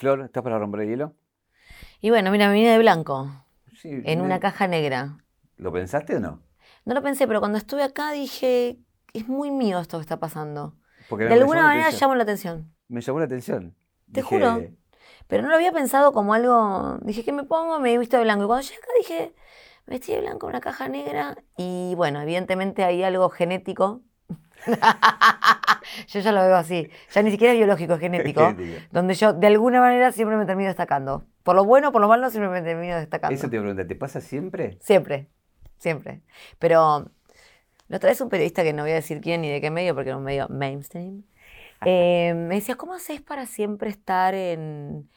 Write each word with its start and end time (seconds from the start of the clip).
Flor, 0.00 0.22
¿estás 0.22 0.42
para 0.42 0.58
romper 0.58 0.80
el 0.80 0.88
hielo? 0.88 1.14
Y 2.00 2.08
bueno, 2.08 2.30
mira, 2.30 2.48
me 2.48 2.54
vine 2.54 2.70
de 2.70 2.78
blanco, 2.78 3.30
Sí. 3.74 3.90
en 4.02 4.18
me- 4.20 4.24
una 4.24 4.40
caja 4.40 4.66
negra. 4.66 5.18
¿Lo 5.58 5.70
pensaste 5.72 6.16
o 6.16 6.20
no? 6.20 6.40
No 6.86 6.94
lo 6.94 7.02
pensé, 7.02 7.26
pero 7.26 7.40
cuando 7.40 7.58
estuve 7.58 7.82
acá 7.82 8.10
dije, 8.12 8.78
es 9.12 9.28
muy 9.28 9.50
mío 9.50 9.78
esto 9.78 9.98
que 9.98 10.00
está 10.00 10.18
pasando. 10.18 10.74
Porque 11.10 11.24
De 11.26 11.34
alguna 11.34 11.60
llamó 11.60 11.68
manera 11.68 11.90
llamo 11.90 12.14
la 12.14 12.22
atención. 12.22 12.74
Me 12.88 13.02
llamó 13.02 13.18
la 13.18 13.26
atención. 13.26 13.74
Te 14.10 14.22
Dije, 14.22 14.22
juro. 14.22 14.62
Pero 15.26 15.42
no 15.42 15.50
lo 15.50 15.56
había 15.56 15.70
pensado 15.72 16.14
como 16.14 16.32
algo. 16.32 16.96
Dije, 17.02 17.22
¿qué 17.22 17.32
me 17.32 17.44
pongo? 17.44 17.78
Me 17.78 17.92
he 17.92 17.98
visto 17.98 18.16
de 18.16 18.22
blanco. 18.22 18.44
Y 18.44 18.46
cuando 18.46 18.62
llegué 18.62 18.78
acá 18.78 18.88
dije, 18.96 19.34
me 19.86 19.96
vestí 19.96 20.12
de 20.12 20.22
blanco 20.22 20.46
en 20.46 20.50
una 20.52 20.60
caja 20.62 20.88
negra. 20.88 21.36
Y 21.58 21.92
bueno, 21.94 22.22
evidentemente 22.22 22.84
hay 22.84 23.02
algo 23.02 23.28
genético. 23.28 24.00
yo 26.08 26.20
ya 26.20 26.32
lo 26.32 26.42
veo 26.42 26.56
así. 26.56 26.88
Ya 27.12 27.22
ni 27.22 27.30
siquiera 27.30 27.52
es 27.52 27.58
biológico, 27.58 27.94
es 27.94 28.00
genético. 28.00 28.54
Donde 28.90 29.14
yo 29.14 29.32
de 29.32 29.46
alguna 29.46 29.80
manera 29.80 30.12
siempre 30.12 30.36
me 30.36 30.46
termino 30.46 30.68
destacando. 30.68 31.24
Por 31.42 31.56
lo 31.56 31.64
bueno, 31.64 31.92
por 31.92 32.00
lo 32.00 32.08
malo, 32.08 32.30
siempre 32.30 32.50
me 32.50 32.62
termino 32.62 32.96
destacando. 32.96 33.34
Eso 33.34 33.48
te 33.48 33.56
iba 33.56 33.62
a 33.62 33.64
preguntar, 33.64 33.86
¿te 33.86 33.96
pasa 33.96 34.20
siempre? 34.20 34.76
Siempre, 34.80 35.28
siempre. 35.78 36.22
Pero 36.58 37.10
la 37.88 37.96
otra 37.96 38.10
vez 38.10 38.20
un 38.20 38.28
periodista 38.28 38.62
que 38.62 38.72
no 38.72 38.82
voy 38.82 38.92
a 38.92 38.96
decir 38.96 39.20
quién 39.20 39.40
ni 39.40 39.50
de 39.50 39.60
qué 39.60 39.70
medio, 39.70 39.94
porque 39.94 40.10
era 40.10 40.16
un 40.18 40.24
medio 40.24 40.48
mainstream, 40.48 41.24
eh, 41.84 42.34
me 42.34 42.56
decía, 42.56 42.74
¿cómo 42.76 42.94
haces 42.94 43.20
para 43.22 43.46
siempre 43.46 43.88
estar 43.88 44.34
en... 44.34 45.08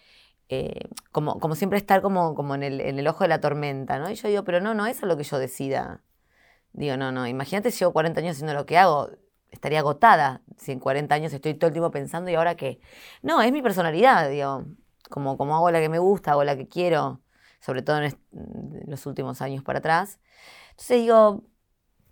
eh, 0.48 0.88
como, 1.12 1.40
como 1.40 1.55
siempre 1.55 1.78
estar 1.78 2.02
como, 2.02 2.36
como 2.36 2.55
en, 2.55 2.64
el, 2.64 2.80
en 2.81 2.98
el 3.00 3.08
ojo 3.08 3.26
de 3.26 3.28
la 3.28 3.42
tormenta, 3.42 4.00
¿no? 4.00 4.09
Y 4.09 4.16
yo 4.16 4.30
digo, 4.30 4.44
pero 4.44 4.62
no, 4.62 4.73
no, 4.73 4.86
eso 4.88 5.05
es 5.05 5.09
lo 5.09 5.17
que 5.17 5.23
yo 5.23 5.40
decida. 5.40 6.02
Digo, 6.72 6.95
no, 6.98 7.12
no, 7.12 7.28
imagínate 7.28 7.70
si 7.70 7.80
llevo 7.80 7.92
40 7.94 8.22
años 8.22 8.31
haciendo 8.38 8.53
lo 8.53 8.66
que 8.66 8.78
hago, 8.78 9.09
estaría 9.53 9.80
agotada 9.80 10.41
si 10.57 10.71
en 10.71 10.80
40 10.80 11.13
años 11.16 11.34
estoy 11.34 11.53
todo 11.53 11.67
el 11.67 11.73
tiempo 11.73 11.91
pensando 11.91 12.30
y 12.30 12.35
ahora 12.35 12.55
qué. 12.55 12.80
No, 13.21 13.41
es 13.41 13.52
mi 13.52 13.61
personalidad, 13.61 14.30
digo, 14.30 14.66
como, 15.09 15.38
como 15.38 15.55
hago 15.55 15.71
la 15.71 15.80
que 15.80 15.89
me 15.89 15.99
gusta, 15.99 16.31
hago 16.31 16.44
la 16.44 16.57
que 16.57 16.67
quiero, 16.67 17.21
sobre 17.59 17.81
todo 17.84 17.97
en, 18.02 18.05
en 18.34 18.83
los 18.88 19.05
últimos 19.05 19.41
años 19.41 19.63
para 19.63 19.80
atrás. 19.80 20.19
Entonces 20.72 21.02
digo, 21.02 21.44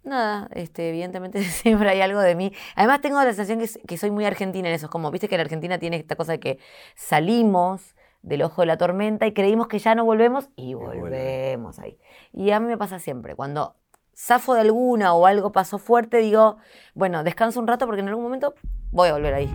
nada, 0.03 0.49
este, 0.53 0.89
evidentemente 0.89 1.43
siempre 1.43 1.89
hay 1.89 2.01
algo 2.01 2.19
de 2.21 2.35
mí. 2.35 2.53
Además 2.75 3.01
tengo 3.01 3.17
la 3.17 3.33
sensación 3.33 3.59
que, 3.59 3.87
que 3.87 3.97
soy 3.97 4.11
muy 4.11 4.25
argentina 4.25 4.69
en 4.69 4.75
eso, 4.75 4.85
es 4.85 4.91
como, 4.91 5.11
viste 5.11 5.27
que 5.27 5.37
la 5.37 5.43
Argentina 5.43 5.79
tiene 5.79 5.97
esta 5.97 6.15
cosa 6.15 6.33
de 6.33 6.39
que 6.39 6.59
salimos 6.95 7.95
del 8.21 8.43
ojo 8.43 8.61
de 8.61 8.67
la 8.67 8.77
tormenta 8.77 9.25
y 9.25 9.33
creímos 9.33 9.67
que 9.67 9.79
ya 9.79 9.95
no 9.95 10.05
volvemos 10.05 10.49
y 10.55 10.75
volvemos 10.75 11.79
ahí. 11.79 11.97
Y 12.31 12.51
a 12.51 12.59
mí 12.59 12.67
me 12.67 12.77
pasa 12.77 12.99
siempre, 12.99 13.35
cuando 13.35 13.80
zafo 14.15 14.53
de 14.53 14.61
alguna 14.61 15.13
o 15.13 15.25
algo 15.25 15.51
pasó 15.51 15.77
fuerte, 15.77 16.17
digo, 16.17 16.57
bueno, 16.93 17.23
descanso 17.23 17.59
un 17.59 17.67
rato 17.67 17.85
porque 17.85 18.01
en 18.01 18.09
algún 18.09 18.23
momento 18.23 18.53
voy 18.91 19.09
a 19.09 19.13
volver 19.13 19.33
ahí. 19.33 19.53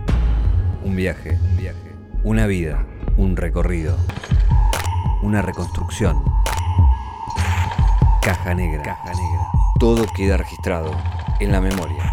Un 0.84 0.96
viaje, 0.96 1.38
un 1.42 1.56
viaje. 1.56 1.92
Una 2.24 2.46
vida, 2.46 2.84
un 3.16 3.36
recorrido. 3.36 3.96
Una 5.22 5.42
reconstrucción. 5.42 6.22
Caja 8.22 8.54
negra. 8.54 8.82
Caja 8.82 9.10
negra. 9.10 9.46
Todo 9.78 10.04
queda 10.16 10.36
registrado 10.36 10.90
en 11.40 11.52
la 11.52 11.60
memoria. 11.60 12.12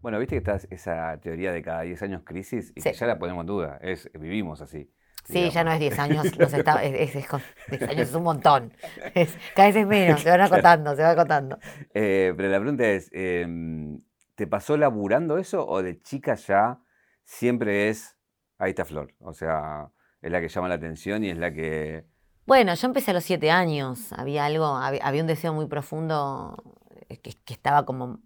Bueno, 0.00 0.18
viste 0.18 0.34
que 0.34 0.38
está 0.38 0.58
esa 0.70 1.18
teoría 1.20 1.50
de 1.50 1.62
cada 1.62 1.80
10 1.80 2.02
años 2.02 2.22
crisis 2.24 2.72
y 2.76 2.82
que 2.82 2.92
ya 2.92 3.06
la 3.06 3.18
ponemos 3.18 3.42
en 3.42 3.46
duda. 3.46 3.78
Es, 3.80 4.10
vivimos 4.12 4.60
así. 4.60 4.90
Sí, 5.24 5.50
ya 5.50 5.64
no 5.64 5.72
es 5.72 5.80
digamos. 5.80 5.80
10 5.80 5.98
años, 5.98 6.38
nos 6.38 6.52
está- 6.54 6.82
es, 6.84 7.08
es- 7.10 7.16
es 7.16 7.26
con- 7.26 7.42
10 7.70 7.82
años 7.82 8.08
es 8.08 8.14
un 8.14 8.22
montón. 8.24 8.72
Es- 9.14 9.36
cada 9.54 9.68
vez 9.68 9.76
es 9.76 9.86
menos, 9.86 10.20
se 10.20 10.30
van 10.30 10.40
acotando, 10.42 10.94
se 10.96 11.02
va 11.02 11.10
acotando. 11.10 11.58
Eh, 11.94 12.32
pero 12.36 12.48
la 12.48 12.58
pregunta 12.60 12.86
es, 12.86 13.08
em, 13.12 14.00
¿te 14.34 14.46
pasó 14.46 14.76
laburando 14.76 15.38
eso 15.38 15.66
o 15.66 15.82
de 15.82 16.00
chica 16.02 16.34
ya 16.34 16.78
siempre 17.24 17.88
es, 17.88 18.16
ahí 18.58 18.70
está 18.70 18.84
Flor? 18.84 19.14
O 19.20 19.32
sea, 19.32 19.90
es 20.20 20.30
la 20.30 20.40
que 20.40 20.48
llama 20.48 20.68
la 20.68 20.74
atención 20.74 21.24
y 21.24 21.30
es 21.30 21.38
la 21.38 21.52
que... 21.52 22.04
Bueno, 22.46 22.74
yo 22.74 22.86
empecé 22.86 23.12
a 23.12 23.14
los 23.14 23.24
7 23.24 23.50
años, 23.50 24.12
había 24.12 24.44
algo, 24.44 24.66
hab- 24.66 25.00
había 25.02 25.22
un 25.22 25.26
deseo 25.26 25.54
muy 25.54 25.66
profundo 25.66 26.62
eh, 27.08 27.16
que, 27.18 27.32
que 27.44 27.54
estaba 27.54 27.86
como, 27.86 28.20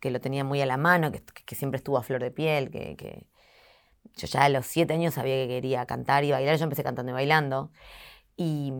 que 0.00 0.10
lo 0.10 0.20
tenía 0.20 0.42
muy 0.42 0.60
a 0.60 0.66
la 0.66 0.76
mano, 0.76 1.12
que, 1.12 1.22
que 1.22 1.54
siempre 1.54 1.76
estuvo 1.78 1.96
a 1.98 2.02
flor 2.02 2.20
de 2.22 2.32
piel, 2.32 2.70
que, 2.72 2.96
que 2.96 3.28
yo 4.16 4.26
ya 4.26 4.44
a 4.44 4.48
los 4.48 4.66
7 4.66 4.94
años 4.94 5.14
sabía 5.14 5.34
que 5.36 5.48
quería 5.48 5.86
cantar 5.86 6.24
y 6.24 6.32
bailar, 6.32 6.56
yo 6.58 6.64
empecé 6.64 6.82
cantando 6.84 7.10
y 7.10 7.14
bailando. 7.14 7.70
Y, 8.36 8.72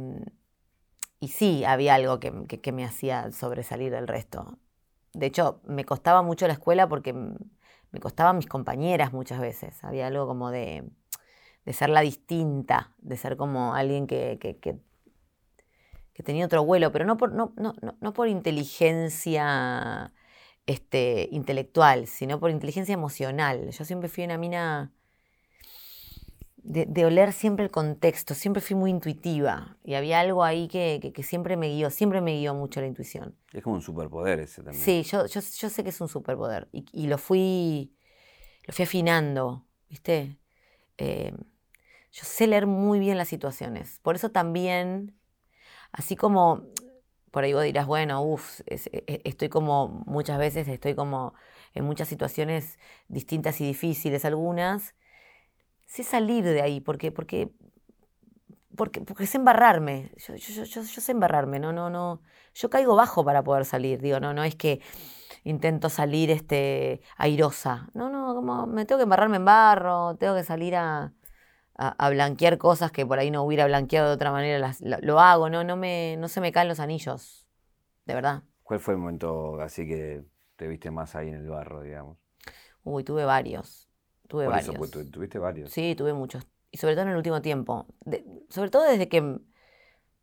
y 1.20 1.28
sí, 1.28 1.65
había 1.65 1.94
algo 1.94 2.19
que, 2.20 2.32
que- 2.47 2.72
me 2.72 2.84
hacía 2.84 3.31
sobresalir 3.32 3.92
del 3.92 4.09
resto. 4.09 4.59
De 5.12 5.26
hecho, 5.26 5.60
me 5.65 5.84
costaba 5.84 6.22
mucho 6.22 6.47
la 6.47 6.54
escuela 6.54 6.88
porque 6.88 7.12
me 7.12 8.00
costaban 8.00 8.37
mis 8.38 8.47
compañeras 8.47 9.12
muchas 9.12 9.41
veces. 9.41 9.82
Había 9.84 10.06
algo 10.09 10.26
como 10.26 10.50
de, 10.50 10.84
de 11.65 11.72
ser 11.72 11.91
la 11.91 12.00
distinta, 12.03 12.92
de 12.98 13.16
ser 13.16 13.37
como 13.37 13.75
alguien 13.75 14.06
que, 14.06 14.38
que- 14.41 14.78
tenía 16.22 16.47
otro 16.47 16.65
vuelo, 16.65 16.92
pero 16.92 17.04
no 17.04 17.16
por, 17.16 17.32
no, 17.32 17.53
no- 17.56 17.75
no 18.00 18.12
por 18.12 18.28
inteligencia 18.28 20.12
este, 20.66 21.28
intelectual, 21.32 22.06
sino 22.06 22.38
por 22.41 22.50
inteligencia 22.50 22.92
emocional. 22.94 23.71
Yo 23.71 23.84
siempre 23.84 24.09
fui 24.09 24.25
una 24.25 24.38
mina 24.38 24.92
de, 26.62 26.87
de 26.87 27.05
oler 27.05 27.33
siempre 27.33 27.65
el 27.65 27.71
contexto, 27.71 28.34
siempre 28.34 28.61
fui 28.62 28.77
muy 28.77 28.91
intuitiva 28.91 29.77
y 29.84 29.95
había 29.95 30.21
algo 30.21 30.45
ahí 30.45 30.69
que, 30.69 30.99
que- 31.03 31.12
que 31.12 31.23
siempre 31.23 31.56
me 31.56 31.69
guió, 31.69 31.91
siempre 31.91 32.21
me 32.21 32.37
guió 32.39 32.55
mucho 32.55 32.81
la 32.81 32.87
intuición. 32.87 33.34
Es 33.53 33.62
como 33.62 33.77
un 33.77 33.83
superpoder 33.83 34.41
ese 34.41 34.62
también. 34.62 34.83
Sí, 34.84 35.03
yo, 35.03 35.27
yo, 35.27 35.41
yo 35.41 35.69
sé 35.71 35.83
que 35.83 35.91
es 35.91 36.01
un 36.01 36.09
superpoder 36.09 36.69
y, 36.72 36.84
y 36.93 37.06
lo 37.09 37.19
fui 37.19 37.93
lo 38.67 38.72
fui 38.72 38.84
afinando, 38.84 39.67
¿viste? 39.91 40.39
Eh, 40.99 41.33
yo 42.12 42.25
sé 42.25 42.47
leer 42.47 42.67
muy 42.67 43.01
bien 43.01 43.19
las 43.19 43.28
situaciones. 43.28 43.99
Por 44.03 44.15
eso 44.15 44.31
también, 44.31 45.17
así 45.93 46.15
como 46.17 46.62
por 47.33 47.45
ahí 47.45 47.55
vos 47.55 47.65
dirás, 47.65 47.87
bueno, 47.87 48.22
uff, 48.22 48.61
estoy 48.67 49.49
como, 49.49 49.89
muchas 50.06 50.39
veces 50.39 50.69
estoy 50.69 50.95
como 50.95 51.33
en 51.75 51.84
muchas 51.84 52.09
situaciones 52.09 52.78
distintas 53.09 53.61
y 53.62 53.67
difíciles 53.67 54.25
algunas, 54.27 54.95
sé 55.92 56.04
salir 56.04 56.42
de 56.42 56.62
ahí, 56.62 56.80
porque, 56.80 57.12
porque, 57.12 57.50
porque, 58.75 59.03
porque 59.03 59.26
sé 59.26 59.36
embarrarme. 59.36 60.10
Yo, 60.16 60.36
yo, 60.36 60.64
yo, 60.64 60.82
sé 60.84 61.12
embarrarme, 61.12 61.58
no, 61.58 61.70
no, 61.75 61.91
no. 61.91 62.22
Yo 62.54 62.70
caigo 62.70 62.97
bajo 62.97 63.22
para 63.26 63.42
poder 63.44 63.66
salir, 63.66 64.00
digo, 64.00 64.19
no, 64.19 64.32
no 64.32 64.42
es 64.42 64.56
que 64.56 64.80
intento 65.44 65.91
salir 65.91 66.30
este, 66.30 67.03
airosa. 67.19 67.91
No, 67.92 68.08
no, 68.08 68.34
como 68.34 68.66
me 68.66 68.86
tengo 68.86 69.00
que 69.00 69.03
embarrarme 69.03 69.36
en 69.36 69.44
barro, 69.44 70.16
tengo 70.16 70.34
que 70.34 70.44
salir 70.44 70.76
a, 70.76 71.12
a, 71.76 71.88
a 72.06 72.10
blanquear 72.10 72.56
cosas 72.56 72.91
que 72.91 73.04
por 73.04 73.19
ahí 73.19 73.30
no 73.30 73.42
hubiera 73.42 73.66
blanqueado 73.66 74.09
de 74.09 74.14
otra 74.14 74.32
manera, 74.32 74.59
las, 74.59 74.80
lo, 74.80 74.97
lo 75.03 75.20
hago, 75.20 75.50
no, 75.50 75.62
no, 75.62 75.76
me, 75.76 76.16
no 76.16 76.28
se 76.28 76.41
me 76.41 76.53
caen 76.53 76.69
los 76.69 76.80
anillos, 76.80 77.47
de 78.06 78.14
verdad. 78.14 78.44
¿Cuál 78.62 78.80
fue 78.80 78.94
el 78.94 79.00
momento 79.00 79.60
así 79.60 79.86
que 79.86 80.24
te 80.56 80.69
viste 80.69 80.91
más 80.91 81.14
ahí 81.16 81.28
en 81.28 81.34
el 81.34 81.48
barro, 81.50 81.82
digamos? 81.82 82.16
Uy, 82.82 83.04
tuve 83.04 83.26
varios, 83.26 83.91
tuve 84.32 84.44
Por 84.47 84.54
varios. 84.54 84.70
eso, 84.70 84.78
pues, 84.78 84.91
tu- 84.91 85.04
tuviste 85.10 85.38
varios. 85.38 85.70
Sí, 85.70 85.94
tuve 85.94 86.15
muchos. 86.15 86.47
Y 86.70 86.78
sobre 86.78 86.94
todo 86.94 87.03
en 87.04 87.10
el 87.10 87.16
último 87.19 87.43
tiempo. 87.43 87.87
De- 88.00 88.25
sobre 88.48 88.70
todo 88.70 88.82
desde 88.84 89.06
que, 89.06 89.38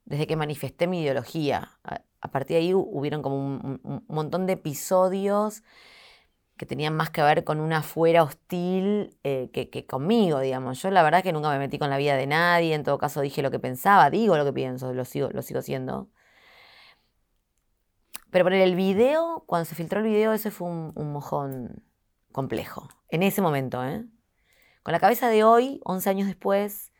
desde 0.06 0.26
que 0.26 0.36
manifesté 0.36 0.88
mi 0.88 1.04
ideología. 1.04 1.78
A, 1.84 2.02
a 2.22 2.32
partir 2.32 2.56
de 2.56 2.64
ahí 2.64 2.72
hu- 2.74 2.90
hubieron 2.92 3.22
como 3.22 3.38
un, 3.38 4.04
montón 4.08 4.48
de 4.48 4.54
episodios 4.54 5.62
que 6.58 6.66
tenían 6.66 6.96
más 6.96 7.12
que 7.12 7.22
ver 7.22 7.44
con 7.44 7.60
una 7.60 7.78
afuera 7.78 8.24
hostil 8.24 9.16
eh, 9.24 9.52
que, 9.54 9.70
que 9.70 9.86
conmigo, 9.86 10.40
digamos. 10.40 10.82
Yo 10.82 10.90
la 10.90 11.04
verdad 11.04 11.22
que 11.22 11.32
nunca 11.32 11.50
me 11.52 11.60
metí 11.60 11.78
con 11.78 11.92
la 11.92 11.98
vida 11.98 12.18
de 12.18 12.26
nadie, 12.26 12.74
en 12.74 12.84
todo 12.84 12.98
caso 12.98 13.22
dije 13.22 13.44
lo 13.44 13.52
que 13.52 13.60
pensaba, 13.60 14.10
digo 14.10 14.36
lo 14.38 14.44
que 14.44 14.52
pienso, 14.54 14.92
lo 14.92 15.06
sigo, 15.06 15.30
lo 15.32 15.44
sigo 15.44 15.62
siendo. 15.62 16.10
Pero 18.32 18.44
por 18.44 18.54
el 18.54 18.76
video, 18.76 19.44
cuando 19.46 19.66
se 19.66 19.76
filtró 19.76 20.00
el 20.00 20.06
video, 20.08 20.34
ese 20.34 20.50
fue 20.52 20.68
un, 20.68 20.92
un 20.96 21.14
mojón 21.14 21.84
complejo. 22.32 22.90
En 23.10 23.24
ese 23.24 23.42
momento, 23.42 23.84
¿eh? 23.84 24.06
Con 24.84 24.94
la 24.94 25.00
cabeza 25.00 25.30
de 25.30 25.44
hoy, 25.44 25.82
11 25.84 26.10
años 26.10 26.28
después, 26.28 26.92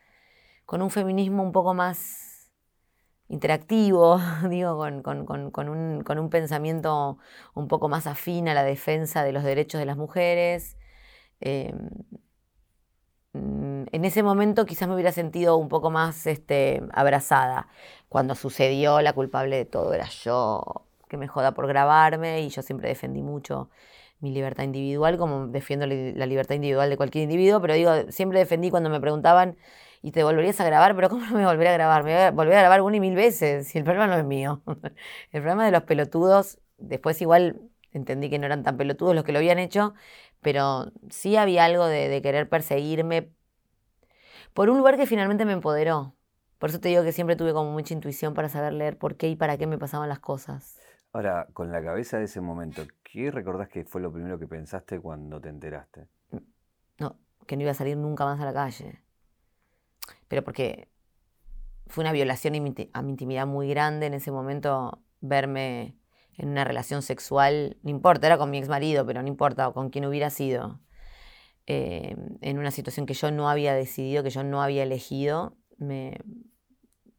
con 0.66 0.82
un 0.82 0.90
feminismo 0.90 1.42
un 1.42 1.52
poco 1.52 1.74
más 1.74 2.50
interactivo, 3.28 4.20
digo, 4.50 4.78
con, 5.02 5.68
un, 5.68 6.30
pensamiento 6.30 7.18
un 7.54 7.68
poco 7.68 7.88
más 7.88 8.06
afín 8.06 8.48
a 8.48 8.54
la 8.54 8.64
defensa 8.64 9.24
de 9.24 9.32
los 9.32 9.44
derechos 9.44 9.78
de 9.78 9.86
las 9.86 9.96
mujeres. 9.96 10.76
eh, 11.40 11.72
mm, 13.32 13.84
en 13.92 14.04
ese 14.04 14.22
momento 14.22 14.66
quizás 14.66 14.88
me 14.88 14.94
hubiera 14.94 15.12
sentido 15.12 15.56
un 15.56 15.68
poco 15.68 15.90
más 15.90 16.26
este, 16.26 16.82
abrazada. 16.92 17.68
Cuando 18.08 18.34
sucedió, 18.34 19.00
la 19.00 19.12
culpable 19.12 19.56
de 19.56 19.64
todo 19.64 19.94
era 19.94 20.08
yo, 20.08 20.86
que 21.08 21.16
me 21.16 21.28
joda 21.28 21.52
por 21.52 21.66
grabarme 21.66 22.42
y 22.42 22.50
yo 22.50 22.62
siempre 22.62 22.88
defendí 22.88 23.22
mucho 23.22 23.70
mi 24.20 24.32
libertad 24.32 24.64
individual, 24.64 25.18
como 25.18 25.46
defiendo 25.48 25.86
la 25.86 26.26
libertad 26.26 26.54
individual 26.54 26.90
de 26.90 26.96
cualquier 26.96 27.24
individuo, 27.24 27.60
pero 27.60 27.74
digo, 27.74 27.92
siempre 28.10 28.38
defendí 28.38 28.70
cuando 28.70 28.90
me 28.90 29.00
preguntaban, 29.00 29.56
¿y 30.02 30.12
te 30.12 30.24
volverías 30.24 30.60
a 30.60 30.64
grabar? 30.64 30.94
Pero 30.94 31.08
¿cómo 31.08 31.24
no 31.30 31.36
me 31.36 31.44
volveré 31.46 31.70
a 31.70 31.72
grabar? 31.74 32.04
Me 32.04 32.14
voy 32.14 32.22
a 32.22 32.30
volver 32.30 32.54
a 32.56 32.60
grabar 32.60 32.82
una 32.82 32.96
y 32.96 33.00
mil 33.00 33.14
veces, 33.14 33.74
y 33.74 33.78
el 33.78 33.84
problema 33.84 34.06
no 34.06 34.16
es 34.16 34.24
mío. 34.24 34.62
El 35.32 35.42
problema 35.42 35.64
de 35.64 35.72
los 35.72 35.82
pelotudos, 35.84 36.58
después 36.78 37.20
igual 37.22 37.60
entendí 37.92 38.30
que 38.30 38.38
no 38.38 38.46
eran 38.46 38.62
tan 38.62 38.76
pelotudos 38.76 39.14
los 39.14 39.24
que 39.24 39.32
lo 39.32 39.38
habían 39.38 39.58
hecho, 39.58 39.94
pero 40.40 40.92
sí 41.10 41.36
había 41.36 41.64
algo 41.64 41.86
de, 41.86 42.08
de 42.08 42.22
querer 42.22 42.48
perseguirme 42.48 43.30
por 44.54 44.70
un 44.70 44.78
lugar 44.78 44.96
que 44.96 45.06
finalmente 45.06 45.44
me 45.44 45.52
empoderó. 45.52 46.14
Por 46.58 46.70
eso 46.70 46.80
te 46.80 46.88
digo 46.88 47.02
que 47.02 47.12
siempre 47.12 47.36
tuve 47.36 47.52
como 47.52 47.72
mucha 47.72 47.94
intuición 47.94 48.34
para 48.34 48.48
saber 48.48 48.72
leer 48.74 48.98
por 48.98 49.16
qué 49.16 49.28
y 49.28 49.36
para 49.36 49.56
qué 49.56 49.66
me 49.66 49.78
pasaban 49.78 50.08
las 50.08 50.20
cosas. 50.20 50.78
Ahora, 51.12 51.48
con 51.52 51.72
la 51.72 51.82
cabeza 51.82 52.18
de 52.18 52.24
ese 52.24 52.40
momento, 52.40 52.82
¿qué 53.02 53.30
recordás 53.30 53.68
que 53.68 53.84
fue 53.84 54.00
lo 54.00 54.12
primero 54.12 54.38
que 54.38 54.46
pensaste 54.46 55.00
cuando 55.00 55.40
te 55.40 55.48
enteraste? 55.48 56.06
No, 56.98 57.18
que 57.46 57.56
no 57.56 57.62
iba 57.62 57.72
a 57.72 57.74
salir 57.74 57.96
nunca 57.96 58.24
más 58.24 58.40
a 58.40 58.44
la 58.44 58.52
calle. 58.52 59.02
Pero 60.28 60.44
porque 60.44 60.88
fue 61.88 62.02
una 62.02 62.12
violación 62.12 62.54
a 62.92 63.02
mi 63.02 63.10
intimidad 63.10 63.46
muy 63.46 63.68
grande 63.68 64.06
en 64.06 64.14
ese 64.14 64.30
momento 64.30 65.02
verme 65.20 65.96
en 66.36 66.48
una 66.48 66.64
relación 66.64 67.02
sexual, 67.02 67.76
no 67.82 67.90
importa, 67.90 68.28
era 68.28 68.38
con 68.38 68.50
mi 68.50 68.58
ex 68.58 68.68
marido, 68.68 69.04
pero 69.04 69.20
no 69.20 69.28
importa, 69.28 69.68
o 69.68 69.74
con 69.74 69.90
quien 69.90 70.06
hubiera 70.06 70.30
sido, 70.30 70.80
eh, 71.66 72.16
en 72.40 72.58
una 72.58 72.70
situación 72.70 73.04
que 73.04 73.14
yo 73.14 73.30
no 73.30 73.50
había 73.50 73.74
decidido, 73.74 74.22
que 74.22 74.30
yo 74.30 74.44
no 74.44 74.62
había 74.62 74.84
elegido, 74.84 75.56
me, 75.76 76.16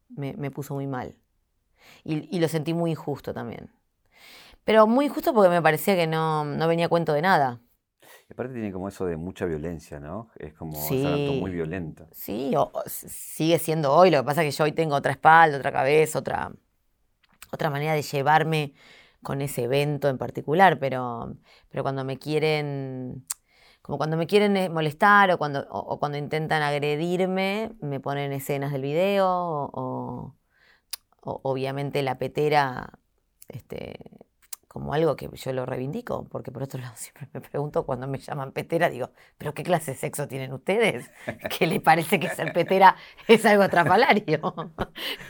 me, 0.08 0.50
puso 0.50 0.74
muy 0.74 0.86
mal. 0.86 1.16
Y 2.04 2.40
lo 2.40 2.48
sentí 2.48 2.74
muy 2.74 2.92
injusto 2.92 3.32
también. 3.32 3.70
Pero 4.64 4.86
muy 4.86 5.06
injusto 5.06 5.34
porque 5.34 5.50
me 5.50 5.62
parecía 5.62 5.96
que 5.96 6.06
no, 6.06 6.44
no 6.44 6.68
venía 6.68 6.86
a 6.86 6.88
cuento 6.88 7.12
de 7.12 7.22
nada. 7.22 7.60
Y 8.28 8.32
aparte 8.32 8.52
tiene 8.54 8.72
como 8.72 8.88
eso 8.88 9.04
de 9.06 9.16
mucha 9.16 9.44
violencia, 9.46 10.00
¿no? 10.00 10.30
Es 10.36 10.54
como 10.54 10.72
Sí. 10.80 11.04
un 11.04 11.40
muy 11.40 11.50
violento. 11.50 12.06
Sí, 12.12 12.52
o- 12.56 12.72
sigue 12.86 13.58
siendo 13.58 13.92
hoy. 13.92 14.10
Lo 14.10 14.18
que 14.18 14.24
pasa 14.24 14.42
es 14.42 14.54
que 14.54 14.58
yo 14.58 14.64
hoy 14.64 14.72
tengo 14.72 14.94
otra 14.94 15.12
espalda, 15.12 15.58
otra 15.58 15.72
cabeza, 15.72 16.18
otra, 16.18 16.52
otra 17.52 17.70
manera 17.70 17.94
de 17.94 18.02
llevarme 18.02 18.74
con 19.22 19.40
ese 19.40 19.64
evento 19.64 20.08
en 20.08 20.18
particular. 20.18 20.78
Pero, 20.78 21.36
pero 21.68 21.82
cuando 21.82 22.04
me 22.04 22.18
quieren, 22.18 23.26
como 23.82 23.98
cuando 23.98 24.16
me 24.16 24.26
quieren 24.26 24.56
eh, 24.56 24.68
molestar 24.68 25.30
o 25.32 25.38
cuando, 25.38 25.60
o, 25.70 25.78
o 25.78 25.98
cuando 25.98 26.18
intentan 26.18 26.62
agredirme, 26.62 27.72
me 27.80 28.00
ponen 28.00 28.32
escenas 28.32 28.72
del 28.72 28.82
video 28.82 29.28
o, 29.28 29.70
o- 29.72 30.36
o- 31.22 31.40
obviamente 31.44 32.02
la 32.02 32.18
petera, 32.18 32.98
este, 33.48 33.96
como 34.72 34.94
algo 34.94 35.16
que 35.16 35.28
yo 35.30 35.52
lo 35.52 35.66
reivindico, 35.66 36.24
porque 36.30 36.50
por 36.50 36.62
otro 36.62 36.80
lado 36.80 36.94
siempre 36.96 37.28
me 37.34 37.42
pregunto 37.42 37.84
cuando 37.84 38.08
me 38.08 38.16
llaman 38.16 38.52
petera, 38.52 38.88
digo, 38.88 39.10
¿pero 39.36 39.52
qué 39.52 39.62
clase 39.64 39.90
de 39.90 39.98
sexo 39.98 40.26
tienen 40.28 40.50
ustedes? 40.50 41.10
¿Qué 41.58 41.66
les 41.66 41.80
parece 41.80 42.18
que 42.18 42.30
ser 42.30 42.54
petera 42.54 42.96
es 43.28 43.44
algo 43.44 43.68
trapalario? 43.68 44.54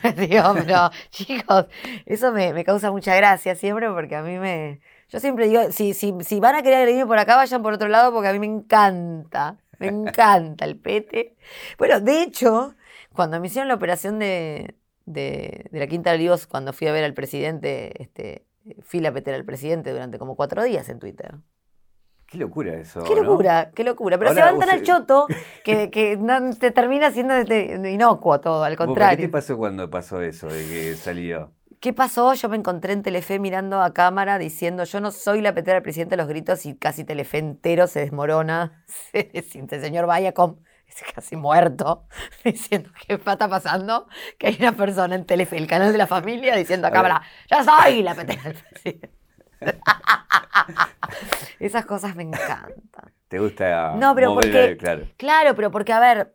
digo, 0.16 0.54
pero 0.54 0.90
chicos, 1.10 1.66
eso 2.06 2.30
me, 2.30 2.52
me 2.52 2.64
causa 2.64 2.92
mucha 2.92 3.16
gracia 3.16 3.56
siempre 3.56 3.90
porque 3.90 4.14
a 4.14 4.22
mí 4.22 4.38
me... 4.38 4.80
Yo 5.08 5.18
siempre 5.18 5.48
digo, 5.48 5.72
si, 5.72 5.92
si, 5.92 6.14
si 6.20 6.38
van 6.38 6.54
a 6.54 6.62
querer 6.62 6.78
agredirme 6.78 7.06
por 7.06 7.18
acá, 7.18 7.34
vayan 7.34 7.62
por 7.64 7.72
otro 7.72 7.88
lado 7.88 8.12
porque 8.12 8.28
a 8.28 8.32
mí 8.32 8.38
me 8.38 8.46
encanta, 8.46 9.58
me 9.80 9.88
encanta 9.88 10.64
el 10.64 10.78
pete. 10.78 11.34
Bueno, 11.78 12.00
de 12.00 12.22
hecho, 12.22 12.76
cuando 13.12 13.40
me 13.40 13.48
hicieron 13.48 13.66
la 13.66 13.74
operación 13.74 14.20
de, 14.20 14.76
de, 15.04 15.66
de 15.72 15.78
la 15.80 15.88
Quinta 15.88 16.10
de 16.10 16.16
Olivos, 16.16 16.46
cuando 16.46 16.72
fui 16.72 16.86
a 16.86 16.92
ver 16.92 17.02
al 17.02 17.12
presidente, 17.12 18.00
este, 18.00 18.46
fui 18.82 19.00
la 19.00 19.12
petera 19.12 19.36
al 19.36 19.44
presidente 19.44 19.90
durante 19.90 20.18
como 20.18 20.36
cuatro 20.36 20.62
días 20.62 20.88
en 20.88 20.98
Twitter. 20.98 21.34
Qué 22.26 22.38
locura 22.38 22.74
eso, 22.78 23.04
Qué 23.04 23.14
¿no? 23.14 23.24
locura, 23.24 23.72
qué 23.74 23.84
locura. 23.84 24.16
Pero 24.18 24.30
Ahora, 24.30 24.46
se 24.46 24.50
van 24.52 24.60
tan 24.60 24.70
al 24.70 24.82
choto 24.82 25.26
que, 25.64 25.90
que 25.90 26.16
no 26.16 26.54
te 26.54 26.70
termina 26.70 27.10
siendo 27.10 27.34
este, 27.34 27.74
inocuo 27.90 28.40
todo, 28.40 28.64
al 28.64 28.76
¿Vos, 28.76 28.78
¿Qué 28.78 28.82
te 28.82 28.86
contrario. 28.86 29.30
pasó 29.30 29.58
cuando 29.58 29.90
pasó 29.90 30.22
eso 30.22 30.46
de 30.46 30.64
que 30.66 30.94
salió? 30.96 31.52
¿Qué 31.78 31.92
pasó? 31.92 32.32
Yo 32.32 32.48
me 32.48 32.56
encontré 32.56 32.92
en 32.94 33.02
Telefe 33.02 33.38
mirando 33.38 33.82
a 33.82 33.92
cámara 33.92 34.38
diciendo, 34.38 34.84
yo 34.84 35.00
no 35.00 35.10
soy 35.10 35.42
la 35.42 35.52
petera 35.52 35.74
del 35.74 35.82
presidente 35.82 36.12
de 36.12 36.22
los 36.22 36.28
gritos 36.28 36.64
y 36.64 36.74
casi 36.74 37.04
Telefe 37.04 37.38
entero 37.38 37.86
se 37.86 38.00
desmorona. 38.00 38.84
Se 39.12 39.42
siente 39.42 39.76
el 39.76 39.82
señor 39.82 40.06
Viacom 40.06 40.56
casi 41.14 41.36
muerto, 41.36 42.06
diciendo, 42.44 42.90
¿qué 43.06 43.14
está 43.14 43.48
pasando? 43.48 44.06
Que 44.38 44.48
hay 44.48 44.56
una 44.60 44.72
persona 44.72 45.14
en 45.14 45.24
Telefe, 45.24 45.56
el 45.56 45.66
canal 45.66 45.92
de 45.92 45.98
la 45.98 46.06
familia, 46.06 46.56
diciendo 46.56 46.86
a 46.88 46.90
cámara, 46.90 47.22
yo 47.50 47.58
soy 47.64 48.02
la 48.02 48.14
del 48.14 48.26
presidente. 48.38 49.10
Esas 51.60 51.86
cosas 51.86 52.16
me 52.16 52.24
encantan. 52.24 52.74
¿Te 53.28 53.38
gusta 53.38 53.94
No, 53.96 54.14
pero 54.14 54.30
mover 54.34 54.50
porque- 54.50 54.76
Claro. 54.76 55.06
Claro, 55.16 55.54
pero 55.54 55.70
porque, 55.70 55.92
a 55.92 56.00
ver, 56.00 56.34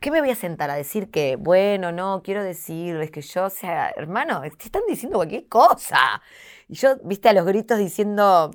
¿qué 0.00 0.10
me 0.10 0.20
voy 0.20 0.30
a 0.30 0.34
sentar 0.36 0.70
a 0.70 0.74
decir 0.74 1.10
que, 1.10 1.36
bueno, 1.36 1.92
no, 1.92 2.22
quiero 2.22 2.42
decirles 2.42 3.10
que 3.10 3.20
yo, 3.20 3.44
o 3.44 3.50
sea, 3.50 3.90
hermano, 3.96 4.40
te 4.42 4.64
están 4.66 4.82
diciendo 4.88 5.18
cualquier 5.18 5.48
cosa. 5.48 6.22
Y 6.68 6.74
yo, 6.74 6.96
viste, 7.02 7.28
a 7.28 7.32
los 7.32 7.44
gritos 7.44 7.78
diciendo, 7.78 8.50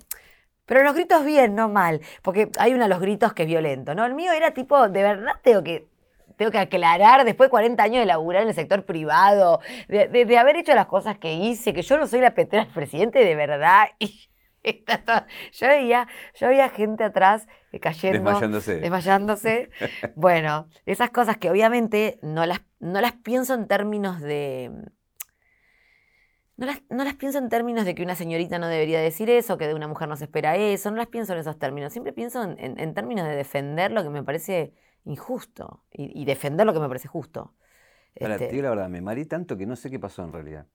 pero 0.69 0.83
los 0.83 0.93
gritos 0.93 1.25
bien, 1.25 1.53
no 1.55 1.67
mal, 1.67 1.99
porque 2.21 2.49
hay 2.57 2.73
uno 2.73 2.83
de 2.83 2.89
los 2.89 3.01
gritos 3.01 3.33
que 3.33 3.43
es 3.43 3.49
violento, 3.49 3.93
¿no? 3.93 4.05
El 4.05 4.13
mío 4.13 4.31
era 4.31 4.51
tipo, 4.51 4.87
de 4.87 5.03
verdad 5.03 5.33
tengo 5.43 5.61
que... 5.63 5.89
Tengo 6.37 6.51
que 6.51 6.59
aclarar, 6.59 7.25
después 7.25 7.47
de 7.47 7.51
40 7.51 7.83
años 7.83 7.99
de 7.99 8.05
laburar 8.05 8.43
en 8.43 8.47
el 8.47 8.53
sector 8.55 8.85
privado, 8.85 9.59
de, 9.89 10.07
de- 10.07 10.23
de 10.23 10.37
haber 10.37 10.55
hecho 10.55 10.73
las 10.73 10.85
cosas 10.85 11.17
que 11.17 11.33
hice, 11.33 11.73
que 11.73 11.81
yo 11.81 11.97
no 11.97 12.07
soy 12.07 12.21
la 12.21 12.33
petera 12.33 12.63
del 12.63 12.71
presidente 12.73 13.19
de 13.25 13.35
verdad. 13.35 13.87
Y 13.99 14.29
está 14.63 14.97
todo- 15.03 15.25
yo, 15.51 15.67
veía, 15.67 16.07
yo 16.35 16.47
veía 16.47 16.69
gente 16.69 17.03
atrás 17.03 17.45
eh, 17.73 17.79
cayendo 17.81 18.19
Desmayándose. 18.23 18.79
desmayándose. 18.79 19.69
Bueno, 20.15 20.69
esas 20.85 21.09
cosas 21.09 21.37
que 21.37 21.49
obviamente 21.49 22.19
no 22.21 22.45
las, 22.45 22.61
no 22.79 23.01
las 23.01 23.13
pienso 23.13 23.53
en 23.53 23.67
términos 23.67 24.21
de. 24.21 24.71
No 26.59 26.65
las, 26.65 26.81
no 26.89 27.03
las 27.05 27.15
pienso 27.15 27.37
en 27.39 27.47
términos 27.49 27.85
de 27.85 27.95
que 27.95 28.03
una 28.03 28.15
señorita 28.15 28.59
no 28.59 28.67
debería 28.67 28.99
decir 28.99 29.29
eso, 29.29 29.57
que 29.57 29.67
de 29.67 29.73
una 29.75 29.87
mujer 29.87 30.09
no 30.09 30.17
se 30.17 30.25
espera 30.25 30.57
eso, 30.57 30.91
no 30.91 30.97
las 30.97 31.07
pienso 31.07 31.33
en 31.33 31.39
esos 31.39 31.57
términos. 31.57 31.93
Siempre 31.93 32.11
pienso 32.13 32.43
en, 32.43 32.59
en- 32.59 32.79
en 32.79 32.93
términos 32.93 33.25
de 33.27 33.35
defender 33.35 33.91
lo 33.91 34.03
que 34.03 34.09
me 34.09 34.23
parece 34.23 34.73
injusto 35.05 35.85
y, 35.91 36.21
y 36.21 36.25
defender 36.25 36.65
lo 36.65 36.73
que 36.73 36.79
me 36.81 36.87
parece 36.89 37.07
justo. 37.07 37.55
Ahora, 38.21 38.35
Este, 38.35 38.61
la 38.61 38.69
verdad, 38.71 38.89
me 38.89 39.01
mareé 39.01 39.25
tanto 39.25 39.57
que 39.57 39.65
no 39.65 39.75
sé 39.75 39.89
qué 39.91 39.99
pasó 39.99 40.23
en 40.23 40.33
realidad. 40.33 40.67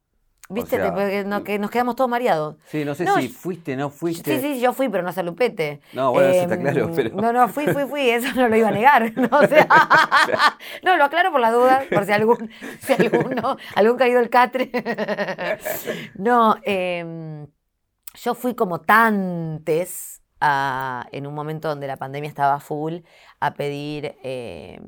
¿Viste? 0.51 0.77
sea, 0.77 0.95
Te- 0.95 1.11
que, 1.11 1.25
no- 1.25 1.43
que 1.43 1.59
nos 1.59 1.71
quedamos 1.71 1.97
todos 1.97 2.11
mareados. 2.11 2.57
Sí, 2.67 2.85
no 2.85 2.95
sé 2.95 3.05
No, 3.05 3.17
si 3.17 3.29
fuiste, 3.29 3.77
no 3.77 3.89
fuiste. 3.89 4.41
Sí, 4.41 4.55
sí, 4.55 4.61
yo 4.61 4.73
fui, 4.75 4.89
pero 4.91 5.03
no 5.03 5.09
a 5.17 5.23
Lupete. 5.23 5.81
No, 5.95 6.13
bueno, 6.13 6.29
eso 6.29 6.43
está 6.43 6.55
Em, 6.57 6.61
claro, 6.61 6.91
pero- 6.95 7.11
No, 7.17 7.33
no, 7.33 7.49
fui, 7.49 7.67
fui, 7.67 7.87
fui, 7.87 8.11
eso 8.11 8.29
no 8.37 8.49
lo 8.49 8.55
iba 8.57 8.69
a 8.69 8.73
negar. 8.73 9.11
¿no? 9.17 9.29
O 9.39 9.47
sea, 9.47 9.67
no, 10.83 10.97
lo 10.99 11.05
aclaro 11.05 11.33
por 11.33 11.41
las 11.41 11.53
dudas, 11.53 11.85
por 11.87 12.05
si 12.05 12.13
algún, 12.13 12.51
si 12.81 12.93
alguno, 12.93 13.57
algún 13.75 13.97
caído 13.97 14.21
el 14.21 14.29
catre. 14.29 14.71
No, 16.17 16.57
em, 16.63 17.47
yo 18.23 18.35
fui 18.35 18.55
como 18.55 18.81
tantes 18.81 20.23
a- 20.41 21.07
en 21.13 21.27
un 21.27 21.35
momento 21.35 21.69
donde 21.69 21.87
la 21.87 21.97
pandemia 21.97 22.29
estaba 22.29 22.61
full 22.61 22.99
a 23.41 23.55
pedir 23.55 24.15
em, 24.23 24.83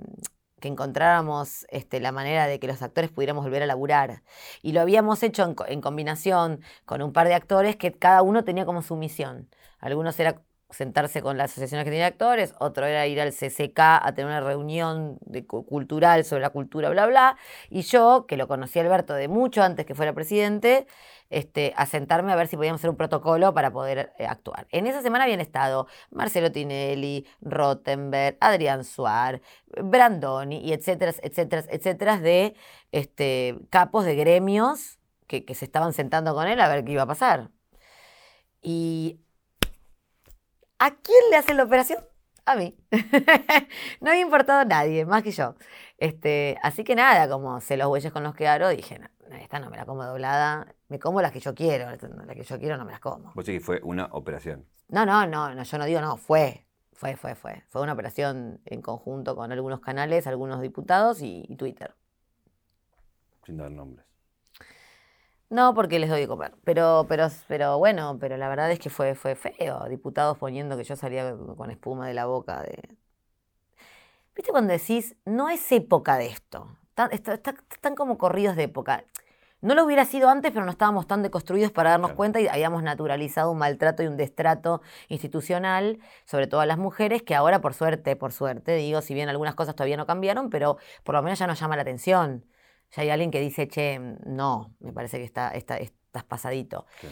que 0.61 0.69
encontráramos 0.69 1.67
este, 1.71 2.01
la 2.01 2.13
manera 2.13 2.47
de 2.47 2.59
que 2.59 2.67
los 2.67 2.83
actores 2.83 3.11
pudiéramos 3.11 3.45
volver 3.45 3.63
a 3.63 3.67
laburar. 3.67 4.23
Y 4.63 4.73
lo 4.73 4.81
habíamos 4.81 5.23
hecho 5.23 5.45
en, 5.45 5.55
en 5.69 5.81
combinación 5.81 6.61
con 6.85 7.03
un 7.03 7.13
par 7.13 7.29
de 7.29 7.35
actores 7.35 7.77
que 7.77 7.93
cada 7.93 8.23
uno 8.23 8.45
tenía 8.45 8.65
como 8.65 8.83
su 8.83 8.97
misión. 8.97 9.49
Algunos 9.79 10.19
era 10.19 10.41
sentarse 10.71 11.23
con 11.23 11.39
las 11.39 11.53
asociaciones 11.53 11.85
que 11.85 11.91
tenían 11.91 12.09
actores, 12.09 12.55
otro 12.59 12.87
era 12.87 13.07
ir 13.07 13.21
al 13.21 13.33
CCK 13.33 13.79
a 13.79 14.13
tener 14.15 14.27
una 14.27 14.41
reunión 14.41 15.19
de 15.21 15.47
cu- 15.47 15.65
cultural 15.65 16.25
sobre 16.25 16.43
la 16.43 16.51
cultura, 16.51 16.91
bla, 16.91 17.07
bla. 17.07 17.37
Y 17.71 17.83
yo, 17.83 18.27
que 18.27 18.37
lo 18.37 18.49
conocí 18.49 18.79
Alberto 18.81 19.15
de 19.15 19.29
mucho 19.29 19.63
antes 19.63 19.87
que 19.87 19.95
fuera 19.95 20.13
presidente, 20.13 20.87
este, 21.31 21.73
a 21.77 21.87
sentarme 21.87 22.33
a 22.33 22.37
ver 22.37 22.49
si 22.49 22.57
podíamos 22.57 22.81
hacer 22.81 22.91
un 22.91 22.97
protocolo 22.97 23.53
para 23.55 23.71
poder 23.73 24.13
eh, 24.19 24.27
actuar. 24.27 24.67
En 24.71 24.87
esa 24.87 25.03
semana 25.03 25.25
habían 25.25 25.41
estado 25.41 25.87
Marcelo 26.11 26.53
Tinelli, 26.53 27.27
Rottenberg, 27.41 28.37
Adrián 28.41 28.85
Suar, 28.85 29.41
Brandoni 29.83 30.59
y 30.59 30.73
etcétera, 30.73 31.13
etcétera, 31.23 31.65
etcétera, 31.71 32.19
de 32.19 32.55
este, 32.93 33.57
capos 33.71 34.05
de 34.05 34.15
gremios 34.17 34.99
que, 35.27 35.45
que 35.45 35.55
se 35.55 35.65
estaban 35.65 35.93
sentando 35.93 36.35
con 36.35 36.47
él 36.49 36.61
a 36.61 36.69
ver 36.69 36.85
qué 36.85 36.93
iba 36.93 37.03
a 37.03 37.07
pasar. 37.07 37.51
Y 38.63 39.21
¿a 40.79 40.91
quién 40.97 41.31
le 41.31 41.37
hacen 41.37 41.57
la 41.57 41.65
operación? 41.65 42.05
A 42.45 42.55
mí. 42.55 42.77
no 44.01 44.11
había 44.11 44.23
importado 44.23 44.61
a 44.61 44.65
nadie, 44.65 45.05
más 45.05 45.23
que 45.23 45.33
yo. 45.33 45.57
Este, 45.99 46.59
así 46.63 46.85
que 46.85 46.95
nada, 46.95 47.29
como 47.29 47.61
sé 47.61 47.77
los 47.77 47.89
bueyes 47.89 48.13
con 48.13 48.23
los 48.23 48.35
que 48.35 48.47
aro, 48.47 48.69
dije, 48.69 48.99
no, 48.99 49.09
esta 49.37 49.59
no 49.59 49.71
me 49.71 49.77
la 49.77 49.85
como 49.85 50.05
doblada, 50.05 50.75
me 50.89 50.99
como 50.99 51.21
las 51.21 51.33
que 51.33 51.41
yo 51.41 51.55
quiero, 51.55 51.91
las 51.91 52.37
que 52.37 52.45
yo 52.45 52.59
quiero 52.59 52.77
no 52.77 52.85
me 52.85 52.93
las 52.93 53.01
como. 53.01 53.33
Vos 53.35 53.45
decís 53.45 53.61
que 53.61 53.65
fue 53.65 53.81
una 53.83 54.07
operación. 54.13 54.67
No, 54.89 55.05
no, 55.05 55.27
no, 55.27 55.55
no, 55.55 55.63
yo 55.63 55.79
no 55.79 55.85
digo 55.85 56.01
no, 56.01 56.17
fue, 56.17 56.67
fue, 56.93 57.17
fue, 57.17 57.35
fue. 57.35 57.65
Fue 57.69 57.83
una 57.83 57.95
operación 57.95 58.61
en 58.65 58.83
conjunto 58.83 59.35
con 59.35 59.51
algunos 59.51 59.81
canales, 59.81 60.27
algunos 60.27 60.61
diputados 60.61 61.23
y, 61.23 61.45
y 61.49 61.57
Twitter. 61.57 61.95
Sin 63.45 63.57
dar 63.57 63.71
nombres. 63.71 64.06
No, 65.49 65.75
porque 65.75 65.99
les 65.99 66.11
doy 66.11 66.21
de 66.23 66.29
comer. 66.29 66.55
Pero, 66.65 67.07
pero, 67.09 67.29
pero 67.47 67.79
bueno, 67.79 68.17
pero 68.21 68.37
la 68.37 68.49
verdad 68.49 68.71
es 68.71 68.79
que 68.81 68.91
fue, 68.91 69.15
fue 69.15 69.37
feo. 69.37 69.85
Diputados 69.89 70.39
poniendo 70.39 70.77
que 70.77 70.85
yo 70.85 70.97
salía 70.97 71.35
con 71.57 71.71
espuma 71.71 72.09
de 72.09 72.15
la 72.15 72.27
boca 72.27 72.63
de. 72.63 72.97
¿Viste 74.35 74.51
cuando 74.51 74.73
decís, 74.73 75.17
no 75.25 75.49
es 75.49 75.71
época 75.73 76.19
de 76.19 76.27
esto? 76.27 76.69
Están 77.11 77.95
como 77.95 78.19
corridos 78.19 78.57
de 78.57 78.65
época. 78.65 79.05
No 79.63 79.75
lo 79.75 79.85
hubiera 79.85 80.05
sido 80.05 80.29
antes, 80.29 80.53
pero 80.53 80.65
no 80.65 80.71
estábamos 80.71 81.07
tan 81.07 81.23
deconstruidos 81.23 81.73
para 81.73 81.91
darnos 81.91 82.09
Claro. 82.11 82.17
cuenta 82.17 82.41
y 82.41 82.49
habíamos 82.49 82.83
naturalizado 82.83 83.51
un 83.51 83.59
maltrato 83.59 84.03
y 84.03 84.07
un 84.07 84.17
destrato 84.17 84.83
institucional, 85.09 85.99
sobre 86.27 86.47
todo 86.47 86.61
a 86.61 86.67
las 86.67 86.77
mujeres, 86.77 87.23
que 87.23 87.35
ahora, 87.35 87.61
por 87.61 87.73
suerte, 87.73 88.17
por 88.17 88.33
suerte, 88.33 88.75
digo, 88.77 89.01
si 89.01 89.15
bien 89.15 89.29
algunas 89.31 89.55
cosas 89.55 89.75
todavía 89.75 89.97
no 89.97 90.07
cambiaron, 90.07 90.51
pero 90.51 90.77
por 91.05 91.15
lo 91.15 91.23
menos 91.23 91.39
ya 91.39 91.47
nos 91.47 91.59
llama 91.59 91.77
la 91.77 91.83
atención. 91.83 92.45
Ya 92.93 93.03
hay 93.03 93.11
alguien 93.11 93.31
que 93.31 93.41
dice, 93.41 93.69
che, 93.69 93.99
no, 93.99 94.75
me 94.81 94.93
parece 94.93 95.19
que 95.19 95.25
está, 95.25 95.51
está- 95.51 95.79
estás 95.79 96.25
pasadito. 96.25 96.87
Sí. 97.01 97.09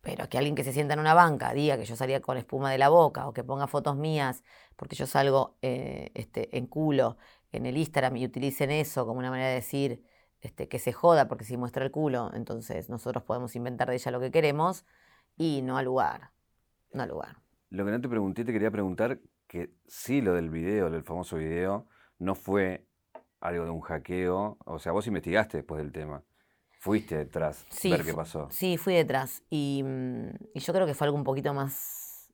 Pero 0.00 0.28
que 0.28 0.38
alguien 0.38 0.54
que 0.54 0.64
se 0.64 0.72
sienta 0.72 0.94
en 0.94 1.00
una 1.00 1.12
banca 1.12 1.52
diga 1.52 1.76
que 1.76 1.84
yo 1.84 1.94
salía 1.94 2.20
con 2.22 2.38
espuma 2.38 2.70
de 2.70 2.78
la 2.78 2.88
boca 2.88 3.28
o 3.28 3.34
que 3.34 3.44
ponga 3.44 3.66
fotos 3.66 3.96
mías 3.96 4.42
porque 4.76 4.96
yo 4.96 5.06
salgo 5.06 5.58
eh, 5.60 6.10
este, 6.14 6.56
en 6.56 6.66
culo 6.66 7.18
en 7.52 7.66
el 7.66 7.76
Instagram 7.76 8.16
y 8.16 8.24
utilicen 8.24 8.70
eso 8.70 9.04
como 9.06 9.18
una 9.18 9.28
manera 9.30 9.48
de 9.48 9.56
decir 9.56 10.02
este, 10.40 10.68
que 10.68 10.78
se 10.78 10.92
joda 10.92 11.28
porque 11.28 11.44
si 11.44 11.58
muestra 11.58 11.84
el 11.84 11.90
culo, 11.90 12.30
entonces 12.32 12.88
nosotros 12.88 13.24
podemos 13.24 13.54
inventar 13.56 13.90
de 13.90 13.96
ella 13.96 14.10
lo 14.10 14.20
que 14.20 14.30
queremos 14.30 14.86
y 15.36 15.60
no 15.62 15.76
al 15.76 15.84
lugar. 15.84 16.30
No 16.92 17.02
al 17.02 17.10
lugar. 17.10 17.36
Lo 17.68 17.84
que 17.84 17.90
no 17.90 18.00
te 18.00 18.08
pregunté, 18.08 18.44
te 18.44 18.52
quería 18.52 18.70
preguntar 18.70 19.20
que 19.46 19.74
sí 19.86 20.22
lo 20.22 20.32
del 20.34 20.48
video, 20.48 20.90
del 20.90 21.02
famoso 21.02 21.36
video, 21.36 21.86
no 22.18 22.34
fue 22.34 22.86
algo 23.40 23.64
de 23.64 23.70
un 23.70 23.80
hackeo. 23.80 24.58
O 24.64 24.78
sea, 24.78 24.92
vos 24.92 25.06
investigaste 25.06 25.58
después 25.58 25.82
del 25.82 25.92
tema. 25.92 26.22
Fuiste 26.78 27.16
detrás, 27.16 27.66
Sí, 27.68 27.90
ver 27.90 28.04
qué 28.04 28.14
pasó. 28.14 28.48
Sí, 28.50 28.78
fui 28.78 28.94
detrás. 28.94 29.42
Y, 29.50 29.82
mm, 29.84 30.28
y 30.54 30.60
yo 30.60 30.72
creo 30.72 30.86
que 30.86 30.94
fue 30.94 31.06
algo 31.06 31.18
un 31.18 31.24
poquito 31.24 31.52
más, 31.52 32.30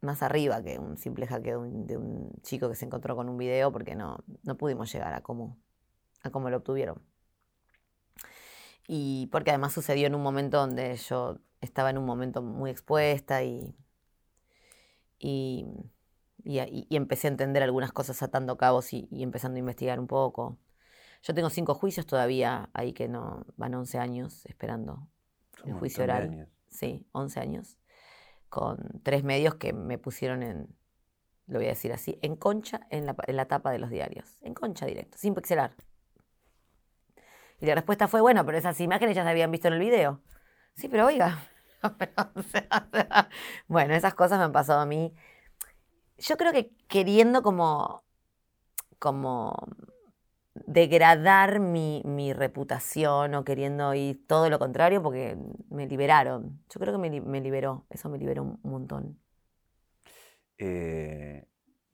más 0.00 0.22
arriba 0.24 0.60
que 0.62 0.78
un 0.78 0.98
simple 0.98 1.28
hackeo 1.28 1.62
de 1.62 1.68
un, 1.68 1.86
de 1.86 1.96
un 1.96 2.32
chico 2.42 2.68
que 2.68 2.74
se 2.74 2.84
encontró 2.84 3.14
con 3.14 3.28
un 3.28 3.36
video, 3.36 3.70
porque 3.70 3.94
no, 3.94 4.18
no 4.42 4.56
pudimos 4.56 4.92
llegar 4.92 5.14
a 5.14 5.22
cómo, 5.22 5.56
a 6.24 6.30
cómo 6.30 6.50
lo 6.50 6.56
obtuvieron. 6.56 7.00
Y 8.88 9.28
porque 9.30 9.50
además 9.50 9.72
sucedió 9.72 10.08
en 10.08 10.16
un 10.16 10.22
momento 10.22 10.58
donde 10.58 10.96
yo 10.96 11.38
estaba 11.60 11.90
en 11.90 11.98
un 11.98 12.04
momento 12.04 12.42
muy 12.42 12.70
expuesta 12.70 13.44
y, 13.44 13.74
y, 15.18 15.64
y, 16.44 16.60
y- 16.60 16.86
y 16.88 16.96
empecé 16.96 17.28
a 17.28 17.30
entender 17.30 17.62
algunas 17.62 17.92
cosas 17.92 18.22
atando 18.22 18.56
cabos 18.56 18.92
y, 18.92 19.08
y 19.10 19.22
empezando 19.22 19.56
a 19.56 19.60
investigar 19.60 19.98
un 20.00 20.06
poco. 20.06 20.58
Yo 21.22 21.34
tengo 21.34 21.50
cinco 21.50 21.74
juicios 21.74 22.06
todavía 22.06 22.68
ahí 22.74 22.92
que 22.92 23.08
no 23.08 23.46
van 23.56 23.74
11 23.74 23.98
años 23.98 24.44
esperando 24.46 25.08
Son 25.56 25.68
el 25.68 25.74
un 25.74 25.78
juicio 25.80 26.04
oral. 26.04 26.24
años. 26.24 26.48
Sí, 26.68 27.06
11 27.12 27.38
años. 27.40 27.78
Con 28.48 29.00
tres 29.02 29.22
medios 29.24 29.54
que 29.54 29.72
me 29.72 29.98
pusieron 29.98 30.42
en, 30.42 30.68
lo 31.46 31.58
voy 31.58 31.66
a 31.66 31.70
decir 31.70 31.92
así, 31.92 32.18
en 32.22 32.36
concha 32.36 32.86
en 32.90 33.06
la, 33.06 33.14
pa- 33.14 33.24
en 33.26 33.36
la 33.36 33.46
tapa 33.46 33.70
de 33.70 33.78
los 33.78 33.90
diarios. 33.90 34.38
En 34.42 34.54
concha 34.54 34.84
directo, 34.86 35.16
sin 35.18 35.34
pixelar. 35.34 35.74
Y 37.60 37.66
la 37.66 37.74
respuesta 37.76 38.08
fue, 38.08 38.20
bueno, 38.20 38.44
pero 38.44 38.58
esas 38.58 38.80
imágenes 38.80 39.14
ya 39.14 39.22
se 39.22 39.30
habían 39.30 39.50
visto 39.52 39.68
en 39.68 39.74
el 39.74 39.80
video. 39.80 40.20
Sí, 40.74 40.88
pero 40.88 41.06
oiga. 41.06 41.38
Bueno, 43.68 43.94
esas 43.94 44.14
cosas 44.14 44.38
me 44.38 44.44
han 44.44 44.52
pasado 44.52 44.80
a 44.80 44.86
mí. 44.86 45.14
Yo 46.18 46.36
creo 46.36 46.52
que 46.52 46.70
queriendo 46.88 47.42
como, 47.42 48.04
como 48.98 49.54
degradar 50.54 51.60
mi, 51.60 52.02
mi 52.04 52.32
reputación 52.32 53.34
o 53.34 53.44
queriendo 53.44 53.94
ir 53.94 54.26
todo 54.26 54.50
lo 54.50 54.58
contrario 54.58 55.02
porque 55.02 55.36
me 55.70 55.86
liberaron. 55.86 56.62
Yo 56.70 56.80
creo 56.80 56.92
que 56.94 56.98
me, 57.10 57.20
me 57.20 57.40
liberó, 57.40 57.86
eso 57.90 58.08
me 58.08 58.18
liberó 58.18 58.42
un 58.44 58.60
montón. 58.62 59.18
Eh, 60.58 61.46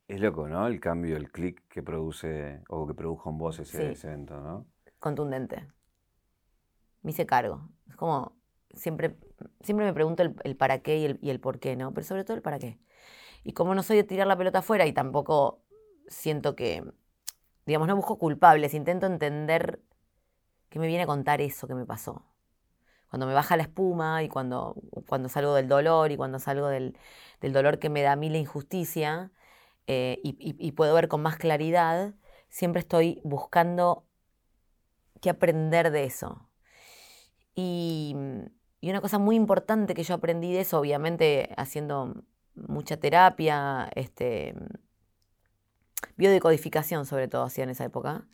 es 0.07 0.19
loco, 0.21 0.47
¿no? 0.47 0.67
El 0.67 0.79
cambio, 0.79 1.17
el 1.17 1.31
clic 1.31 1.63
que 1.69 1.83
produce 1.83 2.63
o 2.69 2.87
que 2.87 2.93
produjo 2.93 3.29
en 3.29 3.37
vos 3.37 3.59
ese, 3.59 3.91
Sí. 3.91 3.91
ese 3.91 4.07
evento, 4.07 4.39
¿no? 4.41 4.67
Contundente. 5.05 5.57
Me 7.01 7.11
hice 7.11 7.25
cargo. 7.25 7.69
Es 7.89 7.95
como, 7.95 8.37
siempre, 8.73 9.15
siempre 9.61 9.85
me 9.85 9.93
pregunto 9.93 10.23
el, 10.23 10.35
el 10.43 10.55
para 10.57 10.79
qué 10.79 10.97
y 10.99 11.05
el, 11.05 11.19
y 11.21 11.29
el 11.29 11.39
por 11.39 11.59
qué, 11.59 11.75
¿no? 11.75 11.93
Pero 11.93 12.05
sobre 12.05 12.23
todo 12.23 12.35
el 12.37 12.43
para 12.43 12.59
qué. 12.59 12.79
Y 13.43 13.53
como 13.53 13.75
no 13.75 13.83
soy 13.83 13.97
de 13.97 14.03
tirar 14.03 14.27
la 14.27 14.37
pelota 14.37 14.59
afuera 14.59 14.85
y 14.85 14.93
tampoco 14.93 15.61
siento 16.07 16.55
que, 16.55 16.83
digamos, 17.65 17.87
no 17.87 17.95
busco 17.95 18.17
culpables, 18.19 18.73
intento 18.73 19.07
entender 19.07 19.81
qué 20.69 20.79
me 20.79 20.87
viene 20.87 21.03
a 21.03 21.07
contar 21.07 21.41
eso 21.41 21.67
que 21.67 21.75
me 21.75 21.85
pasó. 21.85 22.25
Cuando 23.09 23.27
me 23.27 23.33
baja 23.33 23.57
la 23.57 23.63
espuma 23.63 24.23
y 24.23 24.29
cuando, 24.29 24.75
cuando 25.07 25.29
salgo 25.29 25.55
del 25.55 25.67
dolor 25.67 26.11
y 26.11 26.17
cuando 26.17 26.39
salgo 26.39 26.67
del, 26.67 26.97
del 27.41 27.53
dolor 27.53 27.79
que 27.79 27.89
me 27.89 28.01
da 28.03 28.13
a 28.13 28.15
mí 28.15 28.29
la 28.29 28.37
injusticia 28.39 29.31
eh, 29.87 30.19
y, 30.23 30.37
y- 30.59 30.71
puedo 30.73 30.93
ver 30.95 31.07
con 31.09 31.21
más 31.23 31.37
claridad, 31.37 32.15
siempre 32.49 32.81
estoy 32.81 33.21
buscando 33.23 34.05
qué 35.21 35.29
aprender 35.29 35.91
de 35.91 36.03
eso. 36.05 36.49
Y, 37.55 38.15
y 38.81 38.89
una 38.89 39.01
cosa 39.01 39.19
muy 39.19 39.35
importante 39.35 39.93
que 39.93 40.03
yo 40.03 40.15
aprendí 40.15 40.53
de 40.53 40.61
eso, 40.61 40.79
obviamente 40.79 41.49
haciendo 41.57 42.13
mucha 42.55 42.97
terapia, 42.97 43.89
este, 43.95 44.53
biodecodificación 46.17 47.05
sobre 47.05 47.27
todo 47.27 47.43
hacía 47.43 47.63
en 47.63 47.69
esa 47.71 47.85
época, 47.85 48.27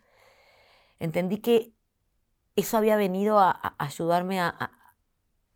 entendí 0.98 1.38
que 1.38 1.72
eso 2.56 2.76
había 2.76 2.96
venido 2.96 3.38
a, 3.38 3.74
ayudarme 3.78 4.40
a, 4.40 4.70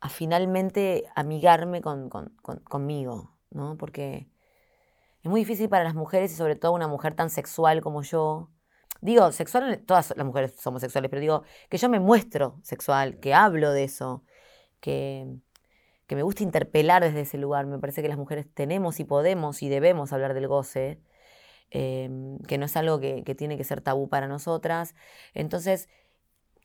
finalmente 0.08 1.04
amigarme 1.14 1.80
con, 1.82 2.08
con- 2.08 2.30
con- 2.42 2.60
conmigo, 2.60 3.36
¿no? 3.50 3.76
Porque 3.76 4.30
es 5.22 5.30
muy 5.30 5.40
difícil 5.40 5.68
para 5.68 5.84
las 5.84 5.94
mujeres 5.94 6.32
y 6.32 6.36
sobre 6.36 6.56
todo 6.56 6.72
una 6.72 6.88
mujer 6.88 7.14
tan 7.14 7.30
sexual 7.30 7.80
como 7.82 8.02
yo. 8.02 8.50
Digo, 9.02 9.32
sexual, 9.32 9.82
todas 9.86 10.14
las 10.16 10.26
mujeres 10.26 10.54
somos 10.58 10.80
sexuales, 10.82 11.10
pero 11.10 11.20
digo 11.20 11.42
que 11.68 11.78
yo 11.78 11.88
me 11.88 12.00
muestro 12.00 12.58
sexual, 12.62 13.18
que 13.20 13.34
hablo 13.34 13.72
de 13.72 13.84
eso, 13.84 14.24
que, 14.80 15.26
que 16.10 16.16
me 16.16 16.24
gusta 16.24 16.42
interpelar 16.42 17.04
desde 17.04 17.20
ese 17.20 17.38
lugar. 17.38 17.66
Me 17.66 17.78
parece 17.78 18.02
que 18.02 18.08
las 18.08 18.18
mujeres 18.18 18.52
tenemos 18.52 18.98
y 18.98 19.04
podemos 19.04 19.62
y 19.62 19.68
debemos 19.68 20.12
hablar 20.12 20.34
del 20.34 20.48
goce, 20.48 21.00
eh, 21.70 22.10
que 22.48 22.58
no 22.58 22.66
es 22.66 22.76
algo 22.76 22.98
que, 22.98 23.22
que 23.22 23.36
tiene 23.36 23.56
que 23.56 23.62
ser 23.62 23.80
tabú 23.80 24.08
para 24.08 24.26
nosotras. 24.26 24.96
Entonces, 25.34 25.88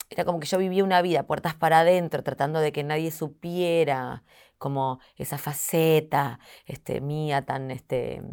era 0.10 0.26
como 0.26 0.40
que 0.40 0.48
yo 0.48 0.58
vivía 0.58 0.84
una 0.84 1.00
vida 1.04 1.28
puertas 1.28 1.54
para 1.54 1.82
adentro, 1.82 2.24
tratando 2.24 2.60
de 2.60 2.72
que 2.72 2.84
nadie 2.84 3.12
supiera 3.12 4.24
como 4.58 5.00
esa 5.16 5.38
faceta 5.38 6.40
este, 6.66 7.00
mía 7.00 7.44
tan, 7.44 7.70
este, 7.70 8.24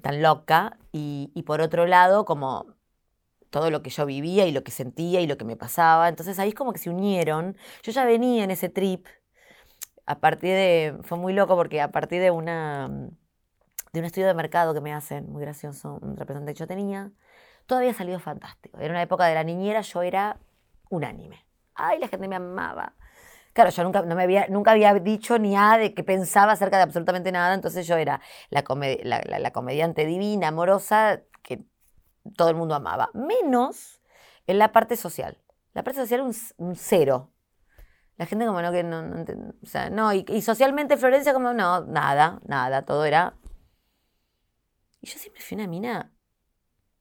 tan 0.00 0.22
loca. 0.22 0.78
Y, 0.90 1.32
y 1.34 1.42
por 1.42 1.60
otro 1.60 1.86
lado, 1.86 2.24
como 2.24 2.64
todo 3.50 3.70
lo 3.70 3.82
que 3.82 3.90
yo 3.90 4.06
vivía 4.06 4.46
y 4.46 4.52
lo 4.52 4.64
que 4.64 4.70
sentía 4.70 5.20
y 5.20 5.26
lo 5.26 5.36
que 5.36 5.44
me 5.44 5.56
pasaba. 5.56 6.08
Entonces 6.08 6.38
ahí 6.38 6.48
es 6.48 6.54
como 6.54 6.72
que 6.72 6.78
se 6.78 6.88
unieron. 6.88 7.58
Yo 7.82 7.92
ya 7.92 8.06
venía 8.06 8.42
en 8.42 8.50
ese 8.50 8.70
trip. 8.70 9.06
A 10.06 10.18
partir 10.20 10.50
de. 10.50 10.98
Fue 11.02 11.18
muy 11.18 11.32
loco 11.32 11.56
porque 11.56 11.80
a 11.80 11.90
partir 11.90 12.20
de 12.20 12.30
una. 12.30 12.88
de 13.92 14.00
un 14.00 14.04
estudio 14.06 14.26
de 14.26 14.34
mercado 14.34 14.74
que 14.74 14.80
me 14.80 14.92
hacen, 14.92 15.30
muy 15.30 15.42
gracioso, 15.42 15.98
un 16.02 16.16
representante 16.16 16.52
que 16.54 16.58
yo 16.60 16.66
tenía, 16.66 17.12
todo 17.66 17.78
había 17.78 17.94
salido 17.94 18.18
fantástico. 18.20 18.78
Era 18.78 18.90
una 18.90 19.02
época 19.02 19.26
de 19.26 19.34
la 19.34 19.44
niñera, 19.44 19.80
yo 19.82 20.02
era 20.02 20.38
unánime. 20.90 21.46
Ay, 21.74 21.98
la 21.98 22.08
gente 22.08 22.28
me 22.28 22.36
amaba. 22.36 22.94
Claro, 23.52 23.70
yo 23.70 23.84
nunca, 23.84 24.02
no 24.02 24.16
me 24.16 24.24
había, 24.24 24.46
nunca 24.48 24.72
había 24.72 24.92
dicho 24.94 25.38
ni 25.38 25.56
A 25.56 25.78
de 25.78 25.94
que 25.94 26.02
pensaba 26.04 26.52
acerca 26.52 26.76
de 26.76 26.82
absolutamente 26.82 27.30
nada, 27.32 27.54
entonces 27.54 27.86
yo 27.86 27.96
era 27.96 28.20
la, 28.50 28.64
come- 28.64 29.00
la- 29.04 29.50
comediante 29.52 30.06
divina, 30.06 30.48
amorosa, 30.48 31.22
que 31.42 31.64
todo 32.36 32.48
el 32.50 32.56
mundo 32.56 32.74
amaba, 32.74 33.10
menos 33.14 34.00
en 34.48 34.58
la 34.58 34.72
parte 34.72 34.96
social. 34.96 35.38
La 35.72 35.84
parte 35.84 36.00
social 36.00 36.22
un, 36.22 36.34
un 36.58 36.76
cero. 36.76 37.30
La 38.16 38.26
gente 38.26 38.46
como 38.46 38.62
no 38.62 38.70
que 38.70 38.82
no, 38.82 39.02
no 39.02 39.24
o 39.62 39.66
sea, 39.66 39.90
no, 39.90 40.12
y, 40.12 40.24
y 40.28 40.42
socialmente 40.42 40.96
Florencia 40.96 41.32
como 41.32 41.52
no, 41.52 41.84
nada, 41.84 42.40
nada, 42.46 42.82
todo 42.82 43.04
era... 43.04 43.34
Y 45.00 45.06
yo 45.06 45.18
siempre 45.18 45.42
fui 45.42 45.56
una 45.56 45.66
mina, 45.66 46.12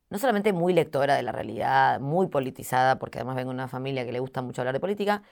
no 0.09 0.17
solamente 0.17 0.51
muy 0.51 0.73
lectora 0.73 1.15
de 1.15 1.23
la 1.23 1.31
realidad, 1.31 1.99
muy 1.99 2.27
politizada, 2.27 2.99
porque 2.99 3.19
además 3.19 3.35
vengo 3.35 3.51
de 3.51 3.55
una 3.55 3.67
familia 3.67 4.05
que 4.05 4.11
le 4.11 4.19
gusta 4.19 4.41
mucho 4.41 4.61
hablar 4.61 4.73
de 4.73 4.79
política, 4.79 5.23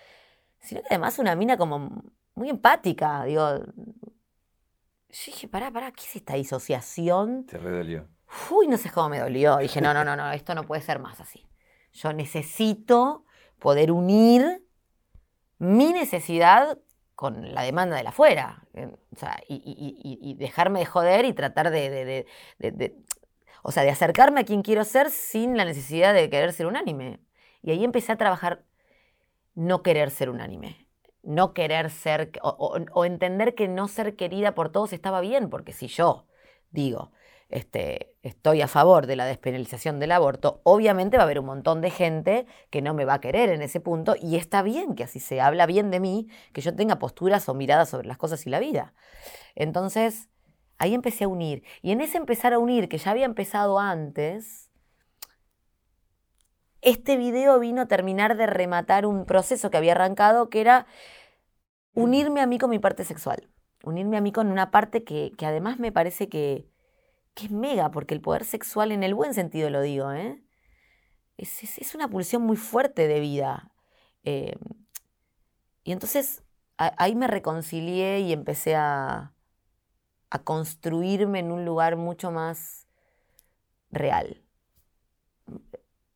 sino 0.60 0.82
que 0.82 0.88
además 0.92 1.20
una 1.20 1.36
mina 1.36 1.58
como 1.58 2.04
muy 2.36 2.50
empática, 2.50 3.24
digo... 3.26 3.60
Yo 5.14 5.26
dije, 5.26 5.50
pará, 5.50 5.70
pará, 5.72 5.92
¿qué 5.92 6.06
es 6.06 6.16
esta 6.16 6.36
disociación? 6.36 7.46
Te 7.46 7.58
redolió. 7.58 8.08
Uy, 8.50 8.70
no 8.70 8.78
sé 8.78 8.90
cómo 8.90 9.10
me 9.10 9.20
dolió. 9.20 9.58
Dije, 9.58 9.82
no, 9.82 9.94
no, 9.94 10.06
no, 10.06 10.16
no, 10.16 10.32
esto 10.32 10.56
no 10.56 10.64
puede 10.64 10.82
ser 10.82 11.00
más 11.00 11.20
así. 11.20 11.46
Yo 11.92 12.14
necesito 12.14 13.26
poder 13.60 13.92
unir 13.92 14.61
mi 15.62 15.94
necesidad 15.94 16.80
con 17.14 17.54
la 17.54 17.62
demanda 17.62 17.96
de 17.96 18.02
la 18.02 18.10
afuera. 18.10 18.66
Eh, 18.74 18.90
O 19.14 19.16
sea, 19.16 19.40
y, 19.48 20.34
dejarme 20.40 20.80
de 20.80 20.86
joder 20.88 21.26
y 21.26 21.34
tratar 21.34 21.70
de, 21.70 22.26
O 23.62 23.72
sea, 23.72 23.84
de 23.84 23.92
acercarme 23.92 24.42
a 24.42 24.44
quien 24.44 24.64
quiero 24.64 24.84
ser 24.84 25.12
sin 25.12 25.58
la 25.58 25.66
necesidad 25.66 26.16
de 26.16 26.32
querer 26.32 26.52
ser 26.52 26.66
unánime. 26.66 27.20
Y 27.62 27.70
ahí 27.70 27.84
empecé 27.84 28.12
a 28.12 28.18
trabajar 28.18 28.64
no 29.54 29.84
querer 29.84 30.10
ser 30.10 30.32
unánime. 30.32 30.88
No 31.22 31.54
querer 31.54 31.92
ser, 31.92 32.32
o 32.42 33.06
entender 33.06 33.54
que 33.54 33.68
no 33.68 33.88
ser 33.88 34.16
querida 34.16 34.56
por 34.56 34.72
todos 34.72 34.92
estaba 34.94 35.22
bien, 35.22 35.52
porque 35.52 35.74
si 35.74 35.86
yo 35.86 36.26
digo, 36.72 37.12
este, 37.52 38.16
estoy 38.24 38.62
a 38.62 38.68
favor 38.68 39.08
de 39.08 39.16
la 39.16 39.26
despenalización 39.26 40.00
del 40.00 40.14
aborto, 40.14 40.62
obviamente 40.64 41.18
va 41.18 41.24
a 41.24 41.26
haber 41.26 41.40
un 41.40 41.46
montón 41.46 41.82
de 41.82 41.92
gente 41.92 42.48
que 42.70 42.82
no 42.82 42.94
me 42.94 43.06
va 43.06 43.16
a 43.16 43.22
querer 43.22 43.50
en 43.50 43.62
ese 43.62 43.80
punto 43.80 44.16
y 44.20 44.38
está 44.38 44.62
bien 44.62 44.96
que 44.96 45.04
así 45.04 45.20
se 45.20 45.42
habla 45.42 45.66
bien 45.66 45.92
de 45.92 46.00
mí, 46.00 46.30
que 46.54 46.62
yo 46.62 46.76
tenga 46.76 46.98
posturas 46.98 47.48
o 47.50 47.54
miradas 47.54 47.90
sobre 47.90 48.08
las 48.08 48.18
cosas 48.18 48.48
y 48.48 48.50
la 48.50 48.60
vida. 48.60 48.94
Entonces, 49.56 50.30
ahí 50.78 50.94
empecé 50.94 51.26
a 51.26 51.28
unir. 51.28 51.64
Y 51.82 51.92
en 51.92 52.02
ese 52.02 52.18
empezar 52.18 52.54
a 52.54 52.60
unir, 52.60 52.88
que 52.88 52.98
ya 52.98 53.12
había 53.12 53.26
empezado 53.26 53.80
antes, 53.80 54.72
este 56.82 57.18
video 57.18 57.60
vino 57.60 57.82
a 57.82 57.88
terminar 57.88 58.38
de 58.38 58.48
rematar 58.48 59.06
un 59.06 59.26
proceso 59.26 59.70
que 59.70 59.78
había 59.78 59.92
arrancado, 59.92 60.50
que 60.50 60.62
era 60.62 60.88
unirme 61.94 62.42
a 62.42 62.48
mí 62.48 62.58
con 62.58 62.70
mi 62.70 62.80
parte 62.80 63.04
sexual. 63.04 63.50
Unirme 63.84 64.16
a 64.16 64.22
mí 64.22 64.32
con 64.32 64.52
una 64.52 64.72
parte 64.72 65.04
que, 65.04 65.34
que 65.38 65.46
además 65.46 65.80
me 65.80 65.92
parece 65.92 66.30
que, 66.30 66.71
que 67.34 67.46
es 67.46 67.52
mega, 67.52 67.92
porque 67.92 68.14
el 68.14 68.22
poder 68.22 68.46
sexual 68.46 68.92
en 68.92 69.04
el 69.04 69.14
buen 69.16 69.34
sentido 69.34 69.70
lo 69.70 69.82
digo, 69.82 70.12
¿eh? 70.12 70.42
es, 71.38 71.96
una 71.96 72.08
pulsión 72.08 72.44
muy 72.44 72.58
fuerte 72.58 73.08
de 73.08 73.20
vida. 73.20 73.72
Eh, 74.24 74.56
y 75.84 75.92
entonces 75.92 76.44
ahí 76.78 77.16
me 77.16 77.28
reconcilié 77.28 78.20
y 78.22 78.34
empecé 78.34 78.76
a, 78.76 79.34
a 80.32 80.40
construirme 80.40 81.40
en 81.40 81.52
un 81.52 81.66
lugar 81.66 81.98
mucho 81.98 82.32
más 82.32 82.88
real. 83.92 84.42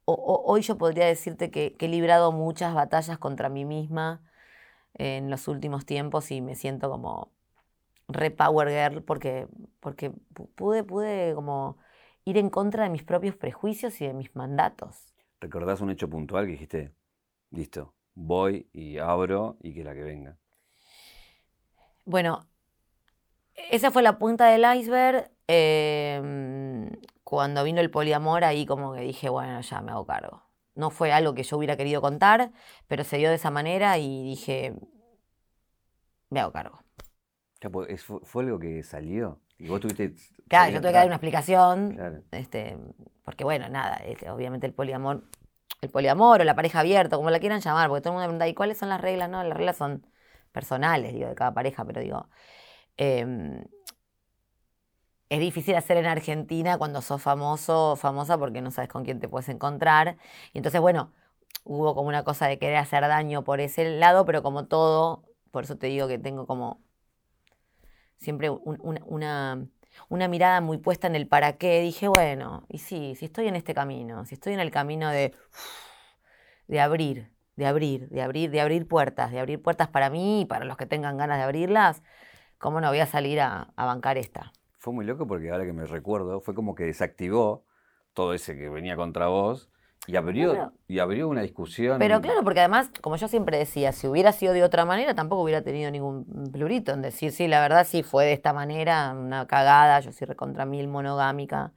hoy 0.06 0.62
yo 0.62 0.78
podría 0.78 1.06
decirte 1.06 1.52
que, 1.52 1.76
he 1.80 1.88
librado 1.88 2.32
muchas 2.32 2.74
batallas 2.74 3.18
contra 3.18 3.50
mí 3.50 3.66
misma 3.66 4.24
en 4.94 5.30
los 5.30 5.48
últimos 5.48 5.86
tiempos 5.86 6.32
y 6.32 6.42
me 6.42 6.56
siento 6.56 6.90
como 6.90 7.35
repower 8.08 8.70
girl 8.70 9.04
porque, 9.04 9.48
porque 9.80 10.12
pude, 10.56 10.84
pude 10.84 11.34
como 11.36 11.78
ir 12.24 12.38
en 12.38 12.50
contra 12.50 12.84
de 12.84 12.90
mis 12.90 13.04
propios 13.04 13.36
prejuicios 13.36 14.00
y 14.02 14.08
de 14.08 14.14
mis 14.14 14.36
mandatos. 14.36 15.14
¿Recordás 15.40 15.82
un 15.82 15.92
hecho 15.92 16.10
puntual 16.10 16.46
que 16.46 16.54
dijiste, 16.54 16.92
listo, 17.52 17.94
voy 18.14 18.70
y 18.74 18.98
abro 18.98 19.58
y 19.62 19.74
que 19.74 19.84
la 19.84 19.94
que 19.94 20.04
venga? 20.04 20.38
Bueno, 22.06 22.48
esa 23.56 23.92
fue 23.92 24.02
la 24.02 24.18
punta 24.18 24.48
del 24.48 24.66
iceberg. 24.78 25.32
Em, 25.48 26.90
cuando 27.24 27.64
vino 27.64 27.82
el 27.82 27.92
poliamor, 27.92 28.44
ahí 28.44 28.66
como 28.66 28.94
que 28.94 29.02
dije, 29.02 29.30
bueno, 29.30 29.62
ya 29.62 29.82
me 29.82 29.92
hago 29.92 30.06
cargo. 30.06 30.44
No 30.76 30.90
fue 30.90 31.12
algo 31.12 31.34
que 31.34 31.44
yo 31.44 31.58
hubiera 31.58 31.78
querido 31.78 32.02
contar, 32.02 32.52
pero 32.88 33.04
se 33.04 33.18
dio 33.18 33.30
de 33.30 33.36
esa 33.36 33.52
manera 33.52 33.98
y 33.98 34.24
dije, 34.24 34.74
me 36.30 36.40
hago 36.40 36.52
cargo. 36.52 36.85
Pues, 37.60 38.04
¿Fue 38.04 38.44
algo 38.44 38.60
que 38.60 38.84
salió? 38.84 39.40
Y 39.58 39.68
vos 39.68 39.80
tuviste. 39.80 40.16
Claro, 40.48 40.72
yo 40.72 40.82
tuve 40.82 40.92
que 40.92 40.98
dar 40.98 41.06
una 41.06 41.16
explicación. 41.16 42.24
Este, 42.32 42.78
porque, 43.24 43.44
bueno, 43.44 43.70
nada, 43.70 43.96
este, 43.98 44.30
obviamente 44.30 44.68
el 44.68 44.74
poliamor, 44.74 45.24
el 45.82 45.90
poliamor 45.90 46.42
o 46.42 46.44
la 46.44 46.56
pareja 46.56 46.82
abierta, 46.82 47.16
como 47.16 47.30
la 47.30 47.40
quieran 47.40 47.62
llamar, 47.62 47.90
porque 47.90 48.02
todo 48.02 48.14
el 48.14 48.16
mundo 48.16 48.24
me 48.24 48.28
pregunta, 48.28 48.48
¿y 48.48 48.54
cuáles 48.54 48.78
son 48.78 48.90
las 48.90 49.02
reglas? 49.02 49.30
No, 49.30 49.44
las 49.44 49.56
reglas 49.56 49.78
son 49.78 50.06
personales, 50.52 51.14
digo, 51.14 51.30
de 51.30 51.36
cada 51.36 51.54
pareja, 51.54 51.86
pero 51.86 52.02
digo. 52.02 52.30
Em, 52.98 53.64
es 55.30 55.40
difícil 55.40 55.76
hacer 55.76 55.98
en 55.98 56.06
Argentina 56.06 56.78
cuando 56.78 57.02
sos 57.02 57.22
famoso 57.22 57.92
o 57.94 57.96
famosa 57.96 58.38
porque 58.38 58.62
no 58.62 58.72
sabes 58.72 58.90
con 58.90 59.04
quién 59.04 59.20
te 59.20 59.28
puedes 59.28 59.50
encontrar. 59.50 60.18
Y 60.54 60.60
entonces, 60.60 60.80
bueno, 60.82 61.12
hubo 61.64 61.96
como 61.96 62.10
una 62.10 62.24
cosa 62.24 62.48
de 62.48 62.60
querer 62.60 62.78
hacer 62.78 63.02
daño 63.02 63.44
por 63.44 63.60
ese 63.60 63.98
lado, 63.98 64.26
pero 64.26 64.44
como 64.44 64.68
todo, 64.68 65.24
por 65.52 65.64
eso 65.64 65.78
te 65.78 65.88
digo 65.88 66.08
que 66.08 66.20
tengo 66.20 66.46
como 66.46 66.85
siempre 68.18 68.50
una, 68.50 69.68
una, 70.10 70.28
mirada 70.28 70.62
muy 70.62 70.78
puesta 70.78 71.08
en 71.08 71.16
el 71.16 71.28
para 71.28 71.58
qué. 71.58 71.82
Dije, 71.82 72.08
bueno, 72.08 72.66
y 72.70 72.80
sí, 72.80 73.16
si 73.16 73.26
estoy 73.26 73.48
en 73.48 73.56
este 73.56 73.74
camino, 73.74 74.26
si 74.26 74.36
estoy 74.36 74.54
en 74.54 74.60
el 74.60 74.72
camino 74.72 75.10
de, 75.10 75.34
de 76.68 76.80
abrir, 76.80 77.32
de 77.56 77.66
abrir, 77.66 78.10
de 78.10 78.22
abrir, 78.22 78.52
de 78.52 78.62
abrir 78.62 78.88
puertas, 78.88 79.32
de 79.32 79.40
abrir 79.40 79.62
puertas 79.62 79.88
para 79.88 80.10
mí 80.10 80.42
y 80.42 80.46
para 80.46 80.66
los 80.66 80.78
que 80.78 80.86
tengan 80.86 81.18
ganas 81.18 81.38
de 81.38 81.44
abrirlas, 81.44 82.04
¿cómo 82.58 82.82
no 82.82 82.90
voy 82.90 83.00
a 83.00 83.06
salir 83.06 83.40
a, 83.42 83.74
a 83.76 83.86
bancar 83.86 84.18
esta? 84.18 84.52
Fue 84.78 84.94
muy 84.94 85.06
loco 85.06 85.28
porque 85.28 85.50
ahora 85.50 85.66
que 85.66 85.74
me 85.74 85.86
recuerdo, 85.86 86.42
fue 86.42 86.54
como 86.54 86.76
que 86.76 86.84
desactivó 86.84 87.66
todo 88.14 88.34
ese 88.34 88.56
que 88.56 88.70
venía 88.70 88.96
contra 88.96 89.28
vos 89.28 89.70
y 90.08 90.16
abrió, 90.16 90.74
y 90.88 91.00
abrió 91.00 91.28
una 91.28 91.42
discusión. 91.42 92.00
Pero 92.00 92.22
claro, 92.22 92.44
porque 92.44 92.60
además, 92.60 92.92
como 93.02 93.16
yo 93.16 93.28
siempre 93.28 93.58
decía, 93.58 93.92
si 93.92 94.08
hubiera 94.08 94.32
sido 94.32 94.54
de 94.54 94.64
otra 94.64 94.86
manera, 94.86 95.16
tampoco 95.16 95.44
hubiera 95.44 95.62
tenido 95.62 95.90
ningún 95.92 96.52
plurito 96.52 96.94
en 96.94 97.02
decir, 97.02 97.32
sí, 97.32 97.48
la 97.48 97.62
verdad 97.62 97.88
sí 97.88 98.04
fue 98.04 98.26
de 98.26 98.34
esta 98.34 98.54
manera, 98.54 99.14
una 99.14 99.48
cagada, 99.48 100.00
yo 100.00 100.12
soy 100.12 100.28
recontra 100.28 100.66
mil 100.66 100.88
monogámica, 100.88 101.74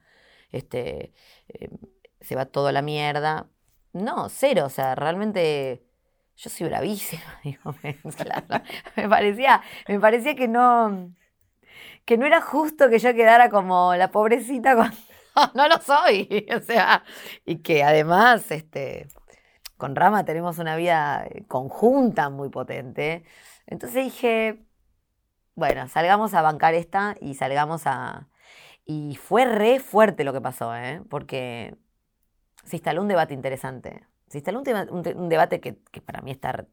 este, 0.51 1.13
eh, 1.47 1.69
se 2.21 2.35
va 2.35 2.45
todo 2.45 2.67
a 2.67 2.71
la 2.71 2.81
mierda. 2.81 3.47
No, 3.93 4.29
cero, 4.29 4.65
o 4.65 4.69
sea, 4.69 4.93
realmente 4.95 5.83
yo 6.37 6.49
soy 6.49 6.67
bravísima, 6.67 7.23
digo, 7.43 7.75
me, 7.83 7.97
parecía, 9.09 9.61
me 9.87 9.99
parecía 9.99 10.35
que 10.35 10.47
no, 10.47 11.13
que 12.05 12.17
no 12.17 12.25
era 12.25 12.41
justo 12.41 12.89
que 12.89 12.99
yo 12.99 13.13
quedara 13.13 13.49
como 13.49 13.95
la 13.95 14.11
pobrecita 14.11 14.75
con 14.75 14.91
no 15.55 15.67
lo 15.67 15.77
soy. 15.79 16.47
O 16.55 16.61
sea, 16.61 17.03
y 17.45 17.57
que 17.59 17.83
además, 17.83 18.51
este, 18.51 19.07
con 19.77 19.95
Rama 19.95 20.25
tenemos 20.25 20.59
una 20.59 20.75
vida 20.75 21.25
eh, 21.29 21.45
conjunta 21.47 22.29
muy 22.29 22.49
potente. 22.49 23.23
Entonces 23.67 24.05
dije, 24.05 24.65
bueno, 25.55 25.87
salgamos 25.87 26.33
a 26.33 26.41
bancar 26.41 26.73
esta 26.73 27.15
y 27.21 27.35
salgamos 27.35 27.83
a... 27.85 28.27
Y 28.85 29.15
fue 29.17 29.45
re 29.45 29.79
fuerte 29.79 30.23
lo 30.23 30.33
que 30.33 30.41
pasó, 30.41 30.75
¿eh? 30.75 31.01
porque 31.09 31.75
se 32.65 32.77
instaló 32.77 33.01
un 33.01 33.07
debate 33.07 33.33
interesante. 33.35 34.07
Se 34.27 34.39
instaló 34.39 34.61
un, 34.61 35.29
debate 35.29 35.59
que, 35.59 35.77
que, 35.91 36.01
para 36.01 36.21
mí 36.21 36.31
está 36.31 36.65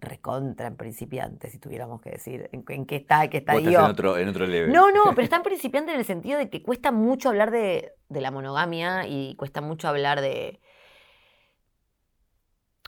recontra 0.00 0.66
en 0.66 0.76
principiante, 0.76 1.50
si 1.50 1.58
tuviéramos 1.58 2.00
que 2.00 2.10
decir 2.10 2.50
en, 2.52 2.86
qué 2.86 2.96
está, 2.96 3.28
qué 3.28 3.38
está 3.38 3.54
En 3.54 3.76
otro, 3.76 4.18
en 4.18 4.28
otro 4.28 4.46
level. 4.46 4.72
No, 4.72 4.90
no, 4.90 5.04
pero 5.14 5.22
está 5.22 5.36
en 5.36 5.42
principiante 5.42 5.92
en 5.92 5.98
el 5.98 6.04
sentido 6.04 6.38
de 6.38 6.50
que 6.50 6.62
cuesta 6.62 6.92
mucho 6.92 7.28
hablar 7.28 7.50
de, 7.50 7.92
la 8.08 8.30
monogamia 8.30 9.06
y 9.06 9.34
cuesta 9.36 9.60
mucho 9.60 9.88
hablar 9.88 10.20
de. 10.20 10.60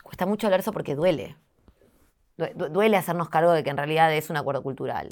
Cuesta 0.03 0.25
mucho 0.25 0.47
hablar 0.47 0.61
eso 0.61 0.71
porque 0.71 0.95
duele. 0.95 1.35
Duele 2.37 2.97
hacernos 2.97 3.29
cargo 3.29 3.51
de 3.51 3.63
que 3.63 3.71
en 3.71 3.77
realidad 3.77 4.13
es 4.13 4.29
un 4.29 4.37
acuerdo 4.37 4.61
cultural 4.61 5.09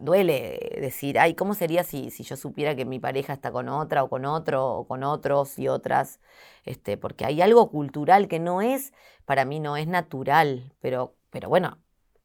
duele 0.00 0.78
decir, 0.80 1.18
ay, 1.18 1.34
¿cómo 1.34 1.54
sería 1.54 1.82
si, 1.82 2.10
si, 2.10 2.22
yo 2.22 2.36
supiera 2.36 2.76
que 2.76 2.84
mi 2.84 3.00
pareja 3.00 3.32
está 3.32 3.50
con 3.50 3.68
otra 3.68 4.04
o 4.04 4.08
con 4.08 4.24
otro 4.24 4.66
o 4.66 4.86
con 4.86 5.02
otros 5.02 5.58
y 5.58 5.68
otras? 5.68 6.20
Este, 6.64 6.96
porque 6.96 7.24
hay 7.24 7.42
algo 7.42 7.70
cultural 7.70 8.28
que 8.28 8.38
no 8.38 8.62
es, 8.62 8.92
para 9.24 9.44
mí 9.44 9.60
no 9.60 9.76
es 9.76 9.86
natural, 9.86 10.74
pero, 10.80 11.16
pero 11.30 11.48
bueno, 11.48 11.78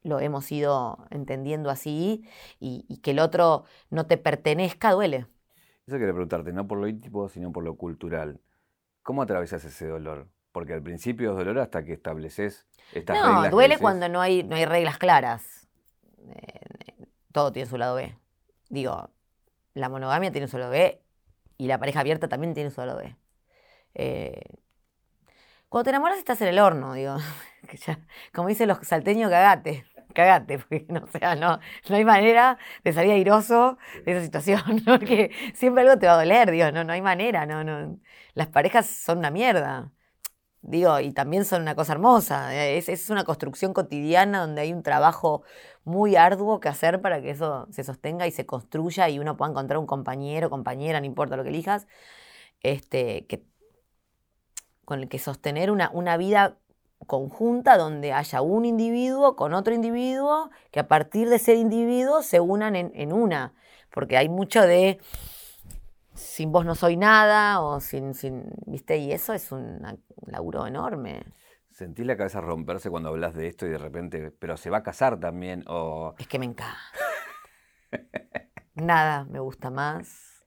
lo 0.04 0.20
hemos 0.20 0.52
ido 0.52 1.06
entendiendo 1.10 1.70
así 1.70 2.28
y, 2.60 3.00
que 3.02 3.12
el 3.12 3.20
otro 3.20 3.64
no 3.90 4.06
te 4.06 4.18
pertenezca 4.18 4.92
duele. 4.92 5.28
Eso 5.88 5.98
quería 5.98 6.14
preguntarte, 6.14 6.54
no 6.54 6.68
por 6.68 6.78
lo 6.78 6.88
íntimo, 6.88 7.28
sino 7.30 7.52
por 7.52 7.64
lo 7.64 7.76
cultural. 7.76 8.40
¿Cómo 9.02 9.22
atravesas 9.22 9.66
ese 9.66 9.88
dolor? 9.88 10.28
Porque 10.52 10.74
al 10.74 10.84
principio 10.84 11.32
es 11.32 11.38
dolor 11.38 11.60
hasta 11.60 11.84
que 11.84 11.94
estableces 11.94 12.68
estas 12.94 13.18
reglas. 13.18 13.44
No, 13.44 13.50
duele 13.50 13.78
cuando 13.80 14.08
no 14.08 14.22
hay, 14.22 14.44
no 14.44 14.56
hay 14.56 14.66
reglas 14.66 14.98
claras. 14.98 15.68
Eh, 16.30 16.60
todo 17.34 17.52
tiene 17.52 17.70
su 17.70 17.78
lado 17.78 17.96
B. 17.96 18.16
Digo, 18.70 19.10
la 19.74 19.90
monogamia 19.90 20.32
tiene 20.32 20.48
su 20.48 20.58
lado 20.58 20.72
B 20.72 21.02
y 21.58 21.68
la 21.68 21.78
pareja 21.80 22.00
abierta 22.00 22.30
también 22.30 22.54
tiene 22.54 22.72
su 22.72 22.80
lado 22.80 23.00
B. 23.00 23.18
Eh, 23.96 24.42
cuando 25.68 25.86
te 25.86 25.90
enamoras 25.90 26.20
estás 26.20 26.40
en 26.42 26.50
el 26.50 26.60
horno, 26.60 26.94
digo. 26.94 27.18
como 28.34 28.48
dicen 28.48 28.68
los 28.70 28.78
salteños, 28.88 29.30
cagate. 29.30 29.86
Cagate, 30.14 30.60
porque 30.60 30.86
no, 30.90 31.02
no, 31.36 31.60
no 31.90 31.96
hay 31.96 32.06
manera 32.06 32.60
de 32.84 32.94
salir 32.94 33.12
airoso 33.12 33.80
de 34.06 34.12
esa 34.12 34.24
situación, 34.24 34.62
porque 34.86 35.32
siempre 35.56 35.82
algo 35.82 35.98
te 35.98 36.06
va 36.06 36.14
a 36.14 36.18
doler, 36.18 36.52
digo, 36.52 36.72
no, 36.72 36.84
no 36.84 36.94
hay 36.94 37.02
manera, 37.02 37.48
no, 37.48 37.64
no. 37.64 38.00
Las 38.36 38.48
parejas 38.48 38.86
son 38.86 39.18
una 39.18 39.32
mierda. 39.32 39.92
Digo, 40.64 40.98
y 41.02 41.12
también 41.12 41.44
son 41.44 41.62
una 41.62 41.76
cosa 41.76 41.92
hermosa. 41.92 42.56
Eh, 42.56 42.78
es, 42.78 42.88
es, 42.88 43.10
una 43.10 43.26
construcción 43.26 43.74
cotidiana 43.74 44.40
donde 44.40 44.62
hay 44.62 44.72
un 44.72 44.82
trabajo 44.82 45.44
muy 45.84 46.16
arduo 46.16 46.62
que 46.62 46.70
hacer 46.70 47.02
para 47.02 47.22
que 47.22 47.32
eso 47.32 47.68
se 47.72 47.84
sostenga 47.84 48.28
y 48.28 48.32
se 48.32 48.46
construya 48.46 49.10
y 49.10 49.20
uno 49.20 49.36
pueda 49.36 49.52
encontrar 49.52 49.78
un 49.78 49.86
compañero, 49.86 50.50
compañera, 50.50 51.02
no 51.02 51.06
importa 51.06 51.36
lo 51.36 51.44
que 51.44 51.50
elijas, 51.50 51.86
este, 52.62 53.26
que, 53.28 53.44
con 54.86 55.02
el 55.02 55.10
que 55.10 55.20
sostener 55.20 55.70
una, 55.70 55.90
una 55.94 56.16
vida 56.16 56.58
conjunta 57.08 57.78
donde 57.78 58.14
haya 58.14 58.42
un 58.42 58.64
individuo 58.64 59.36
con 59.36 59.54
otro 59.54 59.74
individuo 59.74 60.50
que 60.72 60.80
a 60.80 60.88
partir 60.88 61.30
de 61.30 61.40
ser 61.40 61.58
individuo 61.58 62.24
se 62.24 62.40
unan 62.40 62.78
en, 62.78 62.92
en 62.96 63.12
una. 63.12 63.54
Porque 63.92 64.18
hay 64.18 64.30
mucho 64.30 64.62
de 64.62 65.00
sin 66.14 66.52
vos 66.52 66.66
no 66.66 66.76
soy 66.76 66.98
nada, 66.98 67.62
o 67.62 67.80
sin, 67.80 68.14
sin 68.14 68.46
¿viste? 68.66 68.98
Y 68.98 69.12
eso 69.12 69.34
es 69.34 69.52
un 69.52 69.82
laburo 70.26 70.68
enorme. 70.68 71.24
¿Sentís 71.70 72.06
la 72.06 72.16
cabeza 72.16 72.40
romperse 72.40 72.90
cuando 72.90 73.10
hablas 73.10 73.34
de 73.34 73.48
esto 73.48 73.66
y 73.66 73.70
de 73.70 73.80
repente, 73.80 74.32
pero 74.32 74.58
se 74.58 74.70
va 74.70 74.78
a 74.78 74.84
casar 74.84 75.20
también? 75.20 75.64
O... 75.68 76.14
Es 76.20 76.28
que 76.28 76.38
me 76.38 76.46
encanta. 76.46 76.78
Nada 78.76 79.26
me 79.26 79.40
gusta 79.40 79.70
más 79.70 80.46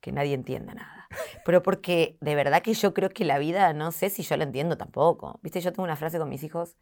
que 0.00 0.12
nadie 0.12 0.34
entienda 0.34 0.74
nada. 0.74 1.08
Pero 1.44 1.62
porque 1.62 2.18
de 2.20 2.34
verdad 2.34 2.62
que 2.62 2.74
yo 2.74 2.92
creo 2.92 3.08
que 3.08 3.24
la 3.24 3.38
vida, 3.38 3.72
no 3.72 3.90
sé 3.90 4.10
si 4.10 4.22
yo 4.22 4.36
la 4.36 4.44
entiendo 4.44 4.76
tampoco. 4.76 5.40
Viste, 5.42 5.60
yo 5.60 5.72
tengo 5.72 5.84
una 5.84 5.96
frase 5.96 6.18
con 6.18 6.28
mis 6.28 6.42
hijos 6.42 6.76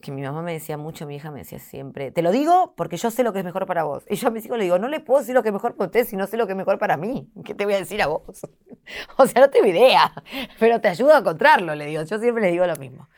que 0.00 0.12
mi 0.12 0.22
mamá 0.22 0.42
me 0.42 0.52
decía 0.52 0.76
mucho, 0.76 1.06
mi 1.06 1.16
hija 1.16 1.30
me 1.32 1.40
decía 1.40 1.58
siempre, 1.58 2.10
te 2.12 2.22
lo 2.22 2.30
digo 2.30 2.74
porque 2.76 2.96
yo 2.96 3.10
sé 3.10 3.24
lo 3.24 3.32
que 3.32 3.40
es 3.40 3.44
mejor 3.44 3.66
para 3.66 3.82
vos. 3.82 4.04
Y 4.08 4.14
yo 4.16 4.28
a 4.28 4.30
mis 4.30 4.44
hijos 4.46 4.56
le 4.58 4.64
digo, 4.64 4.78
no 4.78 4.86
le 4.88 5.00
puedo 5.00 5.20
decir 5.20 5.34
lo 5.34 5.42
que 5.42 5.48
es 5.48 5.52
mejor 5.52 5.74
para 5.74 5.86
usted 5.86 6.06
si 6.06 6.16
no 6.16 6.26
sé 6.28 6.36
lo 6.36 6.46
que 6.46 6.52
es 6.52 6.56
mejor 6.56 6.78
para 6.78 6.96
mí. 6.96 7.28
¿Qué 7.44 7.54
te 7.54 7.64
voy 7.64 7.74
a 7.74 7.78
decir 7.78 8.00
a 8.02 8.06
vos? 8.06 8.22
o 9.16 9.26
sea, 9.26 9.42
no 9.42 9.50
tengo 9.50 9.66
idea, 9.66 10.12
pero 10.60 10.80
te 10.80 10.88
ayudo 10.88 11.14
a 11.14 11.18
encontrarlo, 11.18 11.74
le 11.74 11.86
digo. 11.86 12.02
Yo 12.04 12.18
siempre 12.18 12.42
le 12.44 12.50
digo 12.52 12.66
lo 12.66 12.76
mismo. 12.76 13.08